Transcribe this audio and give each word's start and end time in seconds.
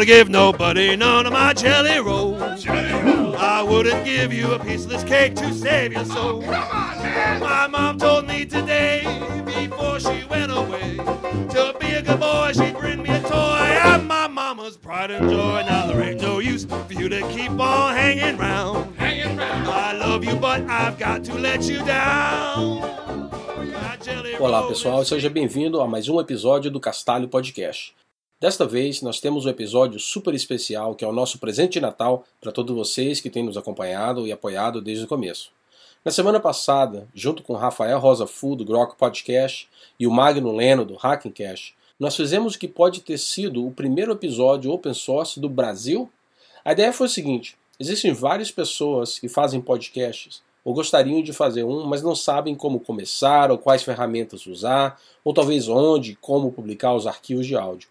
wanna 0.00 0.06
give 0.06 0.30
nobody 0.30 0.96
none 0.96 1.26
of 1.26 1.32
my 1.34 1.52
jelly 1.52 1.98
rolls. 1.98 2.66
I 2.66 3.62
wouldn't 3.62 4.02
give 4.02 4.32
you 4.32 4.52
a 4.52 4.58
piece 4.58 4.84
of 4.84 4.90
this 4.90 5.04
cake 5.04 5.34
to 5.36 5.52
save 5.52 5.92
your 5.92 6.06
soul. 6.06 6.40
My 6.40 7.66
mom 7.70 7.98
told 7.98 8.26
me 8.26 8.46
today, 8.46 9.02
before 9.44 10.00
she 10.00 10.24
went 10.30 10.52
away, 10.52 10.96
to 11.50 11.76
be 11.78 11.88
a 11.92 12.00
good 12.00 12.18
boy, 12.18 12.52
she'd 12.54 12.78
bring 12.78 13.02
me 13.02 13.10
a 13.10 13.20
toy. 13.20 13.60
I'm 13.84 14.06
my 14.06 14.26
mama's 14.26 14.78
pride 14.78 15.10
and 15.10 15.28
joy. 15.28 15.64
Now 15.68 15.88
there 15.88 16.00
ain't 16.00 16.22
no 16.22 16.38
use 16.38 16.64
for 16.64 16.94
you 16.94 17.10
to 17.10 17.20
keep 17.28 17.50
on 17.50 17.94
hanging 17.94 18.38
round. 18.38 18.96
Hanging 18.96 19.36
round. 19.36 19.68
I 19.68 19.92
love 19.92 20.24
you, 20.24 20.34
but 20.36 20.62
I've 20.62 20.98
got 20.98 21.24
to 21.24 21.34
let 21.34 21.64
you 21.64 21.84
down. 21.84 22.88
Olá 24.38 24.66
pessoal, 24.66 25.04
seja 25.04 25.28
bem-vindo 25.28 25.78
a 25.82 25.86
mais 25.86 26.08
um 26.08 26.18
episódio 26.18 26.70
do 26.70 26.80
Castalho 26.80 27.28
Podcast. 27.28 27.92
Desta 28.40 28.66
vez 28.66 29.02
nós 29.02 29.20
temos 29.20 29.44
um 29.44 29.50
episódio 29.50 30.00
super 30.00 30.34
especial 30.34 30.94
que 30.94 31.04
é 31.04 31.08
o 31.08 31.12
nosso 31.12 31.38
presente 31.38 31.74
de 31.74 31.80
Natal 31.82 32.24
para 32.40 32.50
todos 32.50 32.74
vocês 32.74 33.20
que 33.20 33.28
têm 33.28 33.42
nos 33.42 33.58
acompanhado 33.58 34.26
e 34.26 34.32
apoiado 34.32 34.80
desde 34.80 35.04
o 35.04 35.06
começo. 35.06 35.52
Na 36.02 36.10
semana 36.10 36.40
passada, 36.40 37.06
junto 37.14 37.42
com 37.42 37.52
Rafael 37.52 37.98
Rosa 37.98 38.26
Fu 38.26 38.56
do 38.56 38.64
Grok 38.64 38.96
Podcast 38.96 39.68
e 39.98 40.06
o 40.06 40.10
Magno 40.10 40.56
Leno 40.56 40.86
do 40.86 40.96
Hacking 40.96 41.32
Cash, 41.32 41.74
nós 41.98 42.16
fizemos 42.16 42.54
o 42.54 42.58
que 42.58 42.66
pode 42.66 43.02
ter 43.02 43.18
sido 43.18 43.66
o 43.66 43.72
primeiro 43.72 44.12
episódio 44.12 44.72
open 44.72 44.94
source 44.94 45.38
do 45.38 45.50
Brasil. 45.50 46.10
A 46.64 46.72
ideia 46.72 46.94
foi 46.94 47.08
o 47.08 47.10
seguinte: 47.10 47.58
existem 47.78 48.14
várias 48.14 48.50
pessoas 48.50 49.18
que 49.18 49.28
fazem 49.28 49.60
podcasts 49.60 50.40
ou 50.64 50.72
gostariam 50.72 51.22
de 51.22 51.34
fazer 51.34 51.64
um, 51.64 51.84
mas 51.84 52.00
não 52.00 52.14
sabem 52.14 52.54
como 52.54 52.80
começar 52.80 53.50
ou 53.50 53.58
quais 53.58 53.82
ferramentas 53.82 54.46
usar, 54.46 54.98
ou 55.22 55.34
talvez 55.34 55.68
onde 55.68 56.12
e 56.12 56.16
como 56.16 56.50
publicar 56.50 56.94
os 56.94 57.06
arquivos 57.06 57.46
de 57.46 57.54
áudio. 57.54 57.86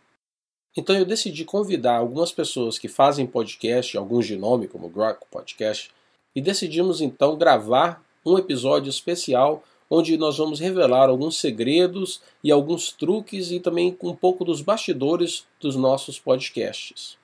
Então 0.80 0.96
eu 0.96 1.04
decidi 1.04 1.44
convidar 1.44 1.98
algumas 1.98 2.32
pessoas 2.32 2.80
que 2.80 2.88
fazem 2.88 3.28
podcast, 3.28 3.98
alguns 3.98 4.26
de 4.26 4.38
nome, 4.38 4.66
como 4.66 4.88
o 4.88 4.90
Grok 4.90 5.26
Podcast, 5.30 5.92
e 6.34 6.42
decidimos 6.42 7.02
então 7.02 7.38
gravar 7.38 8.02
um 8.26 8.38
episódio 8.38 8.90
especial 8.90 9.62
onde 9.90 10.16
nós 10.18 10.38
vamos 10.38 10.58
revelar 10.58 11.10
alguns 11.10 11.38
segredos 11.38 12.22
e 12.42 12.50
alguns 12.50 12.94
truques 12.94 13.52
e 13.52 13.60
também 13.60 13.98
um 14.02 14.16
pouco 14.16 14.46
dos 14.46 14.62
bastidores 14.62 15.46
dos 15.60 15.76
nossos 15.76 16.18
podcasts. 16.18 17.18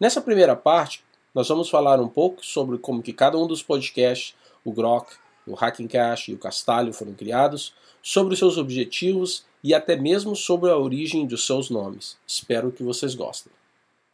Nessa 0.00 0.22
primeira 0.22 0.56
parte, 0.56 1.04
nós 1.34 1.46
vamos 1.46 1.68
falar 1.68 2.00
um 2.00 2.08
pouco 2.08 2.42
sobre 2.42 2.78
como 2.78 3.02
que 3.02 3.12
cada 3.12 3.36
um 3.36 3.46
dos 3.46 3.62
podcasts, 3.62 4.34
o 4.64 4.72
Grok, 4.72 5.12
o 5.46 5.52
Hacking 5.52 5.88
Cash 5.88 6.28
e 6.28 6.32
o 6.32 6.38
Castalho 6.38 6.94
foram 6.94 7.12
criados, 7.12 7.74
sobre 8.02 8.32
os 8.32 8.38
seus 8.38 8.56
objetivos 8.56 9.44
e 9.62 9.74
até 9.74 9.96
mesmo 9.96 10.34
sobre 10.36 10.70
a 10.70 10.76
origem 10.76 11.26
dos 11.26 11.46
seus 11.46 11.70
nomes. 11.70 12.16
Espero 12.26 12.70
que 12.70 12.82
vocês 12.82 13.14
gostem. 13.14 13.52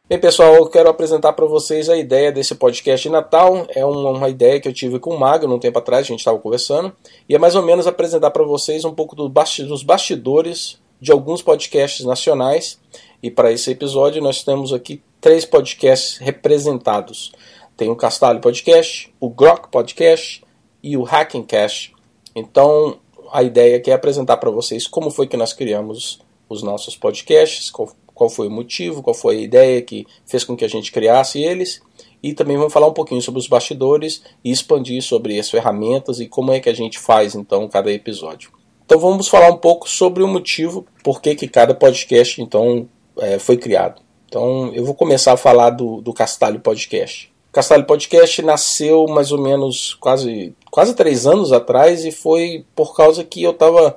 Bem, 0.07 0.19
pessoal, 0.19 0.53
eu 0.53 0.67
quero 0.67 0.87
apresentar 0.87 1.33
para 1.33 1.47
vocês 1.47 1.89
a 1.89 1.97
ideia 1.97 2.31
desse 2.31 2.53
podcast 2.53 3.07
de 3.07 3.11
Natal. 3.11 3.65
É 3.69 3.83
uma, 3.83 4.11
uma 4.11 4.29
ideia 4.29 4.59
que 4.59 4.67
eu 4.67 4.73
tive 4.73 4.99
com 4.99 5.15
o 5.15 5.19
Mago 5.19 5.47
um 5.47 5.57
tempo 5.57 5.79
atrás, 5.79 6.05
a 6.05 6.07
gente 6.07 6.19
estava 6.19 6.37
conversando, 6.37 6.95
e 7.27 7.33
é 7.33 7.39
mais 7.39 7.55
ou 7.55 7.63
menos 7.63 7.87
apresentar 7.87 8.29
para 8.29 8.43
vocês 8.43 8.85
um 8.85 8.93
pouco 8.93 9.15
do 9.15 9.27
basti- 9.27 9.63
dos 9.63 9.81
bastidores 9.81 10.79
de 11.01 11.11
alguns 11.11 11.41
podcasts 11.41 12.05
nacionais. 12.05 12.79
E 13.23 13.31
para 13.31 13.51
esse 13.51 13.71
episódio 13.71 14.21
nós 14.21 14.43
temos 14.43 14.71
aqui 14.71 15.01
três 15.19 15.43
podcasts 15.43 16.17
representados. 16.17 17.31
Tem 17.75 17.89
o 17.89 17.95
Castalho 17.95 18.39
Podcast, 18.39 19.11
o 19.19 19.27
Grok 19.27 19.69
Podcast 19.69 20.43
e 20.83 20.95
o 20.95 21.01
Hacking 21.01 21.43
Cash. 21.43 21.91
Então, 22.35 22.99
a 23.31 23.43
ideia 23.43 23.77
aqui 23.77 23.91
é 23.91 23.93
apresentar 23.93 24.37
para 24.37 24.51
vocês 24.51 24.87
como 24.87 25.09
foi 25.11 25.27
que 25.27 25.37
nós 25.37 25.53
criamos 25.53 26.19
os 26.49 26.61
nossos 26.63 26.95
podcasts, 26.95 27.69
qual, 27.69 27.91
qual 28.13 28.29
foi 28.29 28.47
o 28.47 28.51
motivo, 28.51 29.01
qual 29.01 29.13
foi 29.13 29.37
a 29.37 29.41
ideia 29.41 29.81
que 29.81 30.05
fez 30.25 30.43
com 30.43 30.55
que 30.55 30.65
a 30.65 30.69
gente 30.69 30.91
criasse 30.91 31.41
eles, 31.41 31.81
e 32.21 32.33
também 32.33 32.57
vamos 32.57 32.73
falar 32.73 32.87
um 32.87 32.93
pouquinho 32.93 33.21
sobre 33.21 33.39
os 33.39 33.47
bastidores 33.47 34.23
e 34.43 34.51
expandir 34.51 35.01
sobre 35.03 35.39
as 35.39 35.49
ferramentas 35.49 36.19
e 36.19 36.27
como 36.27 36.51
é 36.51 36.59
que 36.59 36.69
a 36.69 36.73
gente 36.73 36.97
faz 36.97 37.35
então 37.35 37.67
cada 37.67 37.91
episódio. 37.91 38.51
Então 38.85 38.99
vamos 38.99 39.27
falar 39.27 39.49
um 39.49 39.57
pouco 39.57 39.89
sobre 39.89 40.23
o 40.23 40.27
motivo 40.27 40.85
por 41.03 41.21
que, 41.21 41.35
que 41.35 41.47
cada 41.47 41.73
podcast 41.73 42.41
então 42.41 42.87
é, 43.17 43.37
foi 43.37 43.57
criado. 43.57 44.01
Então 44.27 44.71
eu 44.73 44.85
vou 44.85 44.95
começar 44.95 45.33
a 45.33 45.37
falar 45.37 45.71
do, 45.71 46.01
do 46.01 46.13
Castalho 46.13 46.59
Podcast. 46.59 47.34
Castalho 47.55 47.85
Podcast 47.85 48.41
nasceu 48.41 49.07
mais 49.07 49.31
ou 49.31 49.41
menos 49.41 49.93
quase, 49.93 50.53
quase 50.69 50.93
três 50.93 51.25
anos 51.25 51.53
atrás 51.53 52.03
e 52.03 52.11
foi 52.11 52.65
por 52.75 52.93
causa 52.93 53.23
que 53.23 53.41
eu 53.41 53.51
estava 53.51 53.95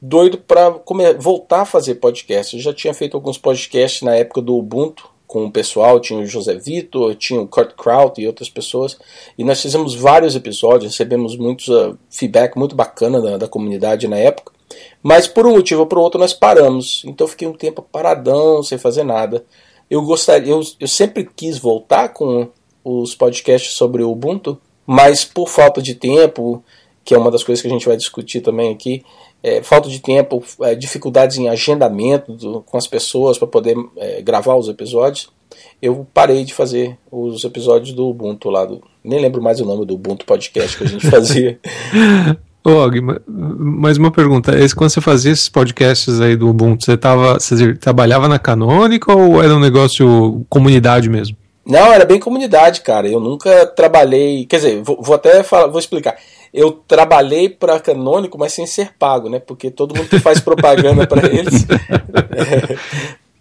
doido 0.00 0.38
para 0.38 0.70
voltar 1.18 1.60
a 1.60 1.66
fazer 1.66 1.96
podcast. 1.96 2.56
Eu 2.56 2.62
já 2.62 2.72
tinha 2.72 2.94
feito 2.94 3.14
alguns 3.14 3.36
podcasts 3.36 4.00
na 4.00 4.16
época 4.16 4.40
do 4.40 4.56
Ubuntu 4.56 5.06
com 5.26 5.44
o 5.44 5.52
pessoal, 5.52 6.00
tinha 6.00 6.18
o 6.18 6.24
José 6.24 6.54
Vitor, 6.54 7.14
tinha 7.14 7.42
o 7.42 7.46
Kurt 7.46 7.74
Kraut 7.74 8.18
e 8.18 8.26
outras 8.26 8.48
pessoas, 8.48 8.96
e 9.36 9.44
nós 9.44 9.60
fizemos 9.60 9.94
vários 9.94 10.34
episódios, 10.34 10.92
recebemos 10.92 11.36
muitos 11.36 11.68
uh, 11.68 11.98
feedback 12.08 12.56
muito 12.56 12.74
bacana 12.74 13.20
da, 13.20 13.36
da 13.36 13.48
comunidade 13.48 14.08
na 14.08 14.16
época, 14.16 14.50
mas 15.02 15.28
por 15.28 15.46
um 15.46 15.56
motivo 15.56 15.80
ou 15.80 15.86
por 15.86 15.98
outro 15.98 16.18
nós 16.18 16.32
paramos, 16.32 17.02
então 17.04 17.28
fiquei 17.28 17.46
um 17.46 17.52
tempo 17.52 17.82
paradão, 17.82 18.62
sem 18.62 18.78
fazer 18.78 19.04
nada. 19.04 19.44
Eu 19.90 20.00
gostaria, 20.00 20.52
eu, 20.52 20.62
eu 20.80 20.88
sempre 20.88 21.28
quis 21.36 21.58
voltar 21.58 22.08
com 22.08 22.48
os 22.84 23.14
podcasts 23.14 23.72
sobre 23.72 24.02
o 24.02 24.10
Ubuntu, 24.10 24.58
mas 24.86 25.24
por 25.24 25.48
falta 25.48 25.80
de 25.80 25.94
tempo, 25.94 26.62
que 27.04 27.14
é 27.14 27.18
uma 27.18 27.30
das 27.30 27.42
coisas 27.42 27.62
que 27.62 27.68
a 27.68 27.70
gente 27.70 27.86
vai 27.86 27.96
discutir 27.96 28.40
também 28.40 28.72
aqui, 28.72 29.02
é, 29.42 29.62
falta 29.62 29.88
de 29.88 30.00
tempo, 30.00 30.42
é, 30.62 30.74
dificuldades 30.74 31.36
em 31.38 31.48
agendamento 31.48 32.32
do, 32.32 32.60
com 32.62 32.76
as 32.76 32.86
pessoas 32.86 33.38
para 33.38 33.48
poder 33.48 33.76
é, 33.96 34.22
gravar 34.22 34.54
os 34.56 34.68
episódios, 34.68 35.28
eu 35.80 36.06
parei 36.14 36.44
de 36.44 36.54
fazer 36.54 36.96
os 37.10 37.44
episódios 37.44 37.92
do 37.94 38.08
Ubuntu 38.08 38.50
lá, 38.50 38.64
do, 38.64 38.82
nem 39.02 39.20
lembro 39.20 39.42
mais 39.42 39.60
o 39.60 39.64
nome 39.64 39.84
do 39.84 39.94
Ubuntu 39.94 40.24
Podcast 40.24 40.78
que 40.78 40.84
a 40.84 40.86
gente 40.86 41.10
fazia. 41.10 41.58
Og, 42.66 42.98
ma- 43.02 43.20
mais 43.26 43.98
uma 43.98 44.10
pergunta. 44.10 44.52
Quando 44.74 44.88
você 44.88 45.00
fazia 45.02 45.30
esses 45.30 45.50
podcasts 45.50 46.18
aí 46.18 46.34
do 46.34 46.48
Ubuntu, 46.48 46.82
você, 46.82 46.96
tava, 46.96 47.34
você 47.34 47.74
trabalhava 47.74 48.26
na 48.26 48.38
Canônica 48.38 49.14
ou 49.14 49.42
era 49.42 49.54
um 49.54 49.60
negócio 49.60 50.46
comunidade 50.48 51.10
mesmo? 51.10 51.36
Não, 51.66 51.92
era 51.92 52.04
bem 52.04 52.20
comunidade, 52.20 52.80
cara. 52.82 53.08
Eu 53.08 53.20
nunca 53.20 53.66
trabalhei. 53.66 54.44
Quer 54.46 54.56
dizer, 54.56 54.82
vou, 54.82 55.00
vou 55.00 55.14
até 55.14 55.42
falar, 55.42 55.66
vou 55.68 55.78
explicar. 55.78 56.16
Eu 56.52 56.70
trabalhei 56.86 57.48
para 57.48 57.80
Canônico, 57.80 58.38
mas 58.38 58.52
sem 58.52 58.66
ser 58.66 58.92
pago, 58.98 59.28
né? 59.28 59.38
Porque 59.40 59.70
todo 59.70 59.94
mundo 59.94 60.08
que 60.08 60.20
faz 60.20 60.40
propaganda 60.40 61.06
para 61.06 61.26
eles. 61.32 61.66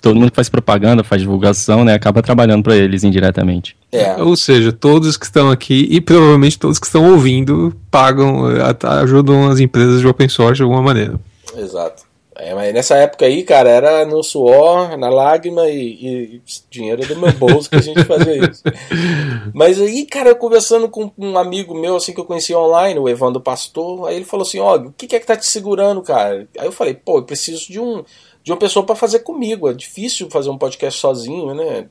Todo 0.02 0.16
mundo 0.16 0.32
que 0.32 0.36
faz 0.36 0.50
propaganda, 0.50 1.04
faz 1.04 1.22
divulgação, 1.22 1.86
né? 1.86 1.94
Acaba 1.94 2.22
trabalhando 2.22 2.64
para 2.64 2.76
eles 2.76 3.04
indiretamente. 3.04 3.78
É, 3.92 4.16
Ou 4.22 4.36
seja, 4.36 4.74
todos 4.74 5.16
que 5.16 5.26
estão 5.26 5.50
aqui 5.50 5.88
e 5.90 6.02
provavelmente 6.02 6.60
todos 6.60 6.80
que 6.80 6.86
estão 6.86 7.12
ouvindo 7.12 7.74
pagam, 7.90 8.50
eh, 8.52 8.62
ajudam 9.02 9.48
as 9.50 9.60
empresas 9.60 10.02
de 10.02 10.08
open 10.08 10.28
source 10.28 10.56
de 10.56 10.64
alguma 10.64 10.82
maneira. 10.82 11.20
exato. 11.56 12.04
É, 12.44 12.54
mas 12.54 12.74
nessa 12.74 12.98
época 12.98 13.26
aí, 13.26 13.42
cara, 13.44 13.70
era 13.70 14.06
no 14.06 14.22
suor, 14.22 14.98
na 14.98 15.08
lágrima 15.08 15.70
e, 15.70 16.36
e 16.36 16.42
dinheiro 16.70 17.08
do 17.08 17.18
meu 17.18 17.32
bolso 17.32 17.70
que 17.70 17.78
a 17.78 17.82
gente 17.82 18.04
fazia 18.04 18.36
isso. 18.36 18.62
Mas 19.56 19.80
aí, 19.80 20.06
cara, 20.06 20.30
eu 20.30 20.36
conversando 20.36 20.90
com 20.90 21.10
um 21.18 21.38
amigo 21.38 21.74
meu, 21.74 21.96
assim, 21.96 22.14
que 22.14 22.20
eu 22.20 22.26
conheci 22.26 22.54
online, 22.54 23.00
o 23.00 23.08
Evandro 23.08 23.40
Pastor, 23.40 24.10
aí 24.10 24.18
ele 24.18 24.26
falou 24.26 24.46
assim, 24.46 24.60
ó, 24.60 24.76
o 24.76 24.92
que, 24.92 25.16
é 25.16 25.20
que 25.20 25.26
tá 25.26 25.38
te 25.38 25.46
segurando, 25.46 26.02
cara? 26.02 26.46
Aí 26.58 26.66
eu 26.66 26.72
falei, 26.74 26.94
pô, 26.94 27.20
eu 27.20 27.24
preciso 27.24 27.72
de 27.72 27.80
um 27.80 28.04
de 28.44 28.52
uma 28.52 28.58
pessoa 28.58 28.86
para 28.86 28.96
fazer 28.96 29.20
comigo. 29.20 29.70
É 29.70 29.74
difícil 29.74 30.30
fazer 30.30 30.50
um 30.50 30.58
podcast 30.58 31.00
sozinho, 31.00 31.54
né? 31.54 31.88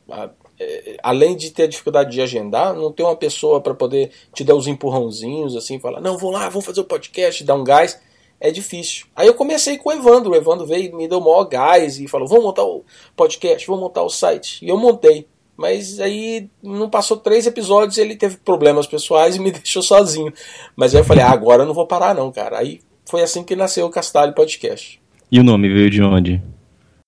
É, 0.60 0.96
Além 1.02 1.34
de 1.34 1.50
ter 1.50 1.62
a 1.62 1.69
dificuldade 1.69 2.10
de 2.10 2.20
agendar, 2.20 2.74
não 2.74 2.92
tem 2.92 3.06
uma 3.06 3.16
pessoa 3.16 3.58
para 3.58 3.74
poder 3.74 4.10
te 4.34 4.44
dar 4.44 4.54
os 4.54 4.66
empurrãozinhos, 4.66 5.56
assim, 5.56 5.80
falar, 5.80 6.02
não, 6.02 6.19
vou 6.19 6.30
lá, 6.30 6.50
vou 6.50 6.60
fazer 6.60 6.82
o 6.82 6.84
podcast, 6.84 7.43
dar 7.43 7.55
um 7.55 7.64
gás. 7.64 7.98
É 8.44 8.50
difícil. 8.50 9.06
Aí 9.15 9.29
eu 9.29 9.35
comecei 9.35 9.79
com 9.79 9.89
o 9.89 9.93
Evandro. 9.93 10.33
O 10.33 10.35
Evandro 10.35 10.67
veio 10.67 10.87
e 10.87 10.93
me 10.93 11.06
deu 11.06 11.19
o 11.19 11.25
maior 11.25 11.44
gás 11.44 12.00
e 12.00 12.09
falou: 12.09 12.27
vamos 12.27 12.43
montar 12.43 12.65
o 12.65 12.85
podcast, 13.15 13.65
vamos 13.69 13.83
montar 13.83 14.03
o 14.03 14.11
site. 14.11 14.59
E 14.65 14.69
eu 14.69 14.77
montei. 14.77 15.29
Mas 15.56 16.00
aí 16.00 16.49
não 16.61 16.91
passou 16.91 17.19
três 17.19 17.47
episódios 17.47 17.99
ele 17.99 18.17
teve 18.17 18.39
problemas 18.39 18.89
pessoais 18.89 19.37
e 19.37 19.39
me 19.39 19.53
deixou 19.53 19.81
sozinho. 19.81 20.33
Mas 20.75 20.93
aí 20.93 21.00
eu 21.00 21.05
falei: 21.05 21.23
ah, 21.23 21.31
agora 21.31 21.62
eu 21.62 21.67
não 21.67 21.73
vou 21.73 21.87
parar, 21.87 22.17
não, 22.17 22.33
cara. 22.33 22.59
Aí 22.59 22.81
foi 23.09 23.23
assim 23.23 23.44
que 23.44 23.55
nasceu 23.55 23.87
o 23.87 23.91
Castalho 23.91 24.35
Podcast. 24.35 25.00
E 25.31 25.39
o 25.39 25.44
nome 25.44 25.69
veio 25.69 25.89
de 25.89 26.03
onde? 26.03 26.43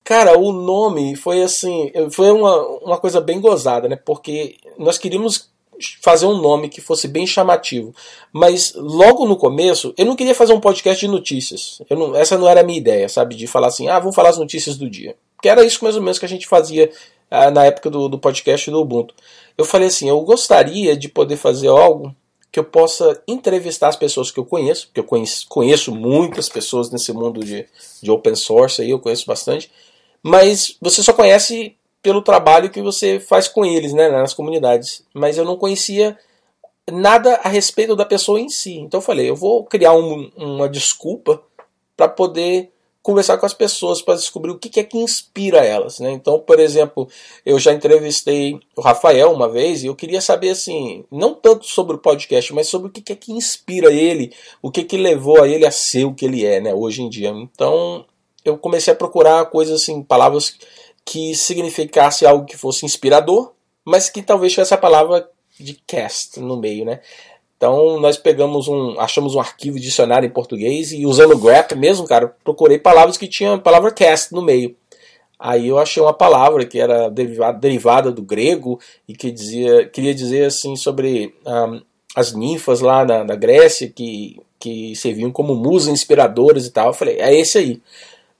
Cara, 0.04 0.38
o 0.38 0.52
nome 0.52 1.16
foi 1.16 1.42
assim, 1.42 1.90
foi 2.12 2.30
uma, 2.30 2.56
uma 2.78 2.98
coisa 2.98 3.20
bem 3.20 3.40
gozada, 3.40 3.88
né? 3.88 3.96
Porque 3.96 4.56
nós 4.78 4.98
queríamos 4.98 5.50
fazer 6.02 6.26
um 6.26 6.40
nome 6.40 6.68
que 6.68 6.80
fosse 6.80 7.08
bem 7.08 7.26
chamativo. 7.26 7.94
Mas 8.32 8.72
logo 8.74 9.26
no 9.26 9.36
começo, 9.36 9.94
eu 9.96 10.06
não 10.06 10.16
queria 10.16 10.34
fazer 10.34 10.52
um 10.52 10.60
podcast 10.60 11.00
de 11.00 11.10
notícias. 11.10 11.80
Não, 11.90 12.14
essa 12.14 12.38
não 12.38 12.48
era 12.48 12.60
a 12.60 12.64
minha 12.64 12.78
ideia, 12.78 13.08
sabe? 13.08 13.34
De 13.34 13.46
falar 13.46 13.68
assim, 13.68 13.88
ah, 13.88 13.98
vamos 13.98 14.14
falar 14.14 14.30
as 14.30 14.38
notícias 14.38 14.76
do 14.76 14.88
dia. 14.88 15.16
Que 15.42 15.48
era 15.48 15.64
isso 15.64 15.82
mais 15.82 15.96
ou 15.96 16.02
menos 16.02 16.18
que 16.18 16.24
a 16.24 16.28
gente 16.28 16.46
fazia 16.46 16.90
ah, 17.30 17.50
na 17.50 17.64
época 17.64 17.90
do, 17.90 18.08
do 18.08 18.18
podcast 18.18 18.70
do 18.70 18.80
Ubuntu. 18.80 19.14
Eu 19.56 19.64
falei 19.64 19.88
assim, 19.88 20.08
eu 20.08 20.20
gostaria 20.20 20.96
de 20.96 21.08
poder 21.08 21.36
fazer 21.36 21.68
algo 21.68 22.14
que 22.54 22.60
eu 22.60 22.64
possa 22.64 23.20
entrevistar 23.26 23.88
as 23.88 23.96
pessoas 23.96 24.30
que 24.30 24.38
eu 24.38 24.44
conheço, 24.44 24.86
porque 24.86 25.00
eu 25.00 25.04
conheço, 25.04 25.44
conheço 25.48 25.92
muitas 25.92 26.48
pessoas 26.48 26.88
nesse 26.88 27.12
mundo 27.12 27.44
de, 27.44 27.66
de 28.00 28.10
open 28.12 28.36
source 28.36 28.80
aí, 28.80 28.90
eu 28.90 29.00
conheço 29.00 29.26
bastante, 29.26 29.68
mas 30.22 30.76
você 30.80 31.02
só 31.02 31.12
conhece 31.12 31.74
pelo 32.04 32.20
trabalho 32.20 32.68
que 32.68 32.82
você 32.82 33.18
faz 33.18 33.48
com 33.48 33.64
eles, 33.64 33.94
né, 33.94 34.10
nas 34.10 34.34
comunidades. 34.34 35.02
Mas 35.14 35.38
eu 35.38 35.44
não 35.44 35.56
conhecia 35.56 36.18
nada 36.92 37.36
a 37.36 37.48
respeito 37.48 37.96
da 37.96 38.04
pessoa 38.04 38.38
em 38.38 38.50
si. 38.50 38.74
Então 38.74 38.98
eu 38.98 39.02
falei, 39.02 39.30
eu 39.30 39.34
vou 39.34 39.64
criar 39.64 39.94
um, 39.94 40.30
uma 40.36 40.68
desculpa 40.68 41.42
para 41.96 42.06
poder 42.06 42.70
conversar 43.02 43.38
com 43.38 43.46
as 43.46 43.54
pessoas 43.54 44.02
para 44.02 44.16
descobrir 44.16 44.50
o 44.50 44.58
que 44.58 44.78
é 44.78 44.84
que 44.84 44.98
inspira 44.98 45.64
elas, 45.64 45.98
né? 45.98 46.10
Então, 46.12 46.38
por 46.38 46.60
exemplo, 46.60 47.08
eu 47.44 47.58
já 47.58 47.72
entrevistei 47.72 48.60
o 48.76 48.82
Rafael 48.82 49.32
uma 49.32 49.48
vez 49.48 49.82
e 49.82 49.86
eu 49.86 49.94
queria 49.94 50.20
saber 50.20 50.50
assim, 50.50 51.04
não 51.10 51.34
tanto 51.34 51.64
sobre 51.64 51.96
o 51.96 51.98
podcast, 51.98 52.52
mas 52.52 52.68
sobre 52.68 52.88
o 52.88 52.90
que 52.90 53.12
é 53.12 53.16
que 53.16 53.32
inspira 53.32 53.90
ele, 53.90 54.32
o 54.60 54.70
que 54.70 54.84
que 54.84 54.96
levou 54.98 55.42
a 55.42 55.48
ele 55.48 55.66
a 55.66 55.70
ser 55.70 56.04
o 56.04 56.14
que 56.14 56.26
ele 56.26 56.44
é, 56.44 56.60
né, 56.60 56.74
hoje 56.74 57.02
em 57.02 57.08
dia. 57.08 57.30
Então, 57.30 58.04
eu 58.44 58.58
comecei 58.58 58.92
a 58.92 58.96
procurar 58.96 59.46
coisas 59.46 59.82
assim, 59.82 60.02
palavras 60.02 60.54
que 61.04 61.34
significasse 61.34 62.24
algo 62.24 62.46
que 62.46 62.56
fosse 62.56 62.86
inspirador, 62.86 63.52
mas 63.84 64.08
que 64.08 64.22
talvez 64.22 64.52
tivesse 64.52 64.74
a 64.74 64.78
palavra 64.78 65.28
de 65.58 65.74
cast 65.86 66.40
no 66.40 66.56
meio, 66.56 66.84
né? 66.84 67.00
Então 67.56 67.98
nós 68.00 68.16
pegamos 68.16 68.68
um, 68.68 68.98
achamos 68.98 69.34
um 69.34 69.40
arquivo 69.40 69.78
de 69.78 69.86
dicionário 69.86 70.26
em 70.26 70.32
português 70.32 70.92
e 70.92 71.06
usando 71.06 71.32
o 71.32 71.38
grep 71.38 71.74
mesmo, 71.74 72.06
cara, 72.06 72.34
procurei 72.42 72.78
palavras 72.78 73.16
que 73.16 73.28
tinham 73.28 73.54
a 73.54 73.58
palavra 73.58 73.92
cast 73.92 74.32
no 74.32 74.42
meio. 74.42 74.76
Aí 75.38 75.68
eu 75.68 75.78
achei 75.78 76.02
uma 76.02 76.12
palavra 76.12 76.64
que 76.64 76.78
era 76.78 77.10
derivada, 77.10 78.10
do 78.10 78.22
grego 78.22 78.80
e 79.06 79.14
que 79.14 79.30
dizia, 79.30 79.86
queria 79.86 80.14
dizer 80.14 80.46
assim 80.46 80.74
sobre 80.76 81.34
um, 81.44 81.80
as 82.14 82.32
ninfas 82.32 82.80
lá 82.80 83.04
na, 83.04 83.24
na 83.24 83.34
Grécia 83.34 83.88
que, 83.88 84.40
que 84.58 84.94
serviam 84.94 85.30
como 85.30 85.54
musas 85.54 85.92
inspiradoras 85.92 86.66
e 86.66 86.70
tal. 86.70 86.88
Eu 86.88 86.94
falei, 86.94 87.16
é 87.18 87.34
esse 87.34 87.58
aí. 87.58 87.82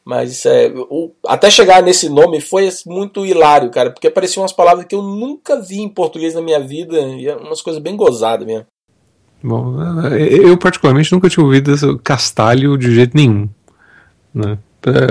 Mas 0.04 0.44
é, 0.44 0.70
até 1.26 1.50
chegar 1.50 1.82
nesse 1.82 2.10
nome 2.10 2.40
foi 2.40 2.68
muito 2.86 3.24
hilário, 3.24 3.70
cara, 3.70 3.90
porque 3.90 4.06
apareciam 4.06 4.42
umas 4.42 4.52
palavras 4.52 4.84
que 4.84 4.94
eu 4.94 5.02
nunca 5.02 5.60
vi 5.60 5.80
em 5.80 5.88
português 5.88 6.34
na 6.34 6.42
minha 6.42 6.60
vida, 6.60 7.00
e 7.00 7.26
é 7.26 7.34
umas 7.34 7.62
coisas 7.62 7.80
bem 7.80 7.96
gozadas 7.96 8.46
mesmo. 8.46 8.66
Bom, 9.42 9.76
eu 10.16 10.56
particularmente 10.58 11.12
nunca 11.12 11.28
tinha 11.28 11.44
ouvido 11.44 11.98
castalho 11.98 12.76
de 12.76 12.94
jeito 12.94 13.16
nenhum. 13.16 13.48
Né? 14.34 14.58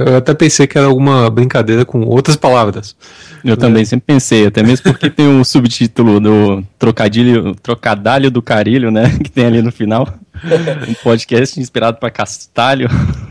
Eu 0.08 0.18
até 0.18 0.34
pensei 0.34 0.68
que 0.68 0.78
era 0.78 0.88
alguma 0.88 1.30
brincadeira 1.30 1.86
com 1.86 2.04
outras 2.06 2.36
palavras. 2.36 2.96
Eu 3.44 3.58
também 3.58 3.84
sempre 3.84 4.06
pensei, 4.08 4.46
até 4.46 4.64
mesmo 4.64 4.84
porque 4.92 5.10
tem 5.10 5.28
um 5.28 5.44
subtítulo 5.44 6.20
do 6.20 6.64
trocadilho, 6.78 7.56
trocadalho 7.56 8.32
do 8.32 8.42
carilho, 8.42 8.92
né? 8.92 9.18
Que 9.24 9.32
tem 9.32 9.46
ali 9.46 9.62
no 9.62 9.72
final. 9.72 10.08
Um 10.88 10.94
podcast 10.96 11.60
inspirado 11.60 11.98
para 11.98 12.12
castalho. 12.12 12.88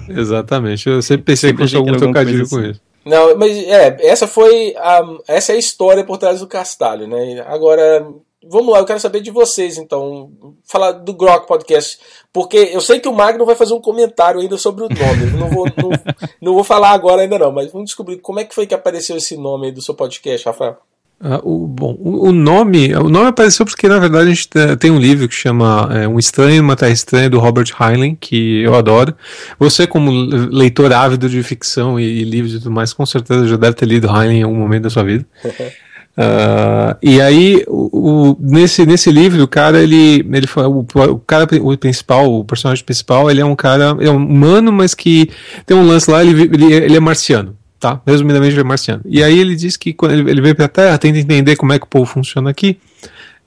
Exatamente. 0.09 0.89
Eu 0.89 1.01
sempre 1.03 1.25
pensei 1.25 1.51
sempre 1.51 1.65
que 1.65 1.71
fosse 1.71 1.77
algum 1.77 1.97
trocadilho 1.97 2.49
com 2.49 2.57
assim. 2.57 2.71
isso. 2.71 2.81
Não, 3.05 3.37
mas 3.37 3.57
é, 3.57 3.97
essa 4.01 4.27
foi 4.27 4.75
a, 4.77 5.03
essa 5.27 5.53
é 5.53 5.57
a 5.57 5.59
história 5.59 6.05
por 6.05 6.19
trás 6.19 6.41
do 6.41 6.47
castalho, 6.47 7.09
né? 7.09 7.45
Agora, 7.49 8.07
vamos 8.49 8.73
lá, 8.73 8.79
eu 8.79 8.85
quero 8.85 9.01
saber 9.01 9.21
de 9.21 9.31
vocês, 9.31 9.79
então. 9.79 10.31
Falar 10.65 10.93
do 10.93 11.13
Grok 11.13 11.47
Podcast. 11.47 11.99
Porque 12.33 12.57
eu 12.57 12.81
sei 12.81 13.01
que 13.01 13.09
o 13.09 13.13
Magno 13.13 13.45
vai 13.45 13.55
fazer 13.55 13.75
um 13.75 13.81
comentário 13.81 14.41
ainda 14.41 14.57
sobre 14.57 14.85
o 14.85 14.89
nome. 14.89 15.39
não, 15.39 15.49
vou, 15.49 15.67
não, 15.67 15.91
não, 16.41 16.55
vou 16.55 16.65
falar 16.65 16.91
agora 16.91 17.23
ainda 17.23 17.39
não, 17.39 17.53
mas 17.53 17.71
vamos 17.71 17.87
descobrir 17.87 18.19
como 18.19 18.41
é 18.41 18.45
que 18.45 18.55
foi 18.55 18.67
que 18.67 18.75
apareceu 18.75 19.17
esse 19.17 19.37
nome 19.37 19.67
aí 19.67 19.73
do 19.73 19.83
seu 19.83 19.95
podcast, 19.95 20.47
Rafael. 20.47 20.79
Uh, 21.21 21.39
o, 21.45 21.69
bom, 21.69 21.97
o, 22.01 22.29
o, 22.31 22.33
nome 22.33 22.93
o 22.97 23.09
nome 23.09 23.29
apareceu 23.29 23.65
porque 23.65 23.89
na 23.89 24.01
verdade 24.01 24.25
a 24.25 24.35
gente 24.35 24.49
tem 24.81 24.91
um 24.91 24.99
livro 24.99 25.29
que 25.29 25.37
chama 25.37 25.89
é, 25.93 26.09
Um 26.09 26.19
Estranho 26.19 26.61
uma 26.61 26.75
Terra 26.75 26.91
Estranha 26.91 27.31
do 27.31 27.39
Robert 27.39 27.69
Heinlein 27.81 28.17
que 28.17 28.63
eu 28.63 28.75
adoro. 28.75 29.15
Você 29.57 29.87
como 29.87 30.11
leitor 30.11 30.93
ávido 30.93 31.29
de 31.29 31.41
ficção 31.45 32.01
e, 32.01 32.23
e 32.23 32.25
livros 32.25 32.55
e 32.55 32.59
tudo 32.59 32.73
mais 32.73 32.93
com 32.93 33.07
certeza 33.07 33.47
já 33.47 33.57
deve 33.57 33.77
ter 33.77 33.87
lido 33.87 34.09
Heinlein 34.09 34.41
em 34.41 34.43
algum 34.43 34.57
momento 34.57 34.83
da 34.83 34.91
sua 34.91 35.05
vida. 35.05 35.25
Uh, 36.17 36.95
e 37.03 37.21
aí, 37.21 37.65
o, 37.67 38.33
o, 38.33 38.37
nesse, 38.39 38.85
nesse 38.85 39.11
livro, 39.11 39.43
o 39.43 39.49
cara, 39.49 39.83
ele, 39.83 40.27
ele 40.33 40.47
o, 40.57 40.81
o 40.81 41.19
cara, 41.21 41.49
o 41.61 41.79
principal, 41.79 42.31
o 42.31 42.45
personagem 42.45 42.85
principal, 42.85 43.31
ele 43.31 43.41
é 43.41 43.45
um 43.45 43.57
cara, 43.57 43.97
é 43.99 44.11
um 44.11 44.17
humano, 44.17 44.71
mas 44.71 44.95
que 44.95 45.31
tem 45.65 45.77
um 45.77 45.87
lance 45.87 46.11
lá, 46.11 46.23
ele, 46.23 46.43
ele, 46.43 46.73
ele 46.73 46.97
é 46.97 47.01
marciano, 47.01 47.57
tá? 47.81 48.01
Resumidamente, 48.07 48.53
ele 48.53 48.61
é 48.61 48.65
marciano. 48.65 49.03
E 49.07 49.23
aí 49.23 49.39
ele 49.39 49.57
diz 49.57 49.77
que 49.77 49.93
quando 49.93 50.13
ele, 50.13 50.31
ele 50.31 50.41
veio 50.43 50.55
pra 50.55 50.69
Terra, 50.69 50.99
tenta 50.99 51.19
entender 51.19 51.57
como 51.57 51.73
é 51.73 51.79
que 51.79 51.85
o 51.85 51.89
povo 51.89 52.05
funciona 52.05 52.51
aqui. 52.51 52.79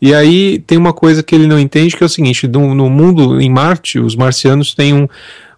E 0.01 0.13
aí 0.13 0.59
tem 0.59 0.77
uma 0.77 0.91
coisa 0.91 1.23
que 1.23 1.33
ele 1.33 1.47
não 1.47 1.59
entende, 1.59 1.95
que 1.95 2.03
é 2.03 2.05
o 2.05 2.09
seguinte, 2.09 2.47
no, 2.47 2.73
no 2.73 2.89
mundo, 2.89 3.39
em 3.39 3.49
Marte, 3.49 3.99
os 3.99 4.15
marcianos 4.15 4.73
têm 4.73 4.93
um, 4.93 5.07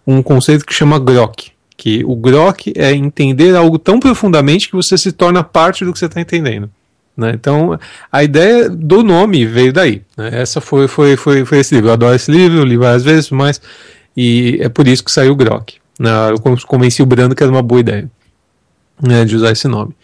um 0.06 0.22
conceito 0.22 0.64
que 0.64 0.74
chama 0.74 0.98
grok, 0.98 1.50
que 1.76 2.04
o 2.04 2.14
grok 2.14 2.72
é 2.76 2.92
entender 2.92 3.56
algo 3.56 3.78
tão 3.78 3.98
profundamente 3.98 4.68
que 4.68 4.76
você 4.76 4.96
se 4.96 5.10
torna 5.10 5.42
parte 5.42 5.84
do 5.84 5.92
que 5.92 5.98
você 5.98 6.06
está 6.06 6.20
entendendo. 6.20 6.70
Né? 7.18 7.32
Então, 7.34 7.76
a 8.12 8.22
ideia 8.22 8.70
do 8.70 9.02
nome 9.02 9.44
veio 9.44 9.72
daí. 9.72 10.02
Né? 10.16 10.30
Essa 10.32 10.60
foi, 10.60 10.86
foi, 10.86 11.16
foi, 11.16 11.44
foi 11.44 11.58
esse 11.58 11.74
livro. 11.74 11.90
Eu 11.90 11.94
adoro 11.94 12.14
esse 12.14 12.30
livro, 12.30 12.64
li 12.64 12.76
várias 12.76 13.02
vezes, 13.02 13.30
mas 13.30 13.60
e 14.16 14.58
é 14.60 14.68
por 14.68 14.86
isso 14.86 15.02
que 15.02 15.10
saiu 15.10 15.32
o 15.32 15.36
Grok. 15.36 15.74
Né? 15.98 16.10
Eu 16.30 16.56
convenci 16.66 17.02
o 17.02 17.06
Brando 17.06 17.34
que 17.34 17.42
era 17.42 17.50
uma 17.50 17.62
boa 17.62 17.80
ideia 17.80 18.08
né, 19.02 19.24
de 19.24 19.34
usar 19.34 19.50
esse 19.50 19.66
nome. 19.66 19.94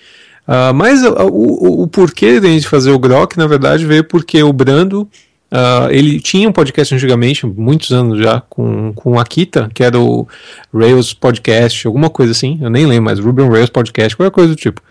Uh, 0.47 0.75
mas 0.75 1.03
uh, 1.05 1.15
o, 1.31 1.85
o, 1.85 1.89
porquê 1.89 2.41
de 2.41 2.47
a 2.47 2.51
gente 2.51 2.69
fazer 2.69 2.91
o 2.91 2.99
Grok, 2.99 3.39
na 3.39 3.47
verdade, 3.47 3.87
veio 3.87 4.05
porque 4.05 4.43
o 4.43 4.53
Brando 4.53 5.09
Uh, 5.53 5.87
ele 5.91 6.19
tinha 6.19 6.49
um 6.49 6.53
podcast 6.53 6.93
antigamente, 6.93 7.47
muitos 7.47 7.93
anos 7.93 8.19
já, 8.19 8.41
com, 8.41 8.93
com 8.93 9.13
o 9.13 9.21
Akita, 9.21 9.71
que 9.73 9.85
era 9.85 9.97
o 9.97 10.27
Rails 10.75 11.15
Podcast, 11.15 11.87
alguma 11.87 12.11
coisa 12.11 12.33
assim, 12.33 12.59
eu 12.61 12.69
nem 12.69 12.85
lembro 12.87 13.05
mais, 13.05 13.21
Ruby 13.21 13.43
on 13.43 13.51
Rails 13.51 13.71
Podcast, 13.71 14.17
qualquer 14.17 14.35
coisa 14.35 14.49
do 14.49 14.57
tipo. 14.57 14.83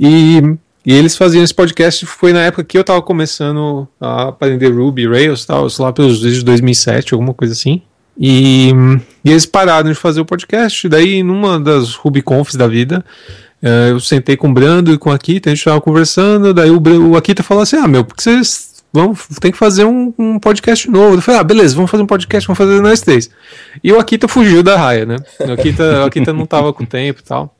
E 0.00 0.42
e 0.86 0.94
eles 0.94 1.16
faziam 1.16 1.42
esse 1.42 1.52
podcast, 1.52 2.06
foi 2.06 2.32
na 2.32 2.42
época 2.42 2.62
que 2.62 2.78
eu 2.78 2.84
tava 2.84 3.02
começando 3.02 3.88
a 4.00 4.28
aprender 4.28 4.68
Ruby, 4.68 5.08
Rails 5.08 5.42
e 5.42 5.46
tal, 5.48 5.68
sei 5.68 5.84
lá, 5.84 5.92
pelos 5.92 6.20
desde 6.20 6.44
2007, 6.44 7.12
alguma 7.12 7.34
coisa 7.34 7.54
assim. 7.54 7.82
E, 8.16 8.70
e, 9.24 9.30
eles 9.30 9.44
pararam 9.44 9.90
de 9.90 9.96
fazer 9.96 10.20
o 10.20 10.24
podcast. 10.24 10.88
Daí, 10.88 11.24
numa 11.24 11.58
das 11.58 11.96
RubyConfs 11.96 12.54
da 12.54 12.68
vida, 12.68 13.04
uh, 13.60 13.90
eu 13.90 13.98
sentei 13.98 14.36
com 14.36 14.48
o 14.48 14.54
Brando 14.54 14.92
e 14.92 14.96
com 14.96 15.10
a 15.10 15.16
Akita, 15.16 15.50
a 15.50 15.54
gente 15.54 15.64
tava 15.64 15.80
conversando. 15.80 16.54
Daí 16.54 16.70
o, 16.70 16.80
o 17.10 17.16
Akita 17.16 17.42
falou 17.42 17.64
assim: 17.64 17.76
Ah, 17.76 17.88
meu, 17.88 18.04
porque 18.04 18.22
vocês 18.22 18.84
vão, 18.92 19.12
tem 19.40 19.50
que 19.50 19.58
fazer 19.58 19.84
um, 19.84 20.14
um, 20.16 20.38
podcast 20.38 20.88
novo. 20.88 21.16
Eu 21.16 21.20
falei: 21.20 21.40
Ah, 21.40 21.44
beleza, 21.44 21.74
vamos 21.74 21.90
fazer 21.90 22.04
um 22.04 22.06
podcast, 22.06 22.46
vamos 22.46 22.58
fazer 22.58 22.80
nós 22.80 23.00
três. 23.00 23.28
E 23.82 23.92
o 23.92 23.98
Akita 23.98 24.28
fugiu 24.28 24.62
da 24.62 24.76
raia, 24.76 25.04
né? 25.04 25.16
O 25.40 25.50
Akita, 25.50 26.02
o 26.02 26.04
Akita 26.04 26.32
não 26.32 26.46
tava 26.46 26.72
com 26.72 26.86
tempo 26.86 27.20
e 27.20 27.24
tal. 27.24 27.55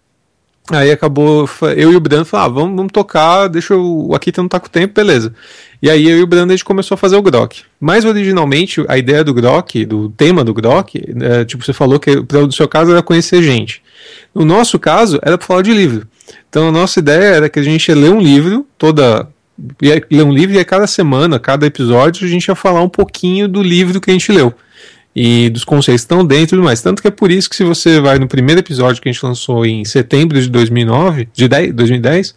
Aí 0.72 0.90
acabou, 0.90 1.48
eu 1.76 1.92
e 1.92 1.96
o 1.96 2.00
Brando 2.00 2.24
falaram, 2.24 2.50
ah, 2.50 2.54
vamos, 2.54 2.76
vamos 2.76 2.92
tocar, 2.92 3.46
deixa 3.46 3.76
o, 3.76 4.08
o 4.08 4.14
Akita 4.16 4.42
não 4.42 4.48
tá 4.48 4.58
com 4.58 4.68
tempo, 4.68 4.94
beleza. 4.94 5.32
E 5.80 5.88
aí 5.88 6.08
eu 6.08 6.18
e 6.18 6.22
o 6.22 6.26
Brando 6.26 6.52
a 6.52 6.56
gente 6.56 6.64
começou 6.64 6.96
a 6.96 6.98
fazer 6.98 7.16
o 7.16 7.22
Grok. 7.22 7.62
Mas 7.78 8.04
originalmente 8.04 8.84
a 8.88 8.98
ideia 8.98 9.22
do 9.22 9.32
Grok, 9.32 9.84
do 9.84 10.08
tema 10.10 10.42
do 10.42 10.52
Grok, 10.52 10.98
é, 11.20 11.44
tipo 11.44 11.64
você 11.64 11.72
falou 11.72 12.00
que 12.00 12.16
no 12.16 12.52
seu 12.52 12.66
caso 12.66 12.90
era 12.90 13.02
conhecer 13.02 13.42
gente. 13.42 13.80
No 14.34 14.44
nosso 14.44 14.78
caso 14.78 15.20
era 15.22 15.38
para 15.38 15.46
falar 15.46 15.62
de 15.62 15.72
livro. 15.72 16.06
Então 16.48 16.68
a 16.68 16.72
nossa 16.72 16.98
ideia 16.98 17.36
era 17.36 17.48
que 17.48 17.60
a 17.60 17.62
gente 17.62 17.86
ia 17.88 17.94
ler 17.94 18.10
um 18.10 18.20
livro 18.20 18.66
toda 18.76 19.28
ia 19.80 20.04
ler 20.10 20.22
um 20.22 20.32
livro 20.32 20.54
e 20.54 20.58
a 20.58 20.64
cada 20.64 20.86
semana, 20.86 21.38
cada 21.38 21.64
episódio 21.64 22.26
a 22.26 22.28
gente 22.28 22.46
ia 22.46 22.54
falar 22.54 22.82
um 22.82 22.88
pouquinho 22.88 23.48
do 23.48 23.62
livro 23.62 24.00
que 24.00 24.10
a 24.10 24.12
gente 24.12 24.30
leu 24.32 24.52
e 25.16 25.48
dos 25.48 25.64
conceitos 25.64 26.04
que 26.04 26.12
estão 26.12 26.22
dentro 26.22 26.44
e 26.44 26.58
tudo 26.58 26.62
mais. 26.62 26.82
Tanto 26.82 27.00
que 27.00 27.08
é 27.08 27.10
por 27.10 27.30
isso 27.30 27.48
que 27.48 27.56
se 27.56 27.64
você 27.64 27.98
vai 27.98 28.18
no 28.18 28.28
primeiro 28.28 28.60
episódio 28.60 29.00
que 29.00 29.08
a 29.08 29.12
gente 29.12 29.24
lançou 29.24 29.64
em 29.64 29.82
setembro 29.82 30.38
de 30.38 30.50
2009, 30.50 31.26
de 31.32 31.48
10, 31.48 31.72
2010, 31.72 32.34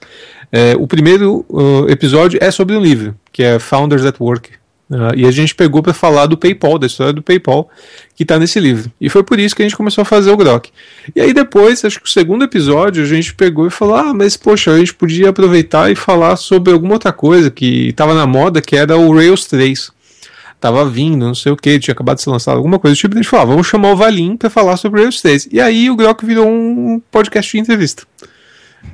é, 0.49 0.75
o 0.79 0.87
primeiro 0.87 1.45
uh, 1.49 1.89
episódio 1.89 2.39
é 2.41 2.49
sobre 2.49 2.77
um 2.77 2.81
livro, 2.81 3.13
que 3.33 3.43
é 3.43 3.59
Founders 3.59 4.05
at 4.05 4.15
Work. 4.17 4.51
Uh, 4.89 5.13
e 5.15 5.25
a 5.25 5.31
gente 5.31 5.53
pegou 5.53 5.83
para 5.83 5.93
falar 5.93 6.25
do 6.25 6.37
PayPal, 6.37 6.79
da 6.79 6.87
história 6.87 7.11
do 7.11 7.21
PayPal, 7.21 7.69
que 8.15 8.23
está 8.23 8.39
nesse 8.39 8.59
livro. 8.61 8.89
E 8.99 9.09
foi 9.09 9.23
por 9.23 9.37
isso 9.37 9.53
que 9.53 9.61
a 9.61 9.65
gente 9.65 9.75
começou 9.75 10.01
a 10.01 10.05
fazer 10.05 10.31
o 10.31 10.37
Grok. 10.37 10.71
E 11.13 11.19
aí 11.19 11.33
depois, 11.33 11.83
acho 11.83 11.99
que 11.99 12.07
o 12.07 12.09
segundo 12.09 12.45
episódio, 12.45 13.03
a 13.03 13.05
gente 13.05 13.35
pegou 13.35 13.67
e 13.67 13.69
falou: 13.69 13.95
ah, 13.95 14.13
mas 14.15 14.35
poxa, 14.35 14.71
a 14.71 14.79
gente 14.79 14.95
podia 14.95 15.29
aproveitar 15.29 15.91
e 15.91 15.95
falar 15.95 16.37
sobre 16.37 16.73
alguma 16.73 16.93
outra 16.93 17.11
coisa 17.11 17.51
que 17.51 17.89
estava 17.89 18.15
na 18.15 18.25
moda, 18.25 18.61
que 18.61 18.75
era 18.75 18.97
o 18.97 19.13
Rails 19.13 19.45
3 19.45 19.91
tava 20.59 20.85
vindo, 20.85 21.25
não 21.25 21.35
sei 21.35 21.51
o 21.51 21.57
que, 21.57 21.79
tinha 21.79 21.93
acabado 21.93 22.17
de 22.17 22.23
ser 22.23 22.29
lançado 22.29 22.57
alguma 22.57 22.77
coisa 22.77 22.95
do 22.95 22.99
tipo, 22.99 23.15
a 23.15 23.17
gente 23.17 23.29
falou, 23.29 23.43
ah, 23.43 23.49
vamos 23.49 23.67
chamar 23.67 23.91
o 23.91 23.95
Valim 23.95 24.35
para 24.35 24.49
falar 24.49 24.77
sobre 24.77 25.07
3. 25.07 25.47
E 25.51 25.61
aí 25.61 25.89
o 25.89 25.95
Grok 25.95 26.25
virou 26.25 26.47
um 26.47 27.01
podcast 27.11 27.51
de 27.51 27.59
entrevista. 27.59 28.03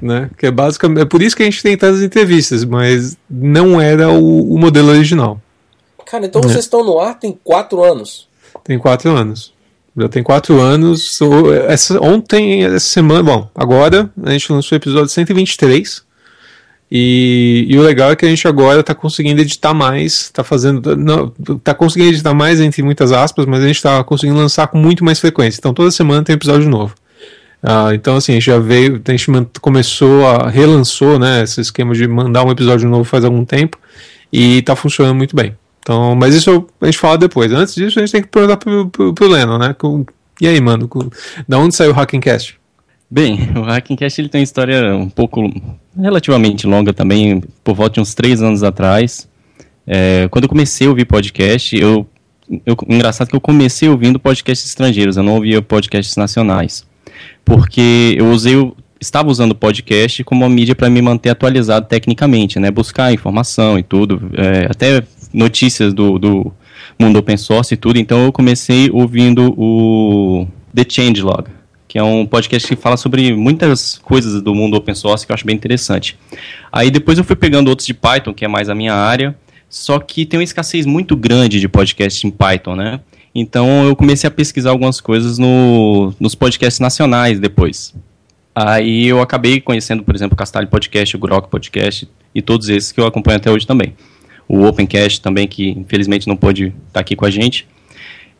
Né? 0.01 0.29
Que 0.37 0.47
é 0.47 0.51
basicamente. 0.51 1.01
É 1.01 1.05
por 1.05 1.21
isso 1.21 1.35
que 1.35 1.43
a 1.43 1.45
gente 1.45 1.61
tem 1.61 1.77
tantas 1.77 2.01
entrevistas, 2.01 2.65
mas 2.65 3.17
não 3.29 3.79
era 3.79 4.09
o, 4.09 4.53
o 4.53 4.57
modelo 4.57 4.89
original. 4.89 5.39
Cara, 6.05 6.25
então 6.25 6.41
vocês 6.41 6.57
é. 6.57 6.59
estão 6.59 6.83
no 6.83 6.99
ar 6.99 7.19
tem 7.19 7.37
quatro 7.43 7.83
anos. 7.83 8.27
Tem 8.63 8.77
quatro 8.77 9.11
anos. 9.11 9.53
Já 9.97 10.09
tem 10.09 10.23
quatro 10.23 10.59
anos. 10.59 11.19
Essa, 11.67 11.99
ontem, 12.01 12.63
essa 12.65 12.79
semana. 12.79 13.23
Bom, 13.23 13.49
agora 13.55 14.09
a 14.23 14.31
gente 14.31 14.51
lançou 14.51 14.75
o 14.75 14.79
episódio 14.79 15.09
123. 15.09 16.03
E, 16.97 17.65
e, 17.67 17.77
o 17.77 17.81
legal 17.81 18.11
é 18.11 18.15
que 18.15 18.25
a 18.25 18.29
gente 18.29 18.47
agora 18.47 18.79
está 18.79 18.95
conseguindo 18.95 19.41
editar 19.41 19.73
mais, 19.73 20.13
está 20.13 20.45
fazendo, 20.45 20.95
não, 20.95 21.27
tá 21.61 21.73
conseguindo 21.73 22.11
editar 22.11 22.33
mais 22.33 22.61
entre 22.61 22.81
muitas 22.81 23.11
aspas, 23.11 23.45
mas 23.45 23.61
a 23.61 23.67
gente 23.67 23.75
está 23.75 24.01
conseguindo 24.01 24.39
lançar 24.39 24.67
com 24.67 24.77
muito 24.77 25.03
mais 25.03 25.19
frequência. 25.19 25.59
Então 25.59 25.73
toda 25.73 25.91
semana 25.91 26.23
tem 26.23 26.35
episódio 26.35 26.69
novo. 26.69 26.95
Ah, 27.61 27.93
então, 27.93 28.15
assim, 28.15 28.31
a 28.31 28.35
gente 28.35 28.45
já 28.45 28.59
veio, 28.59 29.01
a 29.05 29.11
gente 29.11 29.27
começou 29.59 30.25
a 30.25 30.49
relançou, 30.49 31.19
né, 31.19 31.43
esse 31.43 31.59
esquema 31.59 31.93
de 31.93 32.07
mandar 32.07 32.45
um 32.45 32.51
episódio 32.51 32.87
novo 32.87 33.03
faz 33.03 33.25
algum 33.25 33.43
tempo 33.43 33.77
e 34.31 34.61
tá 34.61 34.73
funcionando 34.73 35.17
muito 35.17 35.35
bem. 35.35 35.53
Então, 35.81 36.15
mas 36.15 36.33
isso 36.33 36.65
a 36.79 36.85
gente 36.85 36.97
fala 36.97 37.17
depois. 37.17 37.51
Antes 37.51 37.75
disso, 37.75 37.99
a 37.99 38.03
gente 38.03 38.11
tem 38.13 38.21
que 38.21 38.29
perguntar 38.29 38.55
pro, 38.55 38.87
pro, 38.87 39.13
pro 39.13 39.27
Leno, 39.27 39.57
né? 39.57 39.75
E 40.39 40.47
aí, 40.47 40.61
mano, 40.61 40.89
da 41.45 41.57
onde 41.57 41.75
saiu 41.75 41.91
o 41.91 41.93
Hackencast? 41.93 42.57
Bem, 43.09 43.37
o 43.55 43.61
Hackencast 43.61 44.19
ele 44.19 44.29
tem 44.29 44.41
uma 44.41 44.43
história 44.43 44.95
um 44.95 45.09
pouco 45.09 45.51
relativamente 45.97 46.65
longa 46.65 46.93
também, 46.93 47.41
por 47.63 47.75
volta 47.75 47.95
de 47.95 47.99
uns 48.01 48.13
três 48.13 48.41
anos 48.41 48.63
atrás. 48.63 49.27
É, 49.87 50.27
quando 50.29 50.45
eu 50.45 50.49
comecei 50.49 50.87
a 50.87 50.89
ouvir 50.89 51.05
podcast, 51.05 51.75
eu, 51.75 52.07
eu, 52.65 52.75
engraçado 52.89 53.29
que 53.29 53.35
eu 53.35 53.41
comecei 53.41 53.87
ouvindo 53.87 54.19
podcasts 54.19 54.67
estrangeiros, 54.67 55.17
eu 55.17 55.23
não 55.23 55.35
ouvia 55.35 55.61
podcasts 55.61 56.15
nacionais, 56.17 56.85
porque 57.43 58.15
eu 58.17 58.31
usei, 58.31 58.55
estava 58.99 59.29
usando 59.29 59.53
podcast 59.53 60.23
como 60.23 60.43
uma 60.43 60.49
mídia 60.49 60.73
para 60.73 60.89
me 60.89 61.01
manter 61.01 61.29
atualizado 61.29 61.85
tecnicamente, 61.85 62.59
né, 62.59 62.71
buscar 62.71 63.13
informação 63.13 63.77
e 63.77 63.83
tudo, 63.83 64.31
é, 64.33 64.65
até 64.65 65.03
notícias 65.31 65.93
do, 65.93 66.17
do 66.17 66.51
mundo 66.97 67.19
open 67.19 67.37
source 67.37 67.75
e 67.75 67.77
tudo, 67.77 67.99
então 67.99 68.25
eu 68.25 68.31
comecei 68.31 68.89
ouvindo 68.91 69.53
o 69.55 70.47
The 70.73 70.83
Changelog, 70.89 71.54
que 71.95 71.99
é 71.99 72.03
um 72.03 72.25
podcast 72.25 72.67
que 72.67 72.75
fala 72.75 72.97
sobre 72.97 73.33
muitas 73.33 73.97
coisas 73.99 74.41
do 74.41 74.53
mundo 74.53 74.75
open 74.75 74.93
source 74.93 75.25
que 75.25 75.31
eu 75.31 75.33
acho 75.33 75.45
bem 75.45 75.55
interessante. 75.55 76.19
Aí 76.69 76.91
depois 76.91 77.17
eu 77.17 77.23
fui 77.23 77.37
pegando 77.37 77.69
outros 77.69 77.85
de 77.85 77.93
Python, 77.93 78.33
que 78.33 78.43
é 78.43 78.49
mais 78.49 78.67
a 78.67 78.75
minha 78.75 78.93
área, 78.93 79.33
só 79.69 79.97
que 79.97 80.25
tem 80.25 80.37
uma 80.37 80.43
escassez 80.43 80.85
muito 80.85 81.15
grande 81.15 81.57
de 81.57 81.69
podcast 81.69 82.27
em 82.27 82.29
Python, 82.29 82.75
né? 82.75 82.99
Então 83.33 83.85
eu 83.85 83.95
comecei 83.95 84.27
a 84.27 84.31
pesquisar 84.31 84.71
algumas 84.71 84.99
coisas 84.99 85.37
no, 85.37 86.13
nos 86.19 86.35
podcasts 86.35 86.81
nacionais 86.81 87.39
depois. 87.39 87.95
Aí 88.53 89.07
eu 89.07 89.21
acabei 89.21 89.61
conhecendo, 89.61 90.03
por 90.03 90.13
exemplo, 90.13 90.33
o 90.33 90.37
Castalho 90.37 90.67
Podcast, 90.67 91.15
o 91.15 91.19
Grok 91.19 91.47
Podcast 91.47 92.09
e 92.35 92.41
todos 92.41 92.67
esses 92.67 92.91
que 92.91 92.99
eu 92.99 93.05
acompanho 93.05 93.37
até 93.37 93.49
hoje 93.49 93.65
também 93.65 93.93
o 94.49 94.65
Opencast 94.65 95.21
também, 95.21 95.47
que 95.47 95.69
infelizmente 95.69 96.27
não 96.27 96.35
pôde 96.35 96.73
estar 96.89 96.99
aqui 96.99 97.15
com 97.15 97.23
a 97.23 97.31
gente. 97.31 97.65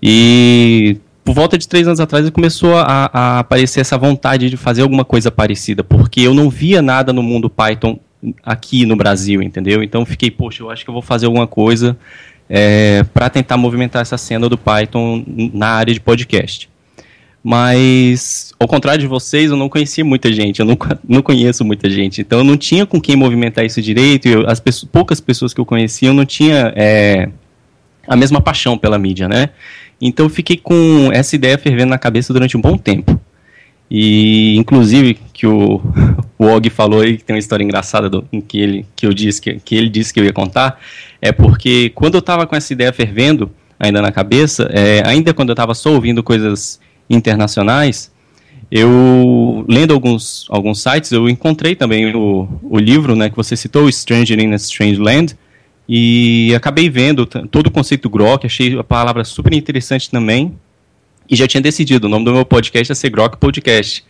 E 0.04 0.98
por 1.26 1.34
volta 1.34 1.58
de 1.58 1.68
três 1.68 1.88
anos 1.88 2.00
atrás 2.00 2.30
começou 2.30 2.78
a, 2.78 3.10
a, 3.12 3.40
aparecer 3.40 3.82
essa 3.82 3.98
vontade 3.98 4.48
de 4.48 4.56
fazer 4.56 4.84
alguma 4.84 5.04
coisa 5.04 5.32
parecida, 5.32 5.84
porque 5.84 6.22
eu 6.22 6.36
não 6.36 6.52
via 6.52 6.84
nada 6.84 7.12
no 7.12 7.24
mundo 7.24 7.50
Python 7.50 8.00
aqui 8.44 8.86
no 8.86 8.96
Brasil, 8.96 9.42
entendeu? 9.42 9.82
Então 9.82 10.06
fiquei, 10.06 10.30
poxa, 10.30 10.62
eu 10.62 10.70
acho 10.70 10.84
que 10.84 10.90
eu 10.90 10.94
vou 10.94 11.02
fazer 11.02 11.26
alguma 11.26 11.48
coisa 11.48 11.98
é, 12.48 13.04
para 13.12 13.28
tentar 13.28 13.58
movimentar 13.58 14.04
essa 14.04 14.20
cena 14.20 14.48
do 14.48 14.56
Python 14.56 15.26
na 15.52 15.70
área 15.70 15.92
de 15.92 16.00
podcast. 16.00 16.70
Mas, 17.44 18.54
ao 18.60 18.68
contrário 18.68 19.02
de 19.02 19.08
vocês, 19.08 19.50
eu 19.50 19.58
não 19.58 19.70
conhecia 19.70 20.06
muita 20.06 20.32
gente, 20.32 20.60
eu 20.60 20.66
não, 20.66 20.78
não 21.08 21.22
conheço 21.22 21.66
muita 21.66 21.90
gente. 21.90 22.22
Então, 22.22 22.40
eu 22.40 22.44
não 22.44 22.58
tinha 22.58 22.86
com 22.88 23.00
quem 23.00 23.16
movimentar 23.16 23.64
isso 23.64 23.80
direito. 23.82 24.28
Eu, 24.28 24.50
as 24.50 24.60
pessoas, 24.60 24.90
poucas 24.92 25.20
pessoas 25.20 25.54
que 25.54 25.62
eu 25.62 25.66
conhecia, 25.66 26.10
eu 26.10 26.14
não 26.14 26.26
tinha 26.26 26.74
é, 26.76 27.30
a 28.08 28.16
mesma 28.16 28.42
paixão 28.42 28.78
pela 28.78 28.98
mídia, 28.98 29.28
né? 29.28 29.50
Então, 30.02 30.30
fiquei 30.30 30.58
com 30.58 31.10
essa 31.12 31.36
ideia 31.36 31.58
fervendo 31.58 31.90
na 31.90 31.98
cabeça 31.98 32.34
durante 32.34 32.58
um 32.58 32.62
bom 32.62 32.78
tempo. 32.78 33.20
E, 33.90 34.58
inclusive, 34.58 35.18
que 35.34 35.46
o, 35.46 35.82
o 36.38 36.46
Og 36.46 36.70
falou 36.70 37.02
aí, 37.02 37.18
que 37.18 37.24
tem 37.24 37.36
uma 37.36 37.40
história 37.40 37.64
engraçada 37.64 38.10
do, 38.10 38.24
que, 38.48 38.60
ele, 38.60 38.86
que, 38.96 39.06
eu 39.06 39.14
disse, 39.14 39.42
que, 39.42 39.60
que 39.60 39.76
ele 39.76 39.90
disse 39.90 40.14
que 40.14 40.20
eu 40.20 40.26
ia 40.26 40.34
contar, 40.34 40.80
é 41.22 41.32
porque 41.32 41.92
quando 41.94 42.16
eu 42.16 42.20
estava 42.20 42.46
com 42.46 42.56
essa 42.56 42.74
ideia 42.74 42.92
fervendo 42.92 43.50
ainda 43.80 44.02
na 44.02 44.12
cabeça, 44.12 44.70
é, 44.72 45.04
ainda 45.06 45.34
quando 45.34 45.50
eu 45.50 45.54
estava 45.54 45.74
só 45.74 45.92
ouvindo 45.94 46.24
coisas 46.24 46.80
internacionais, 47.10 48.12
eu, 48.72 49.64
lendo 49.68 49.94
alguns, 49.94 50.48
alguns 50.50 50.82
sites, 50.82 51.12
eu 51.12 51.30
encontrei 51.30 51.76
também 51.76 52.16
o, 52.16 52.48
o 52.64 52.80
livro 52.80 53.16
né, 53.16 53.30
que 53.30 53.36
você 53.36 53.56
citou, 53.56 53.92
Stranger 53.92 54.40
in 54.40 54.54
a 54.54 54.56
Strange 54.56 55.00
Land, 55.00 55.38
e 55.88 56.54
acabei 56.56 56.90
vendo 56.90 57.26
todo 57.26 57.68
o 57.68 57.72
conceito 57.72 58.10
Grok, 58.10 58.46
achei 58.46 58.78
a 58.78 58.84
palavra 58.84 59.24
super 59.24 59.54
interessante 59.54 60.10
também, 60.10 60.54
e 61.30 61.36
já 61.36 61.48
tinha 61.48 61.62
decidido, 61.62 62.08
o 62.08 62.10
nome 62.10 62.26
do 62.26 62.34
meu 62.34 62.46
podcast 62.46 62.92
é 62.92 62.96
ser 62.96 63.10
Grok 63.10 63.38
Podcast. 63.38 64.04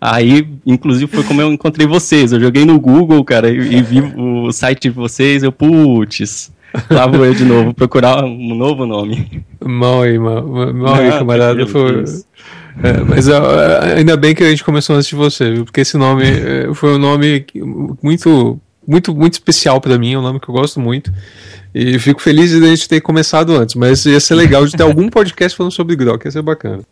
Aí, 0.00 0.48
inclusive, 0.66 1.06
foi 1.06 1.22
como 1.22 1.40
eu 1.40 1.52
encontrei 1.52 1.86
vocês. 1.86 2.32
Eu 2.32 2.40
joguei 2.40 2.64
no 2.64 2.80
Google, 2.80 3.22
cara, 3.24 3.48
e, 3.48 3.76
e 3.76 3.82
vi 3.82 4.00
o 4.00 4.50
site 4.50 4.82
de 4.82 4.90
vocês, 4.90 5.44
eu, 5.44 5.52
putz, 5.52 6.50
lá 6.90 7.06
vou 7.06 7.24
eu 7.24 7.32
de 7.32 7.44
novo 7.44 7.72
procurar 7.72 8.24
um 8.24 8.54
novo 8.54 8.84
nome. 8.84 9.44
Mal 9.64 10.02
aí, 10.02 10.18
mal, 10.18 10.42
mal 10.74 10.94
aí, 10.96 11.10
camarada. 11.10 11.64
Foi, 11.68 12.04
é, 12.82 13.00
mas 13.06 13.28
ainda 13.28 14.16
bem 14.16 14.34
que 14.34 14.42
a 14.42 14.50
gente 14.50 14.64
começou 14.64 14.96
antes 14.96 15.08
de 15.08 15.14
você, 15.14 15.52
viu? 15.52 15.64
Porque 15.64 15.82
esse 15.82 15.96
nome 15.96 16.24
é, 16.24 16.74
foi 16.74 16.96
um 16.96 16.98
nome 16.98 17.44
muito, 18.02 18.58
muito, 18.86 19.14
muito 19.14 19.34
especial 19.34 19.80
para 19.80 19.98
mim, 19.98 20.14
é 20.14 20.18
um 20.18 20.22
nome 20.22 20.40
que 20.40 20.48
eu 20.48 20.54
gosto 20.54 20.80
muito. 20.80 21.12
E 21.74 21.98
fico 21.98 22.20
feliz 22.20 22.50
de 22.50 22.64
a 22.64 22.68
gente 22.68 22.88
ter 22.88 23.00
começado 23.00 23.54
antes, 23.56 23.74
mas 23.74 24.04
ia 24.04 24.20
ser 24.20 24.34
legal 24.34 24.66
de 24.66 24.72
ter 24.72 24.82
algum 24.82 25.08
podcast 25.08 25.56
falando 25.56 25.72
sobre 25.72 25.96
Grok, 25.96 26.26
ia 26.26 26.30
ser 26.30 26.42
bacana. 26.42 26.82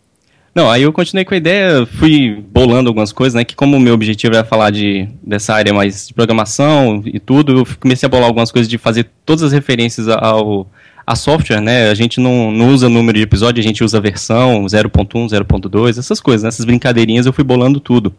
Não, 0.55 0.69
aí 0.69 0.83
eu 0.83 0.93
continuei 0.93 1.25
com 1.25 1.33
a 1.33 1.37
ideia, 1.37 1.87
fui 1.87 2.45
bolando 2.51 2.89
algumas 2.89 3.13
coisas, 3.13 3.35
né? 3.35 3.45
Que 3.45 3.55
como 3.55 3.77
o 3.77 3.81
meu 3.81 3.95
objetivo 3.95 4.35
era 4.35 4.45
falar 4.45 4.71
de, 4.71 5.09
dessa 5.23 5.55
área 5.55 5.73
mais 5.73 6.09
de 6.09 6.15
programação 6.15 7.03
e 7.07 7.21
tudo, 7.21 7.61
eu 7.61 7.67
comecei 7.79 8.07
a 8.07 8.11
bolar 8.11 8.27
algumas 8.27 8.51
coisas 8.51 8.69
de 8.69 8.77
fazer 8.77 9.09
todas 9.25 9.45
as 9.45 9.53
referências 9.53 10.09
ao, 10.09 10.69
a 11.07 11.15
software, 11.15 11.61
né? 11.61 11.89
A 11.89 11.95
gente 11.95 12.19
não, 12.19 12.51
não 12.51 12.71
usa 12.71 12.89
número 12.89 13.17
de 13.17 13.23
episódio, 13.23 13.61
a 13.61 13.63
gente 13.63 13.85
usa 13.85 14.01
versão 14.01 14.65
0.1, 14.65 15.29
0.2, 15.29 15.99
essas 15.99 16.21
coisas, 16.21 16.43
né? 16.43 16.49
essas 16.49 16.65
brincadeirinhas 16.65 17.27
eu 17.27 17.33
fui 17.33 17.45
bolando 17.45 17.79
tudo. 17.79 18.13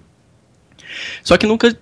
Só 1.24 1.36
que 1.36 1.46
nunca 1.46 1.76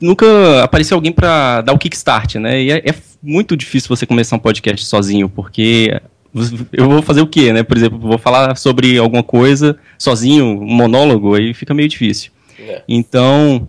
nunca 0.00 0.62
apareceu 0.62 0.96
alguém 0.96 1.12
para 1.12 1.62
dar 1.62 1.72
o 1.72 1.78
kickstart, 1.78 2.36
né? 2.36 2.62
E 2.62 2.70
é, 2.70 2.76
é, 2.78 2.94
muito 3.22 3.56
difícil 3.56 3.88
você 3.88 4.06
começar 4.06 4.36
um 4.36 4.40
podcast 4.40 4.84
sozinho, 4.86 5.28
porque 5.28 6.00
eu 6.72 6.88
vou 6.88 7.02
fazer 7.02 7.20
o 7.20 7.26
quê, 7.26 7.52
né? 7.52 7.62
Por 7.62 7.76
exemplo, 7.76 7.98
vou 7.98 8.18
falar 8.18 8.56
sobre 8.56 8.98
alguma 8.98 9.22
coisa 9.22 9.76
sozinho, 9.98 10.44
um 10.44 10.74
monólogo, 10.74 11.34
aí 11.34 11.52
fica 11.52 11.74
meio 11.74 11.88
difícil. 11.88 12.30
É. 12.58 12.82
Então, 12.88 13.68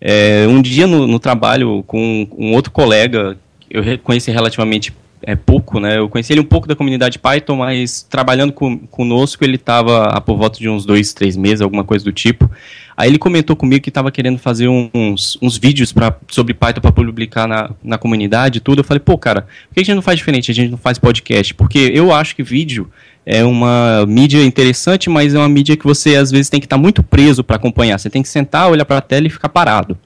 é, 0.00 0.46
um 0.48 0.60
dia 0.60 0.86
no, 0.86 1.06
no, 1.06 1.18
trabalho 1.18 1.82
com 1.86 2.28
um 2.36 2.52
outro 2.52 2.70
colega, 2.70 3.36
eu 3.70 3.82
conheci 3.98 4.30
relativamente 4.30 4.92
é 5.26 5.34
pouco, 5.34 5.80
né? 5.80 5.98
Eu 5.98 6.08
conheci 6.08 6.32
ele 6.32 6.40
um 6.40 6.44
pouco 6.44 6.68
da 6.68 6.76
comunidade 6.76 7.18
Python, 7.18 7.56
mas 7.56 8.02
trabalhando 8.02 8.52
com, 8.52 8.78
conosco 8.78 9.42
ele 9.42 9.56
estava 9.56 10.20
por 10.20 10.36
volta 10.36 10.58
de 10.58 10.68
uns 10.68 10.84
dois, 10.84 11.14
três 11.14 11.36
meses, 11.36 11.62
alguma 11.62 11.82
coisa 11.82 12.04
do 12.04 12.12
tipo. 12.12 12.50
Aí 12.96 13.10
ele 13.10 13.18
comentou 13.18 13.56
comigo 13.56 13.82
que 13.82 13.90
estava 13.90 14.10
querendo 14.10 14.38
fazer 14.38 14.68
uns, 14.68 15.36
uns 15.42 15.58
vídeos 15.58 15.92
pra, 15.92 16.16
sobre 16.28 16.54
Python 16.54 16.80
para 16.80 16.92
publicar 16.92 17.48
na, 17.48 17.70
na 17.82 17.98
comunidade 17.98 18.58
e 18.58 18.60
tudo. 18.60 18.80
Eu 18.80 18.84
falei, 18.84 19.00
pô, 19.00 19.18
cara, 19.18 19.42
por 19.68 19.74
que 19.74 19.80
a 19.80 19.82
gente 19.82 19.94
não 19.94 20.02
faz 20.02 20.18
diferente? 20.18 20.50
A 20.50 20.54
gente 20.54 20.70
não 20.70 20.78
faz 20.78 20.98
podcast? 20.98 21.54
Porque 21.54 21.90
eu 21.92 22.12
acho 22.12 22.36
que 22.36 22.42
vídeo 22.42 22.88
é 23.26 23.44
uma 23.44 24.04
mídia 24.06 24.44
interessante, 24.44 25.10
mas 25.10 25.34
é 25.34 25.38
uma 25.38 25.48
mídia 25.48 25.76
que 25.76 25.84
você 25.84 26.14
às 26.14 26.30
vezes 26.30 26.48
tem 26.48 26.60
que 26.60 26.66
estar 26.66 26.76
tá 26.76 26.82
muito 26.82 27.02
preso 27.02 27.42
para 27.42 27.56
acompanhar. 27.56 27.98
Você 27.98 28.10
tem 28.10 28.22
que 28.22 28.28
sentar, 28.28 28.70
olhar 28.70 28.84
para 28.84 28.98
a 28.98 29.02
tela 29.02 29.26
e 29.26 29.30
ficar 29.30 29.48
parado. 29.48 29.98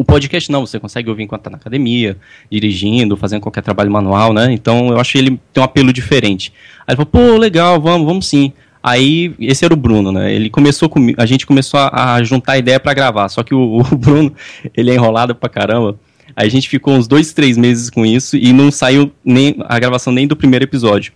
O 0.00 0.04
podcast 0.04 0.50
não, 0.50 0.66
você 0.66 0.80
consegue 0.80 1.10
ouvir 1.10 1.24
enquanto 1.24 1.42
está 1.42 1.50
na 1.50 1.58
academia, 1.58 2.16
dirigindo, 2.50 3.18
fazendo 3.18 3.42
qualquer 3.42 3.62
trabalho 3.62 3.90
manual, 3.90 4.32
né? 4.32 4.50
Então 4.50 4.88
eu 4.88 4.98
acho 4.98 5.12
que 5.12 5.18
ele 5.18 5.40
tem 5.52 5.60
um 5.60 5.64
apelo 5.64 5.92
diferente. 5.92 6.52
Aí 6.86 6.94
ele 6.94 7.04
falou, 7.04 7.06
pô, 7.06 7.38
legal, 7.38 7.78
vamos, 7.78 8.06
vamos 8.06 8.26
sim. 8.26 8.52
Aí, 8.82 9.34
esse 9.38 9.64
era 9.64 9.74
o 9.74 9.76
Bruno, 9.76 10.10
né? 10.10 10.32
Ele 10.32 10.48
começou 10.48 10.88
comigo, 10.88 11.20
a 11.20 11.26
gente 11.26 11.46
começou 11.46 11.78
a, 11.80 12.14
a 12.14 12.22
juntar 12.22 12.58
ideia 12.58 12.80
para 12.80 12.94
gravar, 12.94 13.28
só 13.28 13.42
que 13.42 13.54
o, 13.54 13.78
o, 13.80 13.84
Bruno, 13.96 14.32
ele 14.76 14.90
é 14.90 14.94
enrolado 14.94 15.34
pra 15.34 15.48
caramba. 15.48 15.98
Aí 16.34 16.46
a 16.46 16.50
gente 16.50 16.68
ficou 16.68 16.94
uns 16.94 17.06
dois, 17.06 17.32
três 17.32 17.58
meses 17.58 17.90
com 17.90 18.06
isso 18.06 18.36
e 18.36 18.52
não 18.52 18.70
saiu 18.70 19.12
nem 19.24 19.56
a 19.68 19.78
gravação 19.78 20.12
nem 20.12 20.26
do 20.26 20.36
primeiro 20.36 20.64
episódio. 20.64 21.12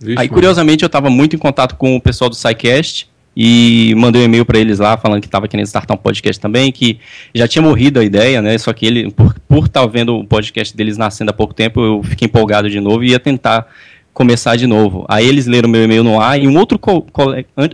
Vixe, 0.00 0.18
Aí, 0.18 0.28
curiosamente, 0.28 0.82
eu 0.82 0.88
tava 0.88 1.10
muito 1.10 1.36
em 1.36 1.38
contato 1.38 1.76
com 1.76 1.96
o 1.96 2.00
pessoal 2.00 2.30
do 2.30 2.36
SciCast, 2.36 3.08
e 3.40 3.94
mandei 3.96 4.22
um 4.22 4.24
e-mail 4.24 4.44
para 4.44 4.58
eles 4.58 4.80
lá 4.80 4.96
falando 4.96 5.20
que 5.20 5.28
estava 5.28 5.46
querendo 5.46 5.66
startar 5.66 5.96
um 5.96 6.00
podcast 6.00 6.40
também, 6.40 6.72
que 6.72 6.98
já 7.32 7.46
tinha 7.46 7.62
morrido 7.62 8.00
a 8.00 8.04
ideia, 8.04 8.42
né? 8.42 8.58
Só 8.58 8.72
que 8.72 8.84
ele, 8.84 9.12
por 9.12 9.28
estar 9.28 9.40
por 9.46 9.68
tá 9.68 9.86
vendo 9.86 10.16
o 10.16 10.24
podcast 10.24 10.76
deles 10.76 10.96
nascendo 10.96 11.30
há 11.30 11.32
pouco 11.32 11.54
tempo, 11.54 11.80
eu 11.80 12.02
fiquei 12.02 12.26
empolgado 12.26 12.68
de 12.68 12.80
novo 12.80 13.04
e 13.04 13.10
ia 13.10 13.20
tentar 13.20 13.68
começar 14.18 14.56
de 14.56 14.66
novo. 14.66 15.04
Aí 15.08 15.24
eles 15.24 15.46
leram 15.46 15.68
meu 15.68 15.84
e-mail 15.84 16.02
no 16.02 16.20
ar 16.20 16.42
e 16.42 16.48
um 16.48 16.58
outro 16.58 16.76
co 16.76 17.06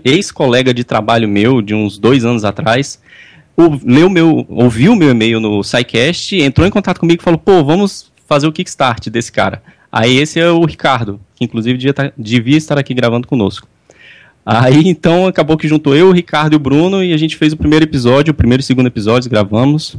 ex-colega 0.05 0.75
de 0.75 0.85
trabalho 0.85 1.27
meu, 1.27 1.63
de 1.63 1.75
uns 1.75 1.97
dois 1.97 2.23
anos 2.23 2.45
atrás, 2.45 3.01
o, 3.57 3.81
leu 3.83 4.11
meu, 4.11 4.45
ouviu 4.51 4.95
meu 4.95 5.13
e-mail 5.13 5.41
no 5.41 5.65
SciCast, 5.65 6.37
entrou 6.37 6.67
em 6.67 6.71
contato 6.71 7.01
comigo 7.01 7.23
e 7.23 7.25
falou: 7.25 7.39
pô, 7.39 7.65
vamos 7.65 8.13
fazer 8.29 8.47
o 8.47 8.53
kickstart 8.53 9.09
desse 9.09 9.33
cara. 9.33 9.63
Aí 9.91 10.19
esse 10.19 10.39
é 10.39 10.51
o 10.51 10.63
Ricardo, 10.67 11.19
que 11.35 11.47
inclusive 11.47 11.79
devia, 11.79 11.95
tá, 11.95 12.13
devia 12.19 12.59
estar 12.59 12.79
aqui 12.79 12.93
gravando 12.93 13.27
conosco. 13.27 13.67
Aí 14.45 14.87
então 14.87 15.27
acabou 15.27 15.57
que 15.57 15.67
juntou 15.67 15.97
eu, 15.97 16.09
o 16.09 16.13
Ricardo 16.13 16.53
e 16.53 16.57
o 16.57 16.59
Bruno 16.59 17.03
e 17.03 17.15
a 17.15 17.17
gente 17.17 17.37
fez 17.37 17.55
o 17.55 17.57
primeiro 17.57 17.87
episódio, 17.87 18.33
o 18.33 18.35
primeiro 18.35 18.61
e 18.61 18.65
segundo 18.65 18.87
episódio, 18.87 19.31
gravamos, 19.31 19.97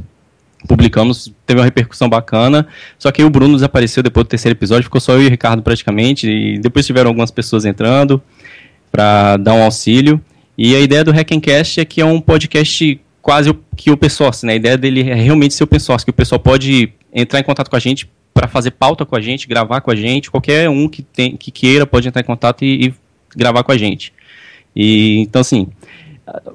publicamos, 0.67 1.33
teve 1.45 1.59
uma 1.59 1.65
repercussão 1.65 2.09
bacana. 2.09 2.67
Só 2.97 3.11
que 3.11 3.23
o 3.23 3.29
Bruno 3.29 3.55
desapareceu 3.55 4.01
depois 4.01 4.25
do 4.25 4.29
terceiro 4.29 4.57
episódio, 4.57 4.83
ficou 4.83 5.01
só 5.01 5.13
eu 5.13 5.23
e 5.23 5.27
o 5.27 5.29
Ricardo 5.29 5.61
praticamente, 5.61 6.29
e 6.29 6.59
depois 6.59 6.85
tiveram 6.85 7.09
algumas 7.09 7.31
pessoas 7.31 7.65
entrando 7.65 8.21
para 8.91 9.37
dar 9.37 9.53
um 9.53 9.63
auxílio. 9.63 10.21
E 10.57 10.75
a 10.75 10.79
ideia 10.79 11.03
do 11.03 11.11
Hackencast 11.11 11.81
é 11.81 11.85
que 11.85 11.99
é 12.01 12.05
um 12.05 12.21
podcast 12.21 12.99
quase 13.21 13.53
que 13.75 13.91
open 13.91 14.09
source, 14.09 14.45
né? 14.45 14.53
A 14.53 14.55
ideia 14.55 14.77
dele 14.77 15.09
é 15.09 15.15
realmente 15.15 15.53
ser 15.53 15.63
open 15.63 15.79
source, 15.79 16.05
que 16.05 16.11
o 16.11 16.13
pessoal 16.13 16.39
pode 16.39 16.93
entrar 17.13 17.39
em 17.39 17.43
contato 17.43 17.69
com 17.69 17.75
a 17.75 17.79
gente 17.79 18.09
para 18.33 18.47
fazer 18.47 18.71
pauta 18.71 19.05
com 19.05 19.15
a 19.15 19.21
gente, 19.21 19.47
gravar 19.47 19.81
com 19.81 19.89
a 19.89 19.95
gente, 19.95 20.29
qualquer 20.29 20.69
um 20.69 20.87
que, 20.87 21.01
tem, 21.01 21.35
que 21.37 21.49
queira 21.49 21.87
pode 21.87 22.07
entrar 22.07 22.21
em 22.21 22.25
contato 22.25 22.63
e, 22.63 22.87
e 22.87 22.93
gravar 23.35 23.63
com 23.63 23.71
a 23.71 23.77
gente. 23.77 24.13
E 24.75 25.19
então 25.19 25.39
assim, 25.39 25.67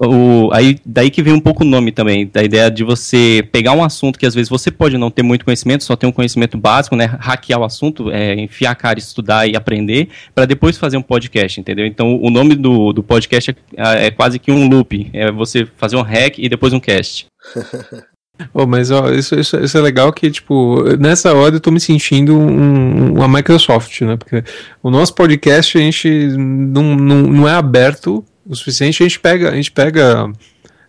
o, 0.00 0.50
aí, 0.52 0.78
daí 0.84 1.10
que 1.10 1.22
vem 1.22 1.32
um 1.32 1.40
pouco 1.40 1.62
o 1.62 1.66
nome 1.66 1.92
também, 1.92 2.26
da 2.26 2.42
ideia 2.42 2.70
de 2.70 2.82
você 2.82 3.46
pegar 3.52 3.72
um 3.72 3.84
assunto 3.84 4.18
que 4.18 4.26
às 4.26 4.34
vezes 4.34 4.48
você 4.48 4.70
pode 4.70 4.98
não 4.98 5.10
ter 5.10 5.22
muito 5.22 5.44
conhecimento, 5.44 5.84
só 5.84 5.94
ter 5.94 6.06
um 6.06 6.12
conhecimento 6.12 6.58
básico, 6.58 6.96
né? 6.96 7.06
Hackear 7.06 7.60
o 7.60 7.64
assunto, 7.64 8.10
é, 8.10 8.34
enfiar 8.34 8.72
a 8.72 8.74
cara, 8.74 8.98
estudar 8.98 9.46
e 9.46 9.56
aprender, 9.56 10.08
para 10.34 10.44
depois 10.44 10.76
fazer 10.76 10.96
um 10.96 11.02
podcast, 11.02 11.60
entendeu? 11.60 11.86
Então 11.86 12.20
o 12.20 12.30
nome 12.30 12.56
do, 12.56 12.92
do 12.92 13.02
podcast 13.02 13.54
é, 13.76 14.06
é 14.06 14.10
quase 14.10 14.38
que 14.38 14.50
um 14.50 14.68
loop. 14.68 15.08
É 15.12 15.30
você 15.30 15.66
fazer 15.76 15.96
um 15.96 16.02
hack 16.02 16.38
e 16.38 16.48
depois 16.48 16.72
um 16.72 16.80
cast. 16.80 17.26
Oh, 18.54 18.66
mas 18.66 18.90
ó, 18.90 19.10
isso, 19.10 19.38
isso, 19.38 19.58
isso, 19.58 19.76
é 19.76 19.80
legal 19.82 20.10
que, 20.12 20.30
tipo, 20.30 20.82
nessa 20.98 21.34
hora 21.34 21.56
eu 21.56 21.60
tô 21.60 21.70
me 21.70 21.78
sentindo 21.78 22.38
um, 22.38 23.12
uma 23.16 23.28
Microsoft, 23.28 24.00
né? 24.00 24.16
Porque 24.16 24.42
o 24.82 24.90
nosso 24.90 25.14
podcast 25.14 25.76
a 25.76 25.80
gente 25.80 26.08
não, 26.08 26.96
não, 26.96 27.22
não 27.22 27.48
é 27.48 27.52
aberto 27.52 28.24
o 28.50 28.56
suficiente, 28.56 29.02
a 29.02 29.06
gente 29.06 29.20
pega, 29.20 29.50
a 29.50 29.54
gente 29.54 29.70
pega 29.70 30.28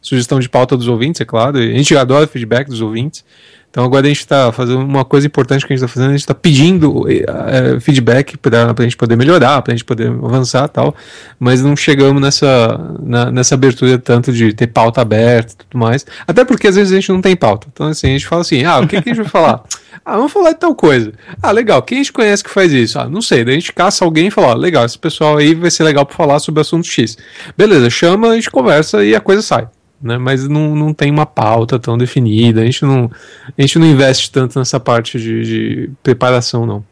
sugestão 0.02 0.40
de 0.40 0.50
pauta 0.50 0.76
dos 0.76 0.88
ouvintes, 0.88 1.22
é 1.22 1.26
claro, 1.26 1.60
a 1.60 1.62
gente 1.62 1.96
adora 1.96 2.26
feedback 2.26 2.68
dos 2.68 2.82
ouvintes. 2.82 3.24
Então 3.70 3.86
agora 3.86 4.06
a 4.06 4.10
gente 4.10 4.20
está 4.20 4.52
fazendo 4.52 4.80
uma 4.80 5.06
coisa 5.06 5.26
importante 5.26 5.66
que 5.66 5.72
a 5.72 5.76
gente 5.76 5.86
está 5.86 5.88
fazendo, 5.88 6.10
a 6.10 6.14
gente 6.14 6.22
está 6.22 6.34
pedindo 6.34 7.06
é, 7.10 7.80
feedback 7.80 8.36
para 8.36 8.74
a 8.78 8.84
gente 8.84 8.98
poder 8.98 9.16
melhorar, 9.16 9.62
para 9.62 9.72
a 9.72 9.76
gente 9.76 9.86
poder 9.86 10.10
avançar 10.10 10.68
tal, 10.68 10.94
mas 11.40 11.62
não 11.62 11.74
chegamos 11.74 12.22
nessa, 12.22 12.98
na, 13.02 13.32
nessa 13.32 13.56
abertura 13.56 13.98
tanto 13.98 14.34
de 14.34 14.52
ter 14.52 14.68
pauta 14.68 15.00
aberta 15.00 15.54
e 15.54 15.56
tudo 15.56 15.80
mais, 15.80 16.06
até 16.28 16.44
porque 16.44 16.68
às 16.68 16.76
vezes 16.76 16.92
a 16.92 16.96
gente 16.96 17.14
não 17.14 17.22
tem 17.22 17.34
pauta. 17.34 17.68
Então 17.72 17.88
assim, 17.88 18.08
a 18.08 18.12
gente 18.12 18.28
fala 18.28 18.42
assim, 18.42 18.66
ah, 18.66 18.80
o 18.80 18.88
que, 18.88 19.02
que 19.02 19.10
a 19.10 19.14
gente 19.14 19.24
vai 19.24 19.32
falar? 19.32 19.64
Ah, 20.06 20.18
vamos 20.18 20.32
falar 20.32 20.54
de 20.54 20.60
tal 20.60 20.74
coisa. 20.76 21.14
Ah, 21.42 21.52
legal, 21.52 21.82
quem 21.82 21.98
a 21.98 22.02
gente 22.02 22.14
conhece 22.14 22.44
que 22.44 22.50
faz 22.50 22.72
isso? 22.72 23.00
Ah, 23.00 23.08
não 23.08 23.22
sei, 23.22 23.44
daí 23.44 23.56
a 23.56 23.60
gente 23.60 23.74
caça 23.74 24.06
alguém 24.06 24.28
e 24.28 24.32
fala, 24.32 24.48
ó, 24.48 24.54
legal, 24.54 24.86
esse 24.86 24.98
pessoal 24.98 25.38
aí 25.38 25.54
vai 25.54 25.72
ser 25.72 25.84
legal 25.84 26.06
para 26.06 26.16
falar 26.16 26.40
sobre 26.40 26.60
o 26.60 26.62
assunto 26.62 26.88
X. 26.88 27.18
Beleza, 27.58 27.90
chama, 27.90 28.30
a 28.30 28.36
gente 28.36 28.50
conversa 28.50 29.04
e 29.04 29.16
a 29.16 29.20
coisa 29.20 29.42
sai 29.42 29.68
né? 30.02 30.18
Mas 30.18 30.48
não, 30.48 30.76
não 30.76 30.94
tem 30.94 31.12
uma 31.12 31.26
pauta 31.26 31.78
tão 31.78 31.98
definida. 31.98 32.62
A 32.62 32.66
gente 32.66 32.84
não, 32.84 33.10
a 33.58 33.62
gente 33.62 33.78
não 33.78 33.86
investe 33.86 34.32
tanto 34.32 34.58
nessa 34.58 34.80
parte 34.80 35.20
de, 35.20 35.44
de 35.44 35.90
preparação, 36.02 36.66
não. 36.66 36.84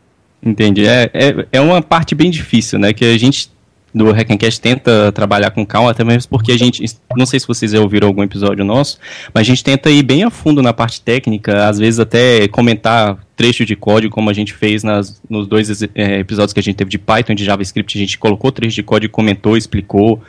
Entendi. 0.42 0.86
É, 0.86 1.10
é, 1.14 1.48
é 1.54 1.62
uma 1.62 1.82
parte 1.82 2.16
bem 2.16 2.30
difícil, 2.30 2.80
né? 2.80 2.94
Que 2.94 3.06
a 3.06 3.18
gente 3.18 3.52
do 3.94 4.12
Hackencast 4.12 4.62
tenta 4.62 5.12
trabalhar 5.12 5.52
com 5.52 5.66
calma, 5.66 5.92
até 5.92 6.04
mesmo 6.04 6.30
porque 6.30 6.52
a 6.52 6.58
gente, 6.58 6.84
não 7.16 7.26
sei 7.26 7.40
se 7.40 7.48
vocês 7.48 7.72
já 7.72 7.80
ouviram 7.80 8.08
algum 8.08 8.24
episódio 8.24 8.64
nosso, 8.64 8.98
mas 9.34 9.42
a 9.42 9.44
gente 9.46 9.64
tenta 9.64 9.90
ir 9.90 10.04
bem 10.04 10.24
a 10.24 10.30
fundo 10.30 10.62
na 10.62 10.74
parte 10.74 11.02
técnica, 11.02 11.68
às 11.68 11.80
vezes 11.80 12.00
até 12.00 12.48
comentar 12.48 13.18
trechos 13.36 13.66
de 13.66 13.76
código, 13.76 14.14
como 14.14 14.30
a 14.30 14.34
gente 14.34 14.54
fez 14.54 14.84
nas, 14.84 15.22
nos 15.30 15.48
dois 15.48 15.82
é, 15.96 16.20
episódios 16.20 16.54
que 16.54 16.60
a 16.60 16.64
gente 16.64 16.76
teve 16.76 16.90
de 16.90 17.00
Python 17.00 17.34
e 17.34 17.36
de 17.36 17.46
JavaScript, 17.46 17.98
a 17.98 18.02
gente 18.02 18.18
colocou 18.18 18.52
trechos 18.52 18.76
de 18.76 18.84
código, 18.84 19.12
comentou, 19.12 19.58
explicou, 19.58 20.22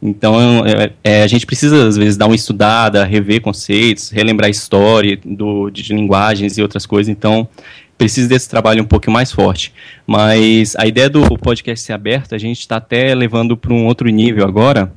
então, 0.00 0.64
é, 0.66 0.92
é, 1.02 1.22
a 1.22 1.26
gente 1.26 1.46
precisa, 1.46 1.88
às 1.88 1.96
vezes, 1.96 2.16
dar 2.16 2.26
uma 2.26 2.34
estudada, 2.34 3.04
rever 3.04 3.40
conceitos, 3.40 4.10
relembrar 4.10 4.46
a 4.46 4.50
história 4.50 5.18
do, 5.24 5.70
de, 5.70 5.82
de 5.82 5.94
linguagens 5.94 6.58
e 6.58 6.62
outras 6.62 6.84
coisas. 6.84 7.08
Então, 7.08 7.48
precisa 7.96 8.28
desse 8.28 8.48
trabalho 8.48 8.82
um 8.82 8.86
pouco 8.86 9.10
mais 9.10 9.32
forte. 9.32 9.72
Mas 10.06 10.74
a 10.76 10.86
ideia 10.86 11.08
do 11.08 11.22
podcast 11.38 11.84
ser 11.84 11.92
aberto, 11.92 12.34
a 12.34 12.38
gente 12.38 12.60
está 12.60 12.76
até 12.76 13.14
levando 13.14 13.56
para 13.56 13.72
um 13.72 13.86
outro 13.86 14.08
nível 14.08 14.46
agora, 14.46 14.92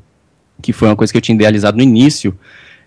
que 0.61 0.73
foi 0.73 0.87
uma 0.89 0.95
coisa 0.95 1.11
que 1.11 1.17
eu 1.17 1.21
tinha 1.21 1.35
idealizado 1.35 1.77
no 1.77 1.83
início. 1.83 2.37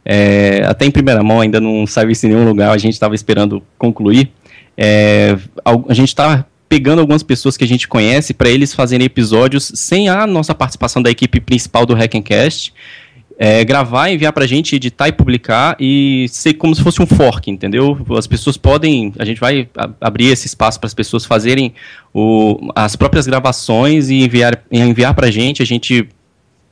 É, 0.05 0.65
até 0.67 0.85
em 0.85 0.91
primeira 0.91 1.23
mão, 1.23 1.41
ainda 1.41 1.61
não 1.61 1.87
saiu 1.87 2.11
isso 2.11 2.27
em 2.27 2.31
nenhum 2.31 2.45
lugar, 2.45 2.71
a 2.71 2.79
gente 2.79 2.95
estava 2.95 3.15
esperando 3.15 3.63
concluir. 3.79 4.31
É, 4.77 5.37
a 5.65 5.95
gente 5.95 6.09
está 6.09 6.45
pegando 6.69 7.01
algumas 7.01 7.23
pessoas 7.23 7.57
que 7.57 7.65
a 7.65 7.69
gente 7.69 7.87
conhece 7.87 8.33
para 8.33 8.49
eles 8.49 8.75
fazerem 8.75 9.05
episódios 9.05 9.71
sem 9.75 10.09
a 10.09 10.27
nossa 10.27 10.55
participação 10.55 11.03
da 11.03 11.11
equipe 11.11 11.39
principal 11.39 11.85
do 11.85 11.95
Hackencast. 11.95 12.73
É, 13.45 13.65
gravar, 13.65 14.09
enviar 14.09 14.33
pra 14.33 14.47
gente, 14.47 14.77
editar 14.77 15.09
e 15.09 15.13
publicar 15.13 15.75
e 15.81 16.27
ser 16.29 16.55
como 16.55 16.73
se 16.77 16.81
fosse 16.81 17.03
um 17.03 17.07
fork, 17.09 17.51
entendeu? 17.51 17.99
As 18.17 18.25
pessoas 18.25 18.57
podem, 18.57 19.13
a 19.19 19.25
gente 19.25 19.41
vai 19.41 19.69
abrir 20.01 20.27
esse 20.27 20.47
espaço 20.47 20.79
para 20.79 20.87
as 20.87 20.95
pessoas 20.95 21.25
fazerem 21.25 21.75
o, 22.15 22.71
as 22.73 22.95
próprias 22.95 23.27
gravações 23.27 24.11
e 24.11 24.23
enviar, 24.23 24.63
enviar 24.71 25.13
pra 25.13 25.29
gente, 25.29 25.61
a 25.61 25.67
gente 25.67 26.09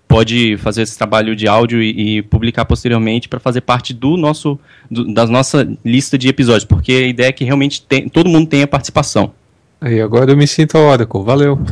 pode 0.07 0.57
fazer 0.59 0.83
esse 0.83 0.97
trabalho 0.97 1.35
de 1.35 1.49
áudio 1.49 1.83
e, 1.83 2.19
e 2.19 2.23
publicar 2.23 2.65
posteriormente 2.65 3.29
para 3.29 3.41
fazer 3.41 3.63
parte 3.63 3.93
do 3.93 4.17
nosso, 4.17 4.57
do, 4.89 5.13
da 5.13 5.27
nossa 5.27 5.69
lista 5.85 6.17
de 6.17 6.29
episódios, 6.29 6.65
porque 6.65 6.93
a 6.93 7.09
ideia 7.09 7.29
é 7.31 7.33
que 7.33 7.43
realmente 7.43 7.83
tem, 7.83 8.09
todo 8.09 8.31
mundo 8.31 8.49
tenha 8.49 8.69
participação. 8.69 9.33
Aí, 9.81 10.01
agora 10.01 10.31
eu 10.31 10.37
me 10.37 10.47
sinto 10.47 10.79
a 10.79 10.81
Oracle, 10.83 11.25
valeu. 11.25 11.59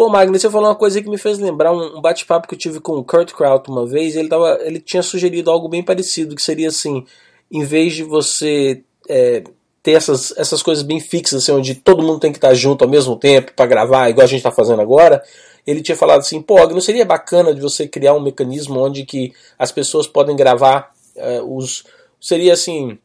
Pô, 0.00 0.08
Magnus, 0.08 0.40
você 0.40 0.48
falou 0.48 0.70
uma 0.70 0.74
coisa 0.74 1.02
que 1.02 1.10
me 1.10 1.18
fez 1.18 1.38
lembrar 1.38 1.72
um 1.72 2.00
bate-papo 2.00 2.48
que 2.48 2.54
eu 2.54 2.58
tive 2.58 2.80
com 2.80 2.92
o 2.94 3.04
Kurt 3.04 3.34
Kraut 3.34 3.70
uma 3.70 3.86
vez. 3.86 4.16
Ele, 4.16 4.30
tava, 4.30 4.58
ele 4.62 4.80
tinha 4.80 5.02
sugerido 5.02 5.50
algo 5.50 5.68
bem 5.68 5.82
parecido, 5.82 6.34
que 6.34 6.40
seria 6.40 6.68
assim, 6.68 7.04
em 7.52 7.62
vez 7.64 7.92
de 7.92 8.02
você 8.02 8.82
é, 9.06 9.44
ter 9.82 9.90
essas, 9.90 10.32
essas 10.38 10.62
coisas 10.62 10.82
bem 10.82 11.00
fixas, 11.00 11.42
assim, 11.42 11.52
onde 11.52 11.74
todo 11.74 12.02
mundo 12.02 12.18
tem 12.18 12.32
que 12.32 12.38
estar 12.38 12.54
junto 12.54 12.82
ao 12.82 12.90
mesmo 12.90 13.14
tempo 13.14 13.52
para 13.52 13.66
gravar, 13.66 14.08
igual 14.08 14.24
a 14.24 14.26
gente 14.26 14.38
está 14.38 14.50
fazendo 14.50 14.80
agora, 14.80 15.22
ele 15.66 15.82
tinha 15.82 15.94
falado 15.98 16.20
assim, 16.20 16.40
pô, 16.40 16.66
não 16.68 16.80
seria 16.80 17.04
bacana 17.04 17.54
de 17.54 17.60
você 17.60 17.86
criar 17.86 18.14
um 18.14 18.22
mecanismo 18.22 18.80
onde 18.80 19.04
que 19.04 19.34
as 19.58 19.70
pessoas 19.70 20.06
podem 20.06 20.34
gravar 20.34 20.94
é, 21.14 21.42
os... 21.42 21.84
Seria 22.18 22.54
assim 22.54 22.98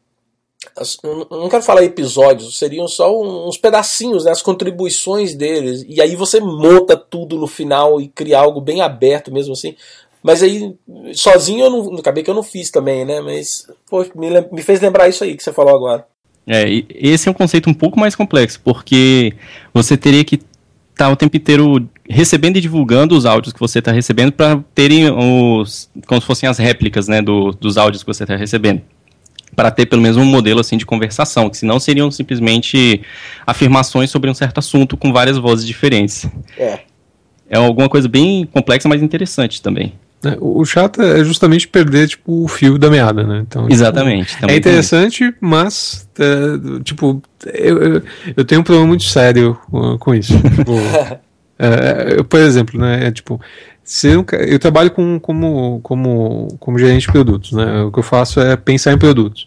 não 1.30 1.48
quero 1.48 1.62
falar 1.62 1.82
episódios, 1.82 2.58
seriam 2.58 2.86
só 2.88 3.20
uns 3.20 3.56
pedacinhos, 3.56 4.24
né, 4.24 4.30
as 4.30 4.42
contribuições 4.42 5.34
deles, 5.34 5.84
e 5.88 6.00
aí 6.00 6.16
você 6.16 6.40
monta 6.40 6.96
tudo 6.96 7.36
no 7.36 7.46
final 7.46 8.00
e 8.00 8.08
cria 8.08 8.38
algo 8.38 8.60
bem 8.60 8.80
aberto 8.80 9.32
mesmo 9.32 9.52
assim. 9.52 9.74
Mas 10.26 10.42
aí, 10.42 10.74
sozinho 11.14 11.66
eu 11.66 11.70
não. 11.70 11.98
Acabei 11.98 12.24
que 12.24 12.28
eu 12.28 12.34
não 12.34 12.42
fiz 12.42 12.68
também, 12.68 13.04
né? 13.04 13.20
Mas 13.20 13.64
me, 14.16 14.28
me 14.50 14.60
fez 14.60 14.80
lembrar 14.80 15.08
isso 15.08 15.22
aí 15.22 15.36
que 15.36 15.42
você 15.42 15.52
falou 15.52 15.72
agora. 15.72 16.04
É, 16.44 16.64
esse 16.90 17.28
é 17.28 17.30
um 17.30 17.34
conceito 17.34 17.70
um 17.70 17.74
pouco 17.74 17.98
mais 17.98 18.16
complexo, 18.16 18.60
porque 18.64 19.34
você 19.72 19.96
teria 19.96 20.24
que 20.24 20.34
estar 20.34 21.06
tá 21.06 21.10
o 21.10 21.14
tempo 21.14 21.36
inteiro 21.36 21.88
recebendo 22.08 22.56
e 22.56 22.60
divulgando 22.60 23.16
os 23.16 23.24
áudios 23.24 23.52
que 23.52 23.60
você 23.60 23.78
está 23.78 23.92
recebendo 23.92 24.32
para 24.32 24.60
terem 24.74 25.08
os. 25.10 25.88
como 26.08 26.20
se 26.20 26.26
fossem 26.26 26.48
as 26.48 26.58
réplicas 26.58 27.06
né, 27.06 27.22
do, 27.22 27.52
dos 27.52 27.76
áudios 27.76 28.02
que 28.02 28.12
você 28.12 28.24
está 28.24 28.34
recebendo 28.34 28.82
para 29.54 29.70
ter 29.70 29.86
pelo 29.86 30.02
menos 30.02 30.16
um 30.16 30.24
modelo 30.24 30.60
assim 30.60 30.76
de 30.76 30.84
conversação, 30.84 31.48
que 31.48 31.56
senão 31.56 31.78
seriam 31.78 32.10
simplesmente 32.10 33.00
afirmações 33.46 34.10
sobre 34.10 34.30
um 34.30 34.34
certo 34.34 34.58
assunto 34.58 34.96
com 34.96 35.12
várias 35.12 35.38
vozes 35.38 35.66
diferentes. 35.66 36.26
É. 36.58 36.80
É 37.48 37.56
alguma 37.56 37.88
coisa 37.88 38.08
bem 38.08 38.44
complexa, 38.52 38.88
mas 38.88 39.02
interessante 39.02 39.62
também. 39.62 39.92
É, 40.24 40.36
o 40.40 40.64
chato 40.64 41.00
é 41.00 41.22
justamente 41.22 41.68
perder 41.68 42.08
tipo, 42.08 42.44
o 42.44 42.48
fio 42.48 42.78
da 42.78 42.90
meada, 42.90 43.22
né? 43.22 43.44
Então, 43.46 43.68
Exatamente. 43.70 44.34
Tipo, 44.34 44.50
é 44.50 44.56
interessante, 44.56 45.34
mas 45.40 46.08
é, 46.18 46.82
tipo, 46.82 47.22
eu, 47.46 47.82
eu, 47.82 48.02
eu, 48.36 48.44
tenho 48.44 48.60
um 48.60 48.64
problema 48.64 48.88
muito 48.88 49.04
sério 49.04 49.58
com 50.00 50.14
isso. 50.14 50.32
tipo, 50.38 50.72
é, 51.58 52.14
eu, 52.18 52.24
por 52.24 52.40
exemplo, 52.40 52.80
né? 52.80 53.06
É, 53.06 53.12
tipo, 53.12 53.40
se 53.86 54.08
eu, 54.08 54.26
eu 54.48 54.58
trabalho 54.58 54.90
com, 54.90 55.20
como, 55.20 55.78
como, 55.80 56.48
como 56.58 56.76
gerente 56.76 57.02
de 57.02 57.12
produtos, 57.12 57.52
né? 57.52 57.84
O 57.84 57.92
que 57.92 58.00
eu 58.00 58.02
faço 58.02 58.40
é 58.40 58.56
pensar 58.56 58.92
em 58.92 58.98
produtos. 58.98 59.46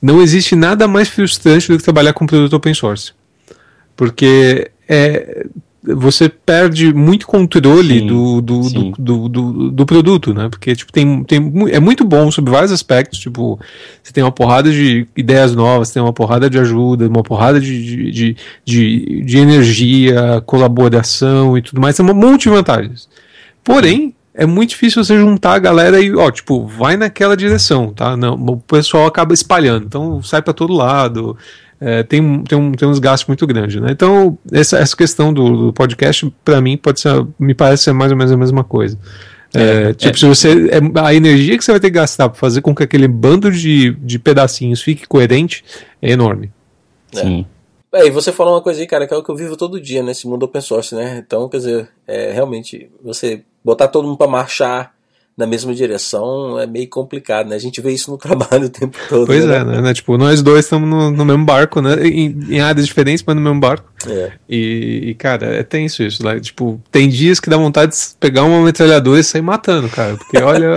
Não 0.00 0.22
existe 0.22 0.54
nada 0.54 0.86
mais 0.86 1.08
frustrante 1.08 1.66
do 1.66 1.76
que 1.76 1.82
trabalhar 1.82 2.12
com 2.12 2.24
produto 2.24 2.54
open 2.54 2.72
source. 2.72 3.12
Porque 3.96 4.70
é, 4.88 5.44
você 5.82 6.28
perde 6.28 6.94
muito 6.94 7.26
controle 7.26 7.98
sim, 7.98 8.06
do, 8.06 8.40
do, 8.40 8.62
sim. 8.62 8.92
do, 8.96 9.28
do, 9.28 9.70
do, 9.72 9.84
produto, 9.84 10.32
né? 10.32 10.48
Porque 10.48 10.76
tipo, 10.76 10.92
tem, 10.92 11.24
tem, 11.24 11.52
é 11.72 11.80
muito 11.80 12.04
bom 12.04 12.30
sobre 12.30 12.52
vários 12.52 12.70
aspectos. 12.70 13.18
Tipo, 13.18 13.58
você 14.00 14.12
tem 14.12 14.22
uma 14.22 14.30
porrada 14.30 14.70
de 14.70 15.04
ideias 15.16 15.52
novas, 15.52 15.90
tem 15.90 16.00
uma 16.00 16.12
porrada 16.12 16.48
de 16.48 16.60
ajuda, 16.60 17.08
uma 17.08 17.24
porrada 17.24 17.60
de, 17.60 18.12
de, 18.12 18.36
de, 18.64 19.24
de 19.24 19.36
energia, 19.36 20.40
colaboração 20.46 21.58
e 21.58 21.62
tudo 21.62 21.80
mais. 21.80 21.96
Tem 21.96 22.06
um 22.06 22.14
monte 22.14 22.44
de 22.44 22.50
vantagens. 22.50 23.08
Porém, 23.72 24.14
é 24.34 24.46
muito 24.46 24.70
difícil 24.70 25.04
você 25.04 25.16
juntar 25.16 25.54
a 25.54 25.58
galera 25.58 26.00
e, 26.00 26.14
ó, 26.14 26.30
tipo, 26.30 26.66
vai 26.66 26.96
naquela 26.96 27.36
direção, 27.36 27.92
tá? 27.92 28.16
Não, 28.16 28.34
o 28.34 28.56
pessoal 28.56 29.06
acaba 29.06 29.34
espalhando, 29.34 29.86
então 29.86 30.22
sai 30.22 30.42
para 30.42 30.52
todo 30.52 30.72
lado. 30.72 31.36
É, 31.80 32.02
tem, 32.02 32.42
tem, 32.44 32.58
um, 32.58 32.72
tem 32.72 32.86
uns 32.86 32.98
gastos 32.98 33.26
muito 33.26 33.46
grandes, 33.46 33.80
né? 33.80 33.90
Então, 33.90 34.36
essa, 34.52 34.78
essa 34.78 34.94
questão 34.94 35.32
do, 35.32 35.66
do 35.66 35.72
podcast, 35.72 36.30
para 36.44 36.60
mim, 36.60 36.76
pode 36.76 37.00
ser, 37.00 37.26
me 37.38 37.54
parece 37.54 37.84
ser 37.84 37.92
mais 37.92 38.12
ou 38.12 38.18
menos 38.18 38.32
a 38.32 38.36
mesma 38.36 38.62
coisa. 38.62 38.98
É, 39.54 39.90
é, 39.90 39.94
tipo, 39.94 40.14
é. 40.14 40.18
se 40.18 40.26
você. 40.26 40.68
É, 40.68 41.00
a 41.02 41.14
energia 41.14 41.56
que 41.56 41.64
você 41.64 41.72
vai 41.72 41.80
ter 41.80 41.88
que 41.88 41.94
gastar 41.94 42.28
para 42.28 42.38
fazer 42.38 42.60
com 42.60 42.74
que 42.74 42.82
aquele 42.82 43.08
bando 43.08 43.50
de, 43.50 43.92
de 43.92 44.18
pedacinhos 44.18 44.82
fique 44.82 45.06
coerente 45.06 45.64
é 46.00 46.10
enorme. 46.10 46.52
Sim. 47.12 47.46
É, 47.92 48.06
e 48.06 48.10
você 48.10 48.30
falou 48.30 48.54
uma 48.54 48.62
coisa 48.62 48.80
aí, 48.80 48.86
cara, 48.86 49.06
que 49.06 49.12
é 49.12 49.16
o 49.16 49.24
que 49.24 49.30
eu 49.30 49.36
vivo 49.36 49.56
todo 49.56 49.80
dia 49.80 50.02
nesse 50.02 50.28
mundo 50.28 50.44
open 50.44 50.60
source, 50.60 50.94
né? 50.94 51.22
Então, 51.26 51.48
quer 51.48 51.56
dizer, 51.56 51.88
é, 52.06 52.30
realmente, 52.30 52.88
você 53.02 53.42
botar 53.64 53.88
todo 53.88 54.06
mundo 54.06 54.16
para 54.16 54.30
marchar 54.30 54.94
na 55.40 55.46
mesma 55.46 55.74
direção 55.74 56.58
é 56.58 56.66
meio 56.66 56.88
complicado, 56.88 57.48
né? 57.48 57.56
A 57.56 57.58
gente 57.58 57.80
vê 57.80 57.92
isso 57.92 58.10
no 58.10 58.18
trabalho 58.18 58.66
o 58.66 58.68
tempo 58.68 58.98
todo. 59.08 59.26
Pois 59.26 59.44
né? 59.44 59.56
é, 59.56 59.64
né? 59.64 59.80
né? 59.80 59.94
Tipo, 59.94 60.18
nós 60.18 60.42
dois 60.42 60.66
estamos 60.66 60.88
no, 60.88 61.10
no, 61.10 61.24
mesmo 61.24 61.44
barco, 61.44 61.80
né? 61.80 62.06
Em, 62.06 62.38
em, 62.50 62.60
áreas 62.60 62.86
diferentes, 62.86 63.24
mas 63.26 63.34
no 63.34 63.40
mesmo 63.40 63.58
barco. 63.58 63.90
É. 64.06 64.32
E, 64.48 65.08
e, 65.08 65.14
cara, 65.14 65.46
é 65.46 65.62
tenso 65.62 66.02
isso, 66.02 66.22
né? 66.22 66.38
Tipo, 66.38 66.80
tem 66.92 67.08
dias 67.08 67.40
que 67.40 67.48
dá 67.48 67.56
vontade 67.56 67.92
de 67.92 68.16
pegar 68.20 68.44
uma 68.44 68.62
metralhadora 68.62 69.18
e 69.18 69.24
sair 69.24 69.42
matando, 69.42 69.88
cara. 69.88 70.16
Porque 70.16 70.36
olha, 70.44 70.74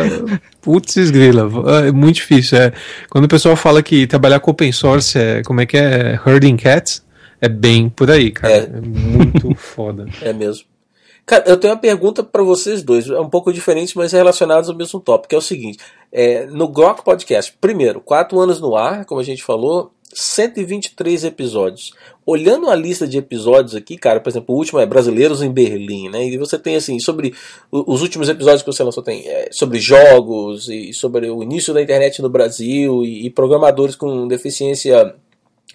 putz 0.62 1.12
grila, 1.12 1.50
é 1.86 1.92
muito 1.92 2.16
difícil. 2.16 2.58
É, 2.58 2.72
quando 3.10 3.26
o 3.26 3.30
pessoal 3.30 3.56
fala 3.58 3.84
que 3.84 4.08
trabalhar 4.08 4.40
com 4.40 4.52
open 4.52 4.72
source 4.72 5.18
é, 5.18 5.42
como 5.44 5.60
é 5.60 5.66
que 5.66 5.78
é? 5.78 6.20
Herding 6.26 6.56
cats, 6.56 7.04
é 7.42 7.50
bem 7.50 7.90
por 7.90 8.10
aí, 8.10 8.32
cara. 8.32 8.54
É, 8.54 8.58
é 8.60 8.82
muito 8.82 9.54
foda. 9.60 10.06
É 10.22 10.32
mesmo. 10.32 10.73
Cara, 11.26 11.46
eu 11.48 11.58
tenho 11.58 11.74
uma 11.74 11.80
pergunta 11.80 12.22
para 12.22 12.44
vocês 12.44 12.84
dois, 12.84 13.10
é 13.10 13.20
um 13.20 13.30
pouco 13.30 13.54
diferente, 13.54 13.96
mas 13.98 14.14
é 14.14 14.18
relacionados 14.18 14.70
ao 14.70 14.76
mesmo 14.76 15.00
tópico, 15.00 15.34
é 15.34 15.38
o 15.38 15.42
seguinte: 15.42 15.80
é, 16.12 16.46
no 16.48 16.68
Grok 16.68 17.04
Podcast, 17.04 17.56
primeiro, 17.62 18.02
quatro 18.02 18.40
anos 18.40 18.60
no 18.60 18.76
ar, 18.76 19.06
como 19.06 19.22
a 19.22 19.24
gente 19.24 19.44
falou, 19.44 19.92
123 20.14 21.24
episódios. 21.24 21.94
Olhando 22.26 22.70
a 22.70 22.76
lista 22.76 23.08
de 23.08 23.18
episódios 23.18 23.76
aqui, 23.76 23.98
cara, 23.98 24.20
por 24.20 24.30
exemplo, 24.30 24.54
o 24.54 24.58
último 24.58 24.80
é 24.80 24.86
Brasileiros 24.86 25.42
em 25.42 25.52
Berlim, 25.52 26.10
né? 26.10 26.26
E 26.26 26.38
você 26.38 26.58
tem 26.58 26.76
assim, 26.76 27.00
sobre 27.00 27.34
os 27.72 28.02
últimos 28.02 28.30
episódios 28.30 28.62
que 28.62 28.72
você 28.72 28.84
lançou, 28.84 29.04
tem 29.04 29.28
é, 29.28 29.50
sobre 29.52 29.80
jogos 29.80 30.70
e 30.70 30.94
sobre 30.94 31.30
o 31.30 31.42
início 31.42 31.74
da 31.74 31.82
internet 31.82 32.22
no 32.22 32.30
Brasil 32.30 33.04
e, 33.04 33.26
e 33.26 33.30
programadores 33.30 33.96
com 33.96 34.28
deficiência 34.28 35.16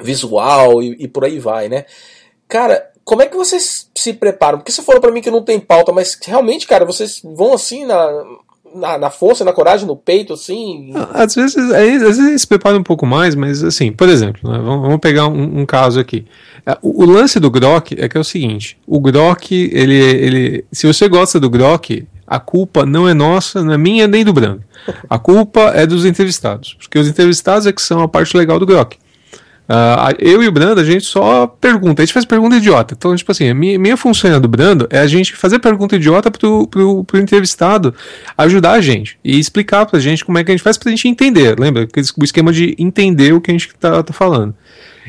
visual 0.01 0.83
e, 0.83 0.97
e 1.01 1.09
por 1.09 1.25
aí 1.25 1.39
vai, 1.39 1.69
né? 1.69 1.85
Cara, 2.47 2.91
como 3.09 3.23
é 3.23 3.27
que 3.27 3.39
vocês 3.39 3.89
se 3.97 4.13
preparam? 4.13 4.59
Porque 4.59 4.71
você 4.71 4.83
falou 4.83 5.01
para 5.01 5.11
mim 5.11 5.23
que 5.23 5.31
não 5.31 5.43
tem 5.43 5.59
pauta, 5.59 5.91
mas 5.91 6.19
realmente, 6.27 6.67
cara, 6.67 6.85
vocês 6.85 7.23
vão 7.25 7.55
assim 7.55 7.87
na, 7.87 8.07
na, 8.75 8.99
na, 8.99 9.09
força, 9.11 9.47
na 9.47 9.53
coragem, 9.55 9.87
no 9.87 9.97
peito, 9.97 10.35
assim? 10.35 10.93
Às 11.15 11.35
vezes, 11.35 11.57
às 11.57 12.19
vezes 12.19 12.43
se 12.43 12.47
preparam 12.47 12.81
um 12.81 12.83
pouco 12.83 13.07
mais, 13.07 13.35
mas 13.35 13.65
assim, 13.65 13.91
por 13.91 14.11
exemplo, 14.11 14.53
né, 14.53 14.59
vamos, 14.59 14.83
vamos, 14.83 14.99
pegar 14.99 15.27
um, 15.27 15.61
um, 15.61 15.65
caso 15.65 15.99
aqui. 15.99 16.27
É, 16.67 16.77
o, 16.83 17.03
o, 17.03 17.07
lance 17.07 17.41
do 17.41 17.51
Grok 17.51 17.97
é 17.99 18.11
que 18.11 18.19
é 18.19 18.21
o 18.21 18.25
seguinte: 18.25 18.77
o 18.87 19.01
Grok, 19.01 19.55
ele, 19.73 19.97
ele, 19.97 20.65
se 20.71 20.87
você 20.87 21.09
gosta 21.09 21.41
do 21.41 21.49
Grok, 21.49 22.07
a 22.27 22.39
culpa 22.39 22.85
não 22.85 23.09
é 23.09 23.15
nossa, 23.15 23.65
não 23.65 23.73
é 23.73 23.79
minha 23.79 24.07
nem 24.07 24.23
do 24.23 24.35
Branco. 24.35 24.65
A 25.09 25.19
culpa 25.19 25.73
é 25.75 25.87
dos 25.87 26.05
entrevistados, 26.05 26.75
porque 26.75 26.99
os 26.99 27.09
entrevistados 27.09 27.67
é 27.67 27.73
que 27.73 27.81
são 27.81 28.03
a 28.03 28.09
parte 28.09 28.37
legal 28.37 28.59
do 28.59 28.67
Grok. 28.67 28.99
Uh, 29.69 30.17
eu 30.19 30.43
e 30.43 30.49
o 30.49 30.53
Brando, 30.53 30.81
a 30.81 30.85
gente 30.85 31.05
só 31.05 31.47
pergunta, 31.47 32.01
a 32.01 32.05
gente 32.05 32.15
faz 32.15 32.25
pergunta 32.25 32.57
idiota. 32.57 32.95
Então, 32.97 33.15
tipo 33.15 33.31
assim, 33.31 33.53
minha, 33.53 33.79
minha 33.79 33.97
função 33.99 34.41
do 34.41 34.49
Brando 34.49 34.87
é 34.89 34.99
a 34.99 35.07
gente 35.07 35.37
fazer 35.37 35.59
pergunta 35.59 35.97
idiota 35.97 36.31
pro, 36.31 36.67
pro, 36.67 37.05
pro 37.05 37.21
entrevistado 37.21 37.95
ajudar 38.37 38.73
a 38.73 38.81
gente 38.81 39.19
e 39.23 39.39
explicar 39.39 39.85
pra 39.85 40.01
gente 40.01 40.25
como 40.25 40.39
é 40.39 40.45
que 40.45 40.51
a 40.51 40.55
gente 40.55 40.65
faz 40.65 40.79
pra 40.79 40.91
gente 40.91 41.07
entender. 41.07 41.59
Lembra? 41.59 41.87
O 42.19 42.25
esquema 42.25 42.51
de 42.51 42.75
entender 42.79 43.35
o 43.35 43.43
que 43.43 43.51
a 43.51 43.55
gente 43.55 43.69
tá, 43.79 44.03
tá 44.03 44.13
falando. 44.13 44.55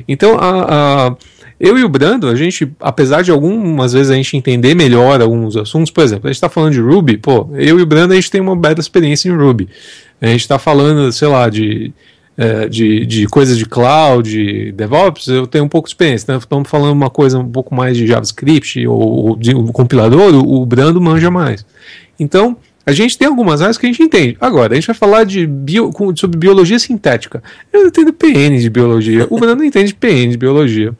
Então, 0.05 0.37
a, 0.37 1.07
a, 1.07 1.15
eu 1.57 1.77
e 1.77 1.83
o 1.85 1.89
Brando, 1.89 2.27
a 2.27 2.35
gente, 2.35 2.69
apesar 2.81 3.21
de 3.21 3.31
algumas 3.31 3.93
vezes 3.93 4.11
a 4.11 4.15
gente 4.15 4.35
entender 4.35 4.75
melhor 4.75 5.21
alguns 5.21 5.55
assuntos, 5.55 5.89
por 5.89 6.03
exemplo, 6.03 6.27
a 6.27 6.33
gente 6.33 6.41
tá 6.41 6.49
falando 6.49 6.73
de 6.73 6.81
Ruby, 6.81 7.17
pô, 7.17 7.49
eu 7.53 7.79
e 7.79 7.81
o 7.81 7.85
Brando 7.85 8.11
a 8.11 8.15
gente 8.17 8.29
tem 8.29 8.41
uma 8.41 8.57
bela 8.57 8.79
experiência 8.79 9.29
em 9.29 9.35
Ruby. 9.35 9.69
A 10.21 10.27
gente 10.27 10.45
tá 10.45 10.59
falando, 10.59 11.09
sei 11.13 11.29
lá, 11.29 11.47
de 11.47 11.93
é, 12.39 12.69
de, 12.69 13.05
de 13.05 13.27
coisas 13.27 13.57
de 13.57 13.65
cloud, 13.65 14.31
de 14.31 14.71
DevOps, 14.71 15.27
eu 15.27 15.45
tenho 15.45 15.65
um 15.65 15.67
pouco 15.67 15.89
de 15.89 15.91
experiência. 15.91 16.33
Né? 16.33 16.39
Estamos 16.39 16.69
falando 16.69 16.93
uma 16.93 17.09
coisa 17.09 17.37
um 17.37 17.51
pouco 17.51 17.75
mais 17.75 17.97
de 17.97 18.07
JavaScript 18.07 18.87
ou, 18.87 19.01
ou 19.01 19.35
de 19.35 19.53
um 19.53 19.67
compilador, 19.67 20.33
o, 20.33 20.61
o 20.61 20.65
Brando 20.65 21.01
manja 21.01 21.29
mais. 21.29 21.65
Então, 22.17 22.55
a 22.85 22.93
gente 22.93 23.17
tem 23.17 23.27
algumas 23.27 23.61
áreas 23.61 23.77
que 23.77 23.85
a 23.85 23.89
gente 23.89 24.01
entende. 24.01 24.37
Agora, 24.39 24.71
a 24.71 24.75
gente 24.75 24.87
vai 24.87 24.95
falar 24.95 25.25
de 25.25 25.45
bio, 25.45 25.91
sobre 26.15 26.39
biologia 26.39 26.79
sintética. 26.79 27.43
Eu 27.73 27.87
entendo 27.87 28.13
PN 28.13 28.57
de 28.57 28.69
biologia, 28.69 29.27
o 29.29 29.37
Brando 29.37 29.61
entende 29.61 29.93
PN 29.93 30.29
de 30.29 30.37
biologia. 30.37 30.93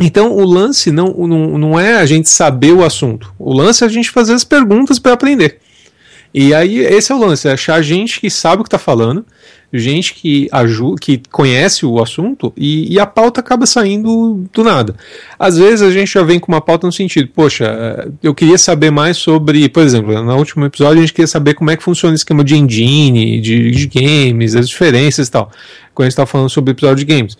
Então, 0.00 0.32
o 0.32 0.44
lance 0.46 0.90
não, 0.90 1.12
não, 1.26 1.58
não 1.58 1.78
é 1.78 1.96
a 1.96 2.06
gente 2.06 2.30
saber 2.30 2.72
o 2.72 2.82
assunto. 2.82 3.30
O 3.38 3.52
lance 3.52 3.84
é 3.84 3.86
a 3.86 3.90
gente 3.90 4.10
fazer 4.10 4.32
as 4.32 4.42
perguntas 4.42 4.98
para 4.98 5.12
aprender. 5.12 5.58
E 6.32 6.54
aí, 6.54 6.78
esse 6.78 7.12
é 7.12 7.14
o 7.14 7.18
lance: 7.18 7.46
é 7.46 7.52
achar 7.52 7.82
gente 7.82 8.20
que 8.20 8.30
sabe 8.30 8.60
o 8.60 8.64
que 8.64 8.68
está 8.68 8.78
falando 8.78 9.24
gente 9.78 10.14
que 10.14 10.48
ajuda, 10.52 10.96
que 11.00 11.20
conhece 11.30 11.84
o 11.84 12.02
assunto 12.02 12.52
e, 12.56 12.92
e, 12.92 12.98
a 12.98 13.06
pauta 13.06 13.40
acaba 13.40 13.66
saindo 13.66 14.44
do 14.52 14.64
nada. 14.64 14.94
Às 15.38 15.58
vezes 15.58 15.82
a 15.82 15.90
gente 15.90 16.12
já 16.12 16.22
vem 16.22 16.38
com 16.38 16.50
uma 16.50 16.60
pauta 16.60 16.86
no 16.86 16.92
sentido, 16.92 17.28
poxa, 17.34 18.10
eu 18.22 18.34
queria 18.34 18.58
saber 18.58 18.90
mais 18.90 19.16
sobre, 19.16 19.68
por 19.68 19.82
exemplo, 19.82 20.22
no 20.22 20.36
último 20.36 20.64
episódio 20.64 20.98
a 20.98 21.00
gente 21.00 21.12
queria 21.12 21.26
saber 21.26 21.54
como 21.54 21.70
é 21.70 21.76
que 21.76 21.82
funciona 21.82 22.12
o 22.12 22.16
esquema 22.16 22.42
de 22.42 22.56
engine, 22.56 23.40
de, 23.40 23.70
de 23.70 23.86
games, 23.86 24.54
as 24.54 24.68
diferenças 24.68 25.28
e 25.28 25.30
tal, 25.30 25.50
quando 25.94 26.04
a 26.04 26.08
gente 26.08 26.12
estava 26.12 26.26
falando 26.26 26.50
sobre 26.50 26.72
episódio 26.72 27.04
de 27.04 27.14
games. 27.14 27.36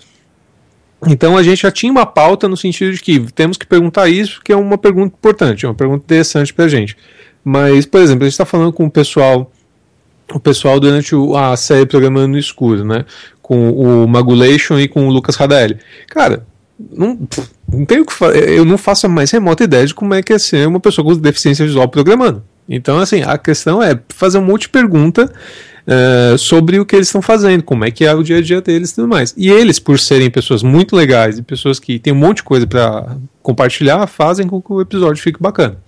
Então 1.06 1.36
a 1.36 1.42
gente 1.42 1.62
já 1.62 1.70
tinha 1.70 1.92
uma 1.92 2.06
pauta 2.06 2.48
no 2.48 2.56
sentido 2.56 2.92
de 2.92 3.00
que 3.00 3.20
temos 3.32 3.56
que 3.56 3.66
perguntar 3.66 4.08
isso, 4.08 4.40
que 4.42 4.52
é 4.52 4.56
uma 4.56 4.78
pergunta 4.78 5.14
importante, 5.16 5.66
é 5.66 5.68
uma 5.68 5.74
pergunta 5.74 6.04
interessante 6.04 6.52
para 6.52 6.64
a 6.64 6.68
gente. 6.68 6.96
Mas, 7.44 7.86
por 7.86 8.00
exemplo, 8.00 8.24
a 8.24 8.26
gente 8.26 8.32
está 8.32 8.44
falando 8.44 8.72
com 8.72 8.86
o 8.86 8.90
pessoal 8.90 9.52
o 10.32 10.40
pessoal 10.40 10.80
durante 10.80 11.14
a 11.36 11.56
série 11.56 11.86
Programando 11.86 12.28
no 12.28 12.38
Escuro, 12.38 12.84
né? 12.84 13.04
Com 13.40 13.70
o 13.70 14.08
Magulation 14.08 14.78
e 14.78 14.88
com 14.88 15.06
o 15.06 15.10
Lucas 15.10 15.36
Radaeli. 15.36 15.78
Cara, 16.08 16.44
não, 16.78 17.18
não 17.72 17.84
tenho 17.84 18.04
que 18.04 18.12
eu 18.24 18.64
não 18.64 18.76
faço 18.76 19.06
a 19.06 19.08
mais 19.08 19.30
remota 19.30 19.64
ideia 19.64 19.86
de 19.86 19.94
como 19.94 20.14
é 20.14 20.22
que 20.22 20.32
é 20.32 20.38
ser 20.38 20.66
uma 20.66 20.80
pessoa 20.80 21.04
com 21.04 21.14
deficiência 21.16 21.64
visual 21.64 21.88
programando. 21.88 22.42
Então, 22.68 22.98
assim, 22.98 23.22
a 23.22 23.38
questão 23.38 23.82
é 23.82 23.98
fazer 24.08 24.38
um 24.38 24.44
monte 24.44 24.62
de 24.62 24.70
pergunta 24.70 25.32
uh, 25.86 26.36
sobre 26.36 26.80
o 26.80 26.84
que 26.84 26.96
eles 26.96 27.08
estão 27.08 27.22
fazendo, 27.22 27.62
como 27.62 27.84
é 27.84 27.90
que 27.90 28.04
é 28.04 28.12
o 28.12 28.22
dia 28.22 28.38
a 28.38 28.42
dia 28.42 28.60
deles 28.60 28.90
e 28.90 28.94
tudo 28.96 29.08
mais. 29.08 29.32
E 29.36 29.48
eles, 29.48 29.78
por 29.78 29.98
serem 29.98 30.28
pessoas 30.28 30.62
muito 30.62 30.96
legais 30.96 31.38
e 31.38 31.42
pessoas 31.42 31.78
que 31.78 31.98
têm 31.98 32.12
um 32.12 32.16
monte 32.16 32.38
de 32.38 32.42
coisa 32.42 32.66
para 32.66 33.16
compartilhar, 33.42 34.06
fazem 34.06 34.48
com 34.48 34.60
que 34.60 34.72
o 34.72 34.80
episódio 34.80 35.22
fique 35.22 35.40
bacana. 35.40 35.78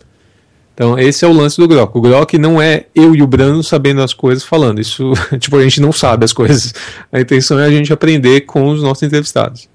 Então, 0.78 0.96
esse 0.96 1.24
é 1.24 1.28
o 1.28 1.32
lance 1.32 1.56
do 1.56 1.66
Grok. 1.66 1.98
O 1.98 2.00
Grok 2.00 2.38
não 2.38 2.62
é 2.62 2.84
eu 2.94 3.12
e 3.12 3.20
o 3.20 3.26
Brando 3.26 3.64
sabendo 3.64 4.00
as 4.00 4.14
coisas 4.14 4.44
falando. 4.44 4.80
Isso, 4.80 5.12
tipo, 5.40 5.56
a 5.56 5.62
gente 5.64 5.80
não 5.80 5.90
sabe 5.90 6.24
as 6.24 6.32
coisas. 6.32 6.72
A 7.10 7.20
intenção 7.20 7.58
é 7.58 7.66
a 7.66 7.70
gente 7.70 7.92
aprender 7.92 8.42
com 8.42 8.68
os 8.68 8.80
nossos 8.80 9.02
entrevistados. 9.02 9.68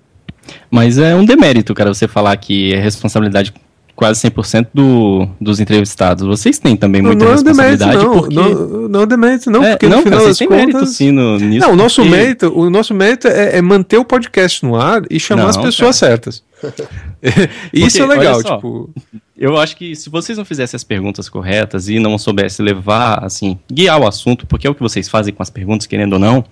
Mas 0.71 0.97
é 0.97 1.13
um 1.13 1.25
demérito, 1.25 1.73
cara, 1.73 1.93
você 1.93 2.07
falar 2.07 2.37
que 2.37 2.73
é 2.73 2.79
responsabilidade 2.79 3.53
quase 3.93 4.21
100% 4.29 4.67
do, 4.73 5.27
dos 5.41 5.59
entrevistados. 5.59 6.25
Vocês 6.25 6.57
têm 6.57 6.77
também 6.77 7.01
muita 7.01 7.17
não, 7.17 7.25
não 7.25 7.33
responsabilidade. 7.33 7.97
Demérito, 7.97 8.13
não, 8.13 8.21
porque... 8.21 8.35
não, 8.35 8.87
não 8.87 9.01
é 9.01 9.05
demérito, 9.05 9.51
não, 9.51 9.63
é, 9.63 9.71
porque 9.71 9.89
não, 9.89 9.97
no 9.97 10.03
final 10.03 10.19
cara, 10.19 10.29
das 10.29 10.39
contas... 10.39 10.57
mérito 10.57 10.85
sim 10.85 11.11
no, 11.11 11.37
nisso. 11.37 11.67
Não, 11.67 11.73
o 11.73 11.75
nosso, 11.75 12.01
porque... 12.01 12.15
mérito, 12.15 12.57
o 12.57 12.69
nosso 12.69 12.93
mérito 12.93 13.27
é, 13.27 13.57
é, 13.57 13.61
manter 13.61 13.97
o 13.97 14.05
podcast 14.05 14.65
no 14.65 14.77
ar 14.77 15.01
e 15.09 15.19
chamar 15.19 15.49
as 15.49 15.57
pessoas 15.57 15.99
cara. 15.99 16.11
certas. 16.13 16.43
Isso 17.73 17.97
porque, 17.97 18.01
é 18.01 18.05
legal, 18.05 18.41
tipo. 18.41 18.89
Eu 19.35 19.57
acho 19.57 19.75
que 19.75 19.95
se 19.95 20.09
vocês 20.09 20.37
não 20.37 20.45
fizessem 20.45 20.77
as 20.77 20.83
perguntas 20.83 21.27
corretas 21.27 21.89
e 21.89 21.99
não 21.99 22.17
soubessem 22.17 22.63
levar, 22.63 23.23
assim, 23.23 23.57
guiar 23.71 23.99
o 23.99 24.07
assunto, 24.07 24.45
porque 24.45 24.67
é 24.67 24.69
o 24.69 24.75
que 24.75 24.81
vocês 24.81 25.09
fazem 25.09 25.33
com 25.33 25.41
as 25.41 25.49
perguntas, 25.49 25.87
querendo 25.87 26.13
ou 26.13 26.19
não. 26.19 26.45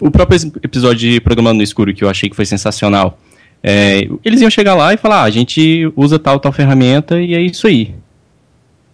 O 0.00 0.10
próprio 0.10 0.40
episódio 0.62 1.10
de 1.10 1.20
Programando 1.20 1.58
no 1.58 1.62
Escuro, 1.62 1.94
que 1.94 2.02
eu 2.02 2.08
achei 2.08 2.28
que 2.28 2.34
foi 2.34 2.46
sensacional, 2.46 3.18
é, 3.62 4.08
eles 4.24 4.40
iam 4.40 4.50
chegar 4.50 4.74
lá 4.74 4.92
e 4.92 4.96
falar: 4.96 5.20
ah, 5.20 5.24
a 5.24 5.30
gente 5.30 5.92
usa 5.96 6.18
tal, 6.18 6.40
tal 6.40 6.52
ferramenta 6.52 7.20
e 7.20 7.34
é 7.34 7.40
isso 7.40 7.66
aí. 7.66 7.94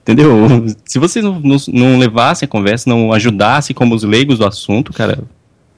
Entendeu? 0.02 0.66
Se 0.84 0.98
vocês 0.98 1.24
não, 1.24 1.40
não, 1.40 1.56
não 1.68 1.98
levassem 1.98 2.46
a 2.46 2.48
conversa, 2.48 2.90
não 2.90 3.12
ajudassem 3.12 3.74
como 3.74 3.94
os 3.94 4.02
leigos 4.02 4.38
do 4.38 4.46
assunto, 4.46 4.92
cara, 4.92 5.24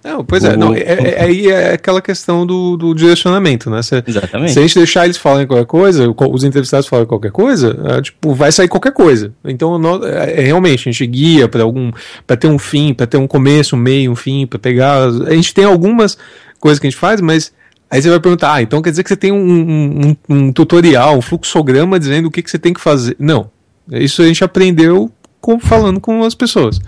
não, 0.06 0.24
pois 0.24 0.44
é, 0.44 0.56
não, 0.56 0.72
é, 0.72 0.80
é, 0.80 1.22
aí 1.22 1.48
é, 1.48 1.70
é, 1.70 1.72
aquela 1.72 2.00
questão 2.00 2.46
do, 2.46 2.76
do 2.76 2.94
direcionamento, 2.94 3.68
né? 3.68 3.82
Se, 3.82 4.02
Exatamente. 4.06 4.52
Se 4.52 4.58
a 4.60 4.62
gente 4.62 4.76
deixar 4.76 5.04
eles 5.04 5.16
falarem 5.16 5.48
qualquer 5.48 5.66
coisa, 5.66 6.14
os 6.30 6.44
entrevistados 6.44 6.86
falarem 6.86 7.08
qualquer 7.08 7.32
coisa, 7.32 7.76
é, 7.84 8.00
tipo, 8.00 8.32
vai 8.32 8.52
sair 8.52 8.68
qualquer 8.68 8.92
coisa. 8.92 9.32
Então, 9.44 9.76
nós, 9.78 10.04
é, 10.04 10.42
é 10.42 10.44
realmente, 10.44 10.88
a 10.88 10.92
gente 10.92 11.06
guia 11.08 11.48
para 11.48 11.64
algum, 11.64 11.90
para 12.24 12.36
ter 12.36 12.46
um 12.46 12.58
fim, 12.58 12.94
para 12.94 13.06
ter 13.06 13.16
um 13.16 13.26
começo, 13.26 13.74
um 13.74 13.78
meio, 13.78 14.12
um 14.12 14.16
fim, 14.16 14.46
para 14.46 14.58
pegar. 14.58 15.08
A 15.26 15.34
gente 15.34 15.52
tem 15.52 15.64
algumas 15.64 16.16
coisas 16.60 16.78
que 16.78 16.86
a 16.86 16.90
gente 16.90 16.98
faz, 16.98 17.20
mas 17.20 17.52
Aí 17.88 18.02
você 18.02 18.10
vai 18.10 18.18
perguntar, 18.18 18.54
ah, 18.54 18.62
então 18.62 18.82
quer 18.82 18.90
dizer 18.90 19.04
que 19.04 19.08
você 19.08 19.16
tem 19.16 19.30
um, 19.30 19.38
um, 19.38 20.16
um 20.28 20.52
tutorial, 20.52 21.16
um 21.16 21.22
fluxograma 21.22 22.00
dizendo 22.00 22.26
o 22.26 22.30
que, 22.32 22.42
que 22.42 22.50
você 22.50 22.58
tem 22.58 22.72
que 22.72 22.80
fazer. 22.80 23.14
Não. 23.18 23.48
Isso 23.92 24.22
a 24.22 24.26
gente 24.26 24.42
aprendeu 24.42 25.10
com, 25.40 25.60
falando 25.60 26.00
com 26.00 26.24
as 26.24 26.34
pessoas. 26.34 26.80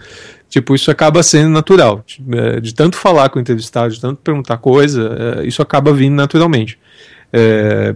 Tipo, 0.48 0.74
isso 0.74 0.90
acaba 0.90 1.22
sendo 1.22 1.50
natural. 1.50 2.04
De, 2.06 2.38
é, 2.38 2.60
de 2.60 2.74
tanto 2.74 2.96
falar 2.96 3.28
com 3.28 3.38
o 3.38 3.42
entrevistado, 3.42 3.92
de 3.92 4.00
tanto 4.00 4.20
perguntar 4.22 4.56
coisa, 4.58 5.40
é, 5.42 5.46
isso 5.46 5.60
acaba 5.60 5.92
vindo 5.92 6.14
naturalmente. 6.14 6.78
É, 7.32 7.94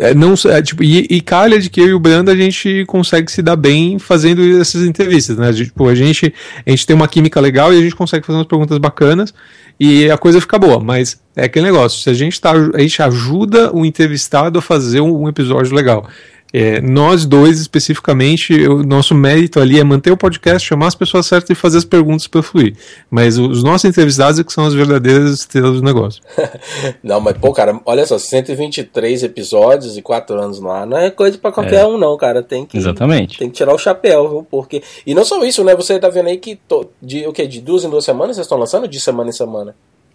é, 0.00 0.14
não, 0.14 0.34
é, 0.46 0.62
tipo, 0.62 0.84
e, 0.84 1.06
e 1.10 1.20
calha 1.20 1.58
de 1.58 1.68
que 1.68 1.80
eu 1.80 1.88
e 1.88 1.92
o 1.92 1.98
Brando 1.98 2.30
a 2.30 2.36
gente 2.36 2.84
consegue 2.86 3.30
se 3.32 3.42
dar 3.42 3.56
bem 3.56 3.98
fazendo 3.98 4.40
essas 4.60 4.86
entrevistas, 4.86 5.36
né? 5.36 5.52
Tipo, 5.52 5.88
a 5.88 5.94
gente, 5.94 6.32
a 6.64 6.70
gente 6.70 6.86
tem 6.86 6.94
uma 6.94 7.08
química 7.08 7.40
legal 7.40 7.74
e 7.74 7.78
a 7.78 7.80
gente 7.80 7.96
consegue 7.96 8.24
fazer 8.24 8.38
umas 8.38 8.46
perguntas 8.46 8.78
bacanas 8.78 9.34
e 9.78 10.08
a 10.08 10.16
coisa 10.16 10.40
fica 10.40 10.56
boa, 10.56 10.78
mas 10.78 11.20
é 11.34 11.44
aquele 11.44 11.66
negócio, 11.66 12.00
se 12.00 12.08
a 12.08 12.14
gente, 12.14 12.40
tá, 12.40 12.52
a 12.52 12.80
gente 12.80 13.02
ajuda 13.02 13.74
o 13.74 13.84
entrevistado 13.84 14.60
a 14.60 14.62
fazer 14.62 15.00
um, 15.00 15.24
um 15.24 15.28
episódio 15.28 15.74
legal 15.74 16.08
É, 16.52 16.80
nós 16.80 17.26
dois, 17.26 17.60
especificamente, 17.60 18.54
o 18.66 18.82
nosso 18.82 19.14
mérito 19.14 19.60
ali 19.60 19.78
é 19.78 19.84
manter 19.84 20.10
o 20.10 20.16
podcast, 20.16 20.66
chamar 20.66 20.86
as 20.86 20.94
pessoas 20.94 21.26
certas 21.26 21.50
e 21.50 21.54
fazer 21.54 21.78
as 21.78 21.84
perguntas 21.84 22.26
para 22.26 22.42
fluir. 22.42 22.74
Mas 23.10 23.38
os 23.38 23.62
nossos 23.62 23.84
entrevistados 23.84 24.40
é 24.40 24.44
que 24.44 24.52
são 24.52 24.64
as 24.64 24.72
verdadeiras 24.72 25.30
estrelas 25.30 25.74
do 25.74 25.82
negócio. 25.82 26.22
não, 27.02 27.20
mas, 27.20 27.36
pô, 27.36 27.52
cara, 27.52 27.78
olha 27.84 28.06
só, 28.06 28.18
123 28.18 29.24
episódios 29.24 29.98
e 29.98 30.02
4 30.02 30.40
anos 30.40 30.58
no 30.58 30.70
ar 30.70 30.86
não 30.86 30.96
é 30.96 31.10
coisa 31.10 31.36
para 31.36 31.52
qualquer 31.52 31.82
é. 31.82 31.86
um, 31.86 31.98
não, 31.98 32.16
cara. 32.16 32.42
Tem 32.42 32.64
que, 32.64 32.78
Exatamente. 32.78 33.38
Tem 33.38 33.50
que 33.50 33.56
tirar 33.56 33.74
o 33.74 33.78
chapéu, 33.78 34.28
viu? 34.28 34.46
Porque. 34.50 34.82
E 35.06 35.14
não 35.14 35.24
só 35.24 35.44
isso, 35.44 35.62
né? 35.62 35.74
Você 35.76 35.98
tá 35.98 36.08
vendo 36.08 36.28
aí 36.28 36.38
que 36.38 36.56
to... 36.56 36.88
de, 37.02 37.26
o 37.26 37.32
quê? 37.32 37.46
de 37.46 37.60
duas 37.60 37.84
em 37.84 37.90
duas 37.90 38.04
semanas 38.04 38.36
vocês 38.36 38.46
estão 38.46 38.58
lançando? 38.58 38.88
De 38.88 38.98
semana 38.98 39.28
em 39.28 39.32
semana? 39.32 39.74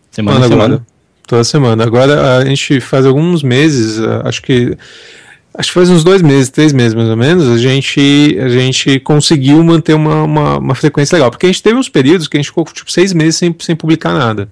Semana 0.10 0.46
em 0.46 0.50
semana. 0.50 0.88
Toda 1.28 1.44
semana. 1.44 1.84
Agora 1.84 2.38
a 2.38 2.46
gente 2.46 2.80
faz 2.82 3.06
alguns 3.06 3.44
meses, 3.44 4.00
acho 4.24 4.42
que 4.42 4.78
acho 5.54 5.70
que 5.70 5.74
faz 5.74 5.90
uns 5.90 6.04
dois 6.04 6.22
meses, 6.22 6.50
três 6.50 6.74
meses 6.74 6.94
mais 6.94 7.10
ou 7.10 7.16
menos, 7.16 7.48
a 7.48 7.58
gente, 7.58 8.38
a 8.40 8.50
gente 8.50 9.00
conseguiu 9.00 9.64
manter 9.64 9.94
uma, 9.94 10.24
uma, 10.24 10.58
uma, 10.58 10.76
frequência 10.76 11.16
legal. 11.16 11.30
Porque 11.30 11.46
a 11.46 11.50
gente 11.50 11.62
teve 11.62 11.78
uns 11.78 11.90
períodos 11.90 12.28
que 12.28 12.38
a 12.38 12.40
gente 12.40 12.48
ficou 12.48 12.64
tipo 12.66 12.92
seis 12.92 13.14
meses 13.14 13.36
sem, 13.36 13.56
sem 13.60 13.76
publicar 13.76 14.14
nada. 14.14 14.50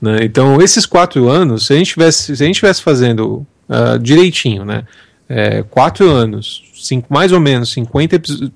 Né? 0.00 0.18
Então, 0.22 0.60
esses 0.60 0.86
quatro 0.86 1.28
anos, 1.28 1.66
se 1.66 1.72
a 1.72 1.76
gente 1.76 1.90
tivesse, 1.90 2.36
se 2.36 2.42
a 2.42 2.46
gente 2.46 2.56
tivesse 2.56 2.82
fazendo 2.82 3.46
uh, 3.68 3.98
direitinho, 3.98 4.64
né? 4.64 4.84
É, 5.28 5.64
quatro 5.64 6.08
anos, 6.08 6.62
cinco, 6.76 7.12
mais 7.12 7.32
ou 7.32 7.40
menos 7.40 7.72
50 7.72 8.14
episódios. 8.14 8.52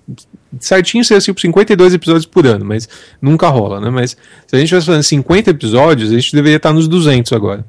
Certinho 0.61 1.05
seria 1.05 1.20
tipo 1.20 1.40
52 1.40 1.94
episódios 1.94 2.26
por 2.26 2.46
ano, 2.46 2.64
mas 2.64 2.88
nunca 3.20 3.48
rola, 3.48 3.81
né? 3.81 3.90
Mas 3.90 4.16
se 4.46 4.55
a 4.55 4.59
gente 4.59 4.68
tivesse 4.68 4.87
fazendo 4.87 5.03
50 5.03 5.50
episódios, 5.50 6.12
a 6.12 6.14
gente 6.14 6.33
deveria 6.33 6.59
estar 6.59 6.72
nos 6.72 6.87
200 6.87 7.33
agora 7.33 7.64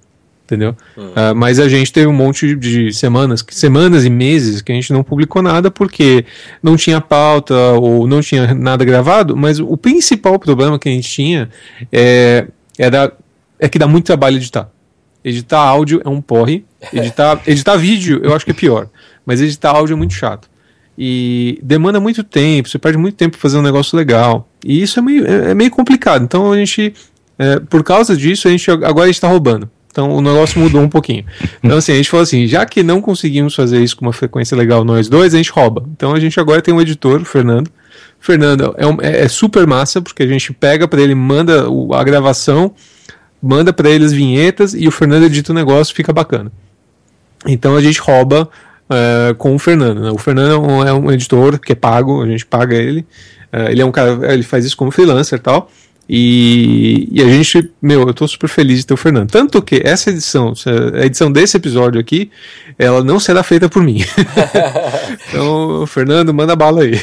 entendeu? 0.52 0.76
Uhum. 0.98 1.08
Uh, 1.08 1.36
mas 1.36 1.60
a 1.60 1.70
gente 1.70 1.94
teve 1.94 2.08
um 2.08 2.14
monte 2.14 2.56
de 2.56 2.92
semanas, 2.92 3.44
semanas 3.50 4.04
e 4.04 4.10
meses 4.10 4.62
que 4.62 4.72
a 4.72 4.76
gente 4.76 4.92
não 4.92 5.04
publicou 5.04 5.42
nada 5.42 5.72
porque 5.72 6.26
não 6.62 6.76
tinha 6.76 7.00
pauta 7.00 7.56
ou 7.56 8.06
não 8.06 8.20
tinha 8.20 8.54
nada 8.54 8.84
gravado, 8.84 9.36
mas 9.38 9.60
o 9.60 9.78
principal 9.78 10.38
problema 10.38 10.78
que 10.78 10.90
a 10.90 10.92
gente 10.92 11.10
tinha 11.10 11.50
é, 11.92 12.48
era, 12.78 13.14
é 13.58 13.70
que 13.70 13.80
dá 13.80 13.88
muito 13.88 14.06
trabalho 14.06 14.36
editar. 14.36 14.70
Editar 15.24 15.60
áudio 15.60 16.02
é 16.04 16.10
um 16.10 16.22
porre, 16.22 16.66
editar, 16.94 17.42
editar 17.48 17.78
vídeo 17.78 18.20
eu 18.24 18.36
acho 18.36 18.44
que 18.44 18.52
é 18.52 18.56
pior, 18.56 18.90
mas 19.26 19.40
editar 19.40 19.72
áudio 19.72 19.94
é 19.94 19.98
muito 19.98 20.14
chato. 20.14 20.52
E 20.98 21.58
demanda 21.64 22.00
muito 22.00 22.24
tempo, 22.24 22.70
você 22.70 22.78
perde 22.78 22.98
muito 22.98 23.16
tempo 23.16 23.38
fazendo 23.38 23.62
um 23.62 23.64
negócio 23.64 23.98
legal. 23.98 24.48
E 24.64 24.82
isso 24.82 25.00
é 25.00 25.02
meio, 25.02 25.26
é, 25.26 25.52
é 25.52 25.54
meio 25.56 25.72
complicado. 25.72 26.24
Então 26.24 26.52
a 26.52 26.58
gente, 26.58 26.94
é, 27.40 27.60
por 27.60 27.84
causa 27.84 28.16
disso, 28.16 28.48
a 28.48 28.52
gente 28.52 28.70
agora 28.70 29.10
está 29.10 29.28
roubando. 29.28 29.70
Então 29.92 30.10
o 30.10 30.22
negócio 30.22 30.60
mudou 30.60 30.82
um 30.82 30.90
pouquinho. 30.90 31.26
Então, 31.62 31.78
assim, 31.78 31.92
a 31.92 31.96
gente 31.96 32.10
falou 32.10 32.24
assim: 32.24 32.48
já 32.48 32.66
que 32.66 32.82
não 32.82 33.02
conseguimos 33.02 33.54
fazer 33.54 33.84
isso 33.84 33.96
com 33.96 34.06
uma 34.06 34.14
frequência 34.14 34.56
legal 34.58 34.84
nós 34.84 35.10
dois, 35.10 35.34
a 35.34 35.38
gente 35.38 35.52
rouba. 35.52 35.84
Então 35.92 36.14
a 36.14 36.20
gente 36.20 36.40
agora 36.40 36.62
tem 36.62 36.74
um 36.74 36.82
editor, 36.82 37.22
o 37.22 37.26
Fernando. 37.26 37.68
O 37.68 38.24
Fernando 38.24 38.74
é, 38.78 38.88
um, 38.88 38.98
é, 39.02 39.26
é 39.26 39.28
super 39.28 39.68
massa, 39.68 40.02
porque 40.02 40.24
a 40.24 40.28
gente 40.28 40.54
pega 40.54 40.88
para 40.88 41.02
ele, 41.02 41.14
manda 41.14 41.70
o, 41.70 41.94
a 41.94 42.04
gravação, 42.04 42.74
manda 43.42 43.74
para 43.74 43.90
ele 43.90 44.06
as 44.06 44.14
vinhetas 44.14 44.74
e 44.74 44.88
o 44.88 44.92
Fernando 44.92 45.24
edita 45.24 45.52
o 45.52 45.56
negócio, 45.56 45.94
fica 45.94 46.14
bacana. 46.14 46.52
Então 47.46 47.76
a 47.76 47.82
gente 47.82 48.00
rouba 48.00 48.48
uh, 48.90 49.36
com 49.36 49.56
o 49.56 49.60
Fernando. 49.60 50.02
Né? 50.02 50.12
O 50.12 50.18
Fernando 50.18 50.52
é 50.52 50.58
um, 50.58 50.88
é 50.88 50.94
um, 50.94 51.12
editor 51.12 51.60
que 51.60 51.74
é 51.74 51.76
pago, 51.76 52.22
a 52.22 52.28
gente 52.28 52.46
paga 52.46 52.76
ele. 52.76 53.02
Uh, 53.52 53.70
ele 53.70 53.82
é 53.82 53.86
um 53.86 53.92
cara, 53.92 54.34
ele 54.34 54.44
faz 54.44 54.64
isso 54.64 54.78
como 54.78 54.92
freelancer 54.92 55.40
e 55.40 55.42
tal. 55.42 55.70
E, 56.10 57.08
e, 57.12 57.22
a 57.22 57.26
gente, 57.26 57.72
meu, 57.82 58.08
eu 58.08 58.14
tô 58.14 58.28
super 58.28 58.50
feliz 58.50 58.80
de 58.80 58.86
ter 58.86 58.94
o 58.94 58.98
Fernando. 58.98 59.32
Tanto 59.32 59.62
que 59.62 59.82
essa 59.84 60.10
edição, 60.10 60.54
a 60.94 61.06
edição 61.06 61.32
desse 61.32 61.56
episódio 61.56 62.02
aqui, 62.02 62.30
ela 62.78 63.04
não 63.04 63.20
será 63.20 63.44
feita 63.44 63.70
por 63.70 63.82
mim. 63.82 64.00
então, 65.30 65.86
Fernando, 65.88 66.34
manda 66.34 66.56
bala 66.56 66.84
aí. 66.84 67.00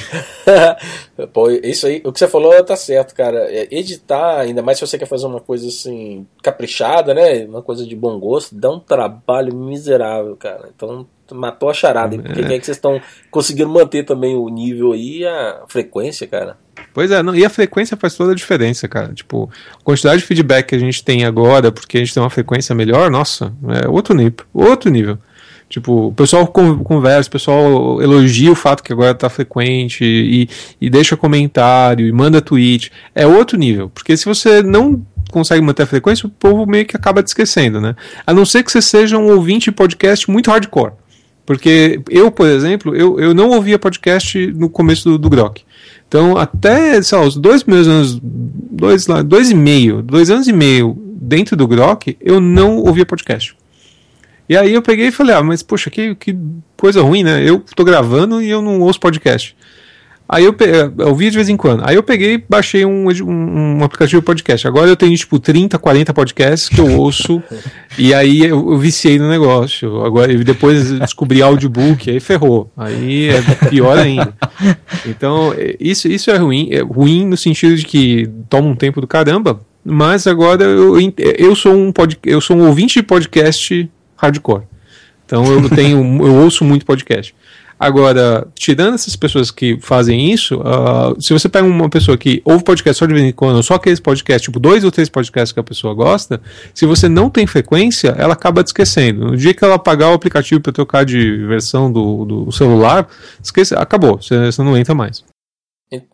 Pô, 1.32 1.50
isso 1.50 1.87
aí, 1.87 2.02
o 2.04 2.12
que 2.12 2.18
você 2.18 2.28
falou 2.28 2.52
tá 2.62 2.76
certo, 2.76 3.14
cara. 3.14 3.46
É, 3.50 3.66
editar, 3.70 4.40
ainda 4.40 4.62
mais 4.62 4.78
se 4.78 4.87
você 4.87 4.98
quer 4.98 5.06
fazer 5.06 5.26
uma 5.26 5.40
coisa 5.40 5.68
assim, 5.68 6.26
caprichada, 6.42 7.14
né? 7.14 7.44
Uma 7.46 7.62
coisa 7.62 7.87
de 7.87 7.96
bom 7.96 8.18
gosto, 8.18 8.54
dá 8.54 8.70
um 8.70 8.80
trabalho 8.80 9.54
miserável, 9.54 10.37
cara. 10.37 10.68
Então, 10.74 11.06
matou 11.32 11.70
a 11.70 11.74
charada. 11.74 12.16
É. 12.16 12.18
Porque 12.18 12.40
é 12.40 12.58
que 12.58 12.64
vocês 12.64 12.76
estão 12.76 13.00
conseguindo 13.30 13.68
manter 13.68 14.04
também 14.04 14.34
o 14.34 14.48
nível 14.48 14.92
aí, 14.92 15.24
a 15.26 15.62
frequência, 15.68 16.26
cara? 16.26 16.56
Pois 16.94 17.10
é, 17.10 17.22
não, 17.22 17.34
e 17.34 17.44
a 17.44 17.50
frequência 17.50 17.96
faz 17.96 18.14
toda 18.14 18.32
a 18.32 18.34
diferença, 18.34 18.88
cara. 18.88 19.12
Tipo, 19.12 19.50
a 19.80 19.84
quantidade 19.84 20.20
de 20.20 20.26
feedback 20.26 20.68
que 20.68 20.74
a 20.74 20.78
gente 20.78 21.04
tem 21.04 21.24
agora, 21.24 21.72
porque 21.72 21.98
a 21.98 22.00
gente 22.00 22.14
tem 22.14 22.22
uma 22.22 22.30
frequência 22.30 22.74
melhor, 22.74 23.10
nossa, 23.10 23.52
é 23.82 23.88
outro 23.88 24.14
nível. 24.14 24.46
Outro 24.52 24.90
nível. 24.90 25.18
Tipo, 25.68 26.06
o 26.06 26.12
pessoal 26.12 26.46
conversa, 26.46 27.28
o 27.28 27.32
pessoal 27.32 28.02
elogia 28.02 28.50
o 28.50 28.54
fato 28.54 28.82
que 28.82 28.92
agora 28.92 29.14
tá 29.14 29.28
frequente 29.28 30.02
e, 30.02 30.48
e 30.80 30.88
deixa 30.88 31.16
comentário 31.16 32.06
e 32.06 32.12
manda 32.12 32.40
tweet. 32.40 32.90
É 33.14 33.26
outro 33.26 33.58
nível. 33.58 33.90
Porque 33.90 34.16
se 34.16 34.24
você 34.24 34.62
não 34.62 35.04
consegue 35.30 35.60
manter 35.60 35.82
a 35.82 35.86
frequência, 35.86 36.26
o 36.26 36.30
povo 36.30 36.66
meio 36.66 36.86
que 36.86 36.96
acaba 36.96 37.22
te 37.22 37.28
esquecendo, 37.28 37.82
né? 37.82 37.94
A 38.26 38.32
não 38.32 38.46
ser 38.46 38.62
que 38.62 38.72
você 38.72 38.80
seja 38.80 39.18
um 39.18 39.30
ouvinte 39.30 39.66
de 39.66 39.72
podcast 39.72 40.30
muito 40.30 40.50
hardcore. 40.50 40.94
Porque 41.48 42.02
eu, 42.11 42.30
por 42.30 42.46
exemplo, 42.46 42.94
eu, 42.94 43.18
eu 43.18 43.32
não 43.32 43.48
ouvia 43.48 43.78
podcast 43.78 44.48
no 44.48 44.68
começo 44.68 45.08
do, 45.08 45.16
do 45.16 45.30
Grok. 45.30 45.62
Então, 46.06 46.37
até, 46.37 47.00
sei 47.00 47.16
lá, 47.16 47.24
os 47.24 47.38
dois 47.38 47.64
meus 47.64 47.88
anos, 47.88 48.20
dois, 48.22 49.06
dois 49.24 49.50
e 49.50 49.54
meio, 49.54 50.02
dois 50.02 50.28
anos 50.28 50.46
e 50.46 50.52
meio 50.52 50.94
dentro 51.18 51.56
do 51.56 51.66
Grok, 51.66 52.18
eu 52.20 52.38
não 52.38 52.76
ouvia 52.76 53.06
podcast. 53.06 53.56
E 54.46 54.58
aí 54.58 54.74
eu 54.74 54.82
peguei 54.82 55.06
e 55.06 55.11
falei, 55.11 55.34
ah, 55.34 55.42
mas 55.42 55.62
poxa, 55.62 55.88
que, 55.88 56.14
que 56.16 56.37
coisa 56.76 57.00
ruim, 57.00 57.22
né? 57.22 57.42
Eu 57.42 57.64
tô 57.74 57.82
gravando 57.82 58.42
e 58.42 58.50
eu 58.50 58.61
não 58.61 58.82
ouço 58.82 59.00
podcast. 59.00 59.56
Aí 60.28 60.44
eu, 60.44 60.54
eu 60.98 61.08
ouvi 61.08 61.30
de 61.30 61.36
vez 61.36 61.48
em 61.48 61.56
quando. 61.56 61.82
Aí 61.86 61.96
eu 61.96 62.02
peguei 62.02 62.44
baixei 62.46 62.84
um, 62.84 63.08
um, 63.08 63.78
um, 63.78 63.84
aplicativo 63.84 64.20
podcast. 64.20 64.68
Agora 64.68 64.86
eu 64.86 64.96
tenho 64.96 65.16
tipo 65.16 65.38
30, 65.38 65.78
40 65.78 66.12
podcasts 66.12 66.68
que 66.68 66.78
eu 66.78 66.98
ouço. 66.98 67.42
e 67.96 68.12
aí 68.12 68.44
eu, 68.44 68.72
eu, 68.72 68.76
viciei 68.76 69.18
no 69.18 69.26
negócio. 69.26 70.04
Agora 70.04 70.36
depois 70.44 70.92
descobri 71.00 71.40
audiobook, 71.40 72.10
aí 72.10 72.20
ferrou. 72.20 72.70
Aí 72.76 73.30
é 73.30 73.40
pior 73.70 73.96
ainda. 73.98 74.34
Então, 75.06 75.54
isso, 75.80 76.06
isso 76.08 76.30
é 76.30 76.36
ruim. 76.36 76.68
É 76.72 76.82
ruim 76.82 77.24
no 77.26 77.36
sentido 77.36 77.74
de 77.74 77.86
que 77.86 78.28
toma 78.50 78.68
um 78.68 78.76
tempo 78.76 79.00
do 79.00 79.06
caramba. 79.06 79.60
Mas 79.82 80.26
agora 80.26 80.62
eu, 80.64 80.96
eu 81.38 81.56
sou 81.56 81.72
um 81.72 81.90
pod, 81.90 82.18
eu 82.22 82.42
sou 82.42 82.54
um 82.54 82.66
ouvinte 82.66 83.00
de 83.00 83.02
podcast 83.02 83.90
hardcore. 84.14 84.64
Então 85.24 85.44
eu 85.44 85.70
tenho 85.70 85.98
eu 86.26 86.34
ouço 86.36 86.64
muito 86.64 86.84
podcast. 86.84 87.34
Agora, 87.78 88.48
tirando 88.54 88.94
essas 88.94 89.14
pessoas 89.14 89.52
que 89.52 89.78
fazem 89.80 90.32
isso, 90.32 90.60
uh, 90.60 91.20
se 91.20 91.32
você 91.32 91.48
pega 91.48 91.64
uma 91.64 91.88
pessoa 91.88 92.18
que 92.18 92.42
ouve 92.44 92.64
podcast 92.64 92.98
só 92.98 93.06
de 93.06 93.14
vez 93.14 93.24
em 93.24 93.32
quando, 93.32 93.62
só 93.62 93.74
aqueles 93.74 94.00
podcasts, 94.00 94.42
tipo 94.42 94.58
dois 94.58 94.82
ou 94.82 94.90
três 94.90 95.08
podcasts 95.08 95.52
que 95.52 95.60
a 95.60 95.62
pessoa 95.62 95.94
gosta, 95.94 96.40
se 96.74 96.84
você 96.84 97.08
não 97.08 97.30
tem 97.30 97.46
frequência, 97.46 98.16
ela 98.18 98.32
acaba 98.32 98.64
te 98.64 98.68
esquecendo. 98.68 99.26
No 99.26 99.36
dia 99.36 99.54
que 99.54 99.64
ela 99.64 99.78
pagar 99.78 100.10
o 100.10 100.14
aplicativo 100.14 100.60
para 100.60 100.72
trocar 100.72 101.04
de 101.04 101.46
versão 101.46 101.92
do, 101.92 102.24
do 102.24 102.52
celular, 102.52 103.08
esquece, 103.40 103.76
acabou, 103.76 104.20
você, 104.20 104.46
você 104.46 104.62
não 104.62 104.76
entra 104.76 104.94
mais. 104.94 105.24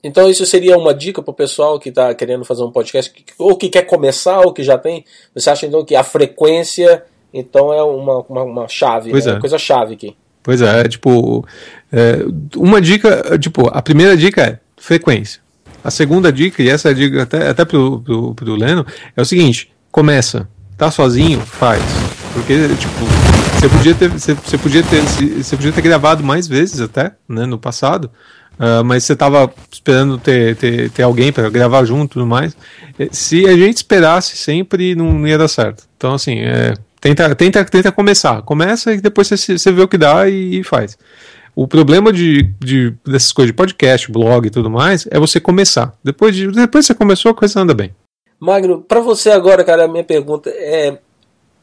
Então 0.05 0.31
isso 0.31 0.45
seria 0.47 0.77
uma 0.77 0.95
dica 0.95 1.23
para 1.23 1.33
o 1.33 1.35
pessoal 1.35 1.81
que 1.81 1.89
está 1.89 2.15
querendo 2.15 2.45
fazer 2.45 2.63
um 2.63 2.71
podcast, 2.71 3.13
ou 3.39 3.57
que 3.57 3.69
quer 3.71 3.83
começar, 3.83 4.41
ou 4.41 4.53
que 4.53 4.63
já 4.63 4.77
tem. 4.77 5.05
Você 5.35 5.51
acha 5.51 5.67
então 5.67 5.85
que 5.85 5.97
a 5.97 6.05
frequência 6.05 7.03
então 7.33 7.73
é 7.73 7.83
uma, 7.83 8.21
uma, 8.29 8.43
uma 8.45 8.69
chave, 8.69 9.13
né? 9.13 9.19
é. 9.19 9.41
coisa 9.41 9.59
chave 9.59 9.95
aqui. 9.95 10.17
Pois 10.45 10.61
é, 10.61 10.83
é, 10.83 10.85
tipo, 10.85 11.45
é, 11.91 12.19
uma 12.55 12.79
dica, 12.79 13.39
tipo, 13.39 13.67
a 13.69 13.81
primeira 13.81 14.15
dica 14.15 14.43
é 14.43 14.59
frequência. 14.77 15.41
A 15.83 15.91
segunda 15.91 16.31
dica, 16.31 16.63
e 16.63 16.69
essa 16.69 16.89
é 16.89 16.91
a 16.91 16.95
dica 16.95 17.23
até, 17.23 17.49
até 17.49 17.65
pro, 17.65 18.01
pro, 18.01 18.35
pro 18.35 18.55
Leno, 18.55 18.87
é 19.17 19.23
o 19.23 19.25
seguinte, 19.25 19.73
começa, 19.91 20.47
tá 20.77 20.91
sozinho, 20.91 21.41
faz. 21.41 21.83
Porque, 22.35 22.69
tipo, 22.79 23.07
você 23.59 23.69
podia 23.71 23.95
ter, 23.95 24.09
você, 24.09 24.59
podia 24.59 24.83
ter, 24.83 25.01
você 25.03 25.57
podia 25.57 25.73
ter 25.73 25.81
gravado 25.81 26.23
mais 26.23 26.47
vezes 26.47 26.79
até, 26.79 27.13
né, 27.27 27.47
no 27.47 27.59
passado, 27.59 28.11
uh, 28.59 28.85
mas 28.85 29.05
você 29.05 29.17
tava 29.17 29.51
esperando 29.73 30.19
ter, 30.19 30.57
ter, 30.57 30.91
ter 30.91 31.03
alguém 31.03 31.33
para 31.33 31.49
gravar 31.49 31.87
junto 31.87 32.11
e 32.11 32.15
tudo 32.15 32.27
mais. 32.27 32.55
Se 33.13 33.47
a 33.47 33.57
gente 33.57 33.79
esperasse 33.79 34.37
sempre, 34.37 34.95
não, 34.95 35.11
não 35.15 35.27
ia 35.27 35.39
dar 35.39 35.49
certo. 35.49 35.85
Então, 35.97 36.13
assim, 36.13 36.41
é, 36.41 36.75
Tenta, 37.05 37.35
tenta, 37.35 37.63
tenta 37.67 37.93
começar. 37.93 38.41
Começa 38.41 38.95
e 38.95 38.99
depois 38.99 39.29
você, 39.29 39.59
você 39.59 39.71
vê 39.71 39.83
o 39.83 39.87
que 39.87 39.99
dá 39.99 40.27
e, 40.27 40.61
e 40.61 40.65
faz. 40.65 40.97
O 41.55 41.69
problema 41.69 42.11
de, 42.11 42.45
de, 42.59 42.95
dessas 43.07 43.31
coisas 43.31 43.53
de 43.53 43.57
podcast, 43.57 44.11
blog 44.11 44.47
e 44.47 44.51
tudo 44.51 44.71
mais 44.71 45.07
é 45.11 45.19
você 45.21 45.39
começar. 45.39 45.95
Depois, 46.03 46.35
de, 46.35 46.51
depois 46.51 46.87
você 46.87 46.95
começou, 46.95 47.33
a 47.33 47.35
coisa 47.35 47.61
anda 47.61 47.75
bem. 47.75 47.95
Magno, 48.41 48.81
para 48.81 49.01
você 49.01 49.31
agora, 49.31 49.63
cara, 49.63 49.85
a 49.85 49.89
minha 49.89 50.03
pergunta 50.03 50.49
é. 50.49 50.99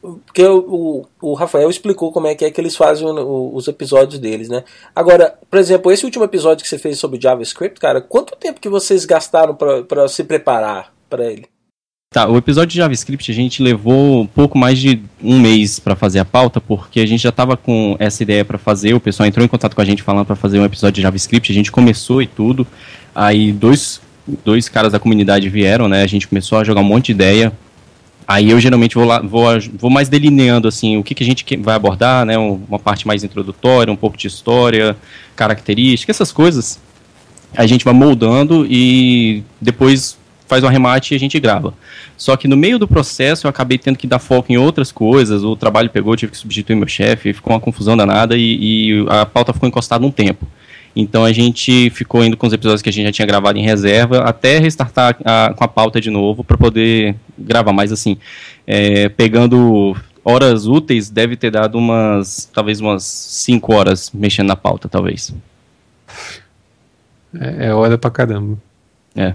Porque 0.00 0.46
o, 0.46 1.04
o, 1.20 1.34
Rafael 1.34 1.68
explicou 1.68 2.12
como 2.12 2.28
é 2.28 2.36
que 2.36 2.44
é 2.44 2.50
que 2.50 2.60
eles 2.60 2.76
fazem 2.76 3.04
o, 3.04 3.52
os 3.52 3.66
episódios 3.66 4.20
deles, 4.20 4.48
né? 4.48 4.62
Agora, 4.94 5.36
por 5.50 5.58
exemplo, 5.58 5.90
esse 5.90 6.04
último 6.04 6.24
episódio 6.24 6.62
que 6.62 6.68
você 6.68 6.78
fez 6.78 7.00
sobre 7.00 7.20
JavaScript, 7.20 7.80
cara, 7.80 8.00
quanto 8.00 8.36
tempo 8.36 8.60
que 8.60 8.68
vocês 8.68 9.04
gastaram 9.04 9.56
para 9.56 10.06
se 10.06 10.22
preparar 10.22 10.94
para 11.10 11.26
ele? 11.32 11.48
Tá, 12.12 12.28
o 12.28 12.36
episódio 12.36 12.68
de 12.68 12.76
JavaScript 12.76 13.32
a 13.32 13.34
gente 13.34 13.62
levou 13.62 14.20
um 14.20 14.26
pouco 14.26 14.58
mais 14.58 14.78
de 14.78 15.00
um 15.24 15.40
mês 15.40 15.78
para 15.78 15.96
fazer 15.96 16.18
a 16.18 16.26
pauta, 16.26 16.60
porque 16.60 17.00
a 17.00 17.06
gente 17.06 17.22
já 17.22 17.30
estava 17.30 17.56
com 17.56 17.96
essa 17.98 18.22
ideia 18.22 18.44
para 18.44 18.58
fazer, 18.58 18.92
o 18.92 19.00
pessoal 19.00 19.26
entrou 19.26 19.42
em 19.42 19.48
contato 19.48 19.74
com 19.74 19.80
a 19.80 19.84
gente 19.84 20.02
falando 20.02 20.26
para 20.26 20.36
fazer 20.36 20.60
um 20.60 20.64
episódio 20.64 20.96
de 20.96 21.00
JavaScript, 21.00 21.50
a 21.50 21.54
gente 21.54 21.72
começou 21.72 22.20
e 22.20 22.26
tudo, 22.26 22.66
aí 23.14 23.50
dois, 23.50 23.98
dois 24.44 24.68
caras 24.68 24.92
da 24.92 24.98
comunidade 24.98 25.48
vieram, 25.48 25.88
né, 25.88 26.02
a 26.02 26.06
gente 26.06 26.28
começou 26.28 26.58
a 26.58 26.64
jogar 26.64 26.82
um 26.82 26.84
monte 26.84 27.06
de 27.06 27.12
ideia, 27.12 27.50
aí 28.28 28.50
eu 28.50 28.60
geralmente 28.60 28.94
vou, 28.94 29.06
lá, 29.06 29.22
vou, 29.22 29.46
vou 29.78 29.90
mais 29.90 30.10
delineando, 30.10 30.68
assim, 30.68 30.98
o 30.98 31.02
que, 31.02 31.14
que 31.14 31.22
a 31.22 31.26
gente 31.26 31.56
vai 31.56 31.74
abordar, 31.74 32.26
né, 32.26 32.36
uma 32.36 32.78
parte 32.78 33.06
mais 33.06 33.24
introdutória, 33.24 33.90
um 33.90 33.96
pouco 33.96 34.18
de 34.18 34.26
história, 34.26 34.98
características, 35.34 36.16
essas 36.16 36.30
coisas, 36.30 36.78
a 37.56 37.66
gente 37.66 37.86
vai 37.86 37.94
moldando 37.94 38.66
e 38.68 39.42
depois 39.58 40.20
faz 40.52 40.62
um 40.62 40.66
arremate 40.66 41.14
e 41.14 41.16
a 41.16 41.18
gente 41.18 41.40
grava. 41.40 41.72
Só 42.14 42.36
que 42.36 42.46
no 42.46 42.58
meio 42.58 42.78
do 42.78 42.86
processo 42.86 43.46
eu 43.46 43.48
acabei 43.48 43.78
tendo 43.78 43.96
que 43.96 44.06
dar 44.06 44.18
foco 44.18 44.52
em 44.52 44.58
outras 44.58 44.92
coisas, 44.92 45.42
o 45.42 45.56
trabalho 45.56 45.88
pegou, 45.88 46.14
tive 46.14 46.32
que 46.32 46.36
substituir 46.36 46.76
meu 46.76 46.86
chefe, 46.86 47.32
ficou 47.32 47.54
uma 47.54 47.60
confusão 47.60 47.96
danada 47.96 48.36
e, 48.36 48.58
e 49.00 49.06
a 49.08 49.24
pauta 49.24 49.54
ficou 49.54 49.66
encostada 49.66 50.04
um 50.04 50.10
tempo. 50.10 50.46
Então 50.94 51.24
a 51.24 51.32
gente 51.32 51.88
ficou 51.88 52.22
indo 52.22 52.36
com 52.36 52.46
os 52.46 52.52
episódios 52.52 52.82
que 52.82 52.90
a 52.90 52.92
gente 52.92 53.06
já 53.06 53.12
tinha 53.12 53.26
gravado 53.26 53.58
em 53.58 53.62
reserva 53.62 54.18
até 54.24 54.58
restartar 54.58 55.16
a, 55.24 55.54
com 55.56 55.64
a 55.64 55.68
pauta 55.68 55.98
de 55.98 56.10
novo 56.10 56.44
para 56.44 56.58
poder 56.58 57.16
gravar. 57.38 57.72
Mas 57.72 57.90
assim, 57.90 58.18
é, 58.66 59.08
pegando 59.08 59.96
horas 60.22 60.66
úteis, 60.66 61.08
deve 61.08 61.34
ter 61.34 61.50
dado 61.50 61.78
umas, 61.78 62.44
talvez 62.52 62.78
umas 62.78 63.04
5 63.04 63.74
horas 63.74 64.10
mexendo 64.12 64.48
na 64.48 64.56
pauta, 64.56 64.86
talvez. 64.86 65.34
É, 67.40 67.68
é 67.68 67.74
hora 67.74 67.96
pra 67.96 68.10
caramba. 68.10 68.58
É. 69.16 69.34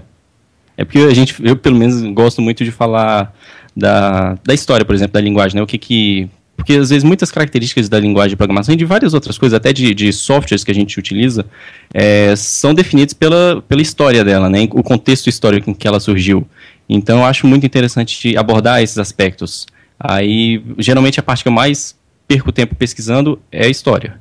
É 0.78 0.84
porque 0.84 1.00
a 1.00 1.12
gente, 1.12 1.34
eu 1.44 1.56
pelo 1.56 1.76
menos 1.76 2.00
gosto 2.14 2.40
muito 2.40 2.64
de 2.64 2.70
falar 2.70 3.34
da, 3.76 4.38
da 4.44 4.54
história, 4.54 4.86
por 4.86 4.94
exemplo, 4.94 5.14
da 5.14 5.20
linguagem, 5.20 5.56
né? 5.56 5.62
O 5.62 5.66
que 5.66 5.76
que 5.76 6.30
porque 6.56 6.72
às 6.72 6.90
vezes 6.90 7.04
muitas 7.04 7.30
características 7.30 7.88
da 7.88 8.00
linguagem 8.00 8.30
de 8.30 8.36
programação 8.36 8.74
e 8.74 8.76
de 8.76 8.84
várias 8.84 9.14
outras 9.14 9.38
coisas, 9.38 9.56
até 9.56 9.72
de, 9.72 9.94
de 9.94 10.12
softwares 10.12 10.64
que 10.64 10.70
a 10.72 10.74
gente 10.74 10.98
utiliza, 10.98 11.46
é, 11.94 12.34
são 12.34 12.74
definidos 12.74 13.14
pela, 13.14 13.62
pela 13.62 13.80
história 13.80 14.24
dela, 14.24 14.48
né? 14.48 14.68
O 14.72 14.82
contexto 14.82 15.28
histórico 15.28 15.70
em 15.70 15.74
que 15.74 15.86
ela 15.86 16.00
surgiu. 16.00 16.46
Então 16.88 17.18
eu 17.18 17.24
acho 17.24 17.46
muito 17.46 17.64
interessante 17.64 18.36
abordar 18.36 18.82
esses 18.82 18.98
aspectos. 18.98 19.66
Aí, 20.00 20.62
geralmente 20.78 21.20
a 21.20 21.22
parte 21.22 21.42
que 21.42 21.48
eu 21.48 21.52
mais 21.52 21.94
perco 22.26 22.50
tempo 22.50 22.74
pesquisando 22.74 23.40
é 23.52 23.66
a 23.66 23.68
história. 23.68 24.20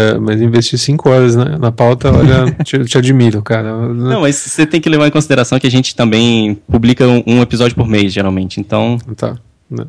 É, 0.00 0.16
mas 0.16 0.40
investir 0.40 0.78
cinco 0.78 1.10
horas 1.10 1.34
na, 1.34 1.58
na 1.58 1.72
pauta, 1.72 2.12
olha, 2.12 2.52
te, 2.62 2.78
te, 2.84 2.96
admiro, 2.96 3.42
cara. 3.42 3.74
Não, 3.88 4.20
mas 4.20 4.36
você 4.36 4.64
tem 4.64 4.80
que 4.80 4.88
levar 4.88 5.08
em 5.08 5.10
consideração 5.10 5.58
que 5.58 5.66
a 5.66 5.70
gente 5.70 5.96
também 5.96 6.54
publica 6.70 7.04
um, 7.04 7.22
um 7.26 7.42
episódio 7.42 7.74
por 7.74 7.88
mês, 7.88 8.12
geralmente, 8.12 8.60
então... 8.60 8.96
Tá, 9.16 9.34
né. 9.68 9.86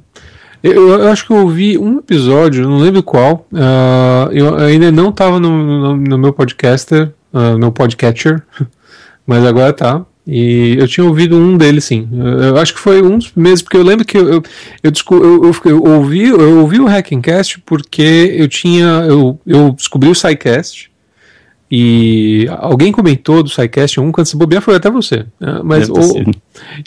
eu, 0.64 1.00
eu, 1.00 1.12
acho 1.12 1.28
que 1.28 1.32
eu 1.32 1.38
ouvi 1.38 1.78
um 1.78 2.00
episódio, 2.00 2.68
não 2.68 2.80
lembro 2.80 3.04
qual, 3.04 3.46
uh, 3.54 4.32
eu 4.32 4.58
ainda 4.58 4.92
não 4.92 5.10
estava 5.10 5.40
no, 5.40 5.64
no, 5.64 5.96
no, 5.96 6.18
meu 6.18 6.34
podcaster, 6.34 7.12
uh, 7.32 7.56
no 7.60 7.72
podcatcher, 7.72 8.42
mas 9.28 9.46
agora 9.46 9.72
tá, 9.72 10.04
e 10.32 10.78
eu 10.78 10.88
tinha 10.88 11.08
ouvido 11.08 11.36
um 11.36 11.58
deles, 11.58 11.86
sim. 11.86 12.08
Eu 12.14 12.58
acho 12.58 12.76
que 12.76 12.80
foi 12.80 13.02
um 13.02 13.18
dos 13.18 13.30
primeiros, 13.30 13.64
porque 13.64 13.78
eu 13.78 13.84
lembro 13.84 14.06
que 14.06 14.16
eu, 14.16 14.30
eu, 14.30 14.44
eu, 14.84 14.92
eu, 15.42 15.56
eu 15.66 15.84
ouvi, 15.84 16.28
eu 16.28 16.60
ouvi 16.60 16.80
o 16.80 16.86
Hackencast 16.86 17.60
porque 17.66 18.36
eu 18.38 18.48
tinha. 18.48 18.86
Eu, 19.08 19.40
eu 19.46 19.72
descobri 19.72 20.08
o 20.08 20.14
SciCast. 20.14 20.90
E 21.72 22.48
alguém 22.58 22.92
comentou 22.92 23.44
do 23.44 23.50
SciCast 23.50 24.00
um, 24.00 24.12
quando 24.12 24.26
se 24.26 24.36
bobear 24.36 24.62
foi 24.62 24.76
até 24.76 24.90
você. 24.90 25.26
Né? 25.40 25.62
Mas, 25.64 25.88
ou, 25.88 26.24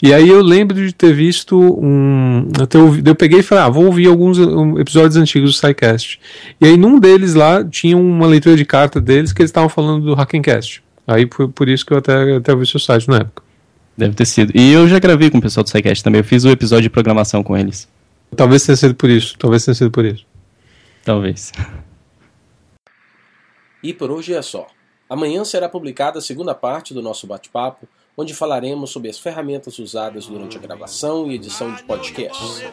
e 0.01 0.13
aí 0.13 0.27
eu 0.27 0.41
lembro 0.41 0.75
de 0.75 0.93
ter 0.93 1.13
visto 1.13 1.57
um. 1.57 2.49
Até 2.61 2.77
ouvi, 2.77 3.01
eu 3.05 3.15
peguei 3.15 3.39
e 3.39 3.43
falei, 3.43 3.63
ah, 3.63 3.69
vou 3.69 3.85
ouvir 3.85 4.07
alguns 4.07 4.37
episódios 4.77 5.15
antigos 5.15 5.51
do 5.51 5.57
SciCast. 5.57 6.19
E 6.59 6.65
aí 6.65 6.77
num 6.77 6.99
deles 6.99 7.33
lá 7.33 7.63
tinha 7.63 7.97
uma 7.97 8.27
leitura 8.27 8.57
de 8.57 8.65
carta 8.65 8.99
deles 8.99 9.31
que 9.31 9.41
eles 9.41 9.49
estavam 9.49 9.69
falando 9.69 10.03
do 10.03 10.13
Hackencast. 10.15 10.82
Aí 11.05 11.25
por, 11.25 11.49
por 11.49 11.67
isso 11.67 11.85
que 11.85 11.93
eu 11.93 11.97
até, 11.97 12.35
até 12.35 12.55
vi 12.55 12.65
seu 12.65 12.79
site 12.79 13.07
na 13.09 13.17
época. 13.17 13.43
Deve 13.97 14.15
ter 14.15 14.25
sido. 14.25 14.51
E 14.55 14.71
eu 14.71 14.87
já 14.87 14.99
gravei 14.99 15.29
com 15.29 15.37
o 15.37 15.41
pessoal 15.41 15.63
do 15.63 15.69
SciCast 15.69 16.03
também. 16.03 16.19
Eu 16.19 16.25
fiz 16.25 16.43
o 16.43 16.47
um 16.47 16.51
episódio 16.51 16.83
de 16.83 16.89
programação 16.89 17.43
com 17.43 17.55
eles. 17.55 17.87
Talvez 18.35 18.65
tenha 18.65 18.75
sido 18.75 18.95
por 18.95 19.09
isso. 19.09 19.37
Talvez 19.37 19.63
tenha 19.63 19.75
sido 19.75 19.91
por 19.91 20.05
isso. 20.05 20.25
Talvez. 21.03 21.51
E 23.83 23.93
por 23.93 24.09
hoje 24.09 24.33
é 24.33 24.41
só. 24.41 24.67
Amanhã 25.09 25.43
será 25.43 25.69
publicada 25.69 26.17
a 26.17 26.21
segunda 26.21 26.55
parte 26.55 26.93
do 26.93 27.01
nosso 27.01 27.27
bate-papo, 27.27 27.87
onde 28.17 28.33
falaremos 28.33 28.89
sobre 28.89 29.09
as 29.09 29.19
ferramentas 29.19 29.77
usadas 29.77 30.25
durante 30.25 30.57
a 30.57 30.61
gravação 30.61 31.29
e 31.29 31.35
edição 31.35 31.73
de 31.75 31.83
podcasts. 31.83 32.63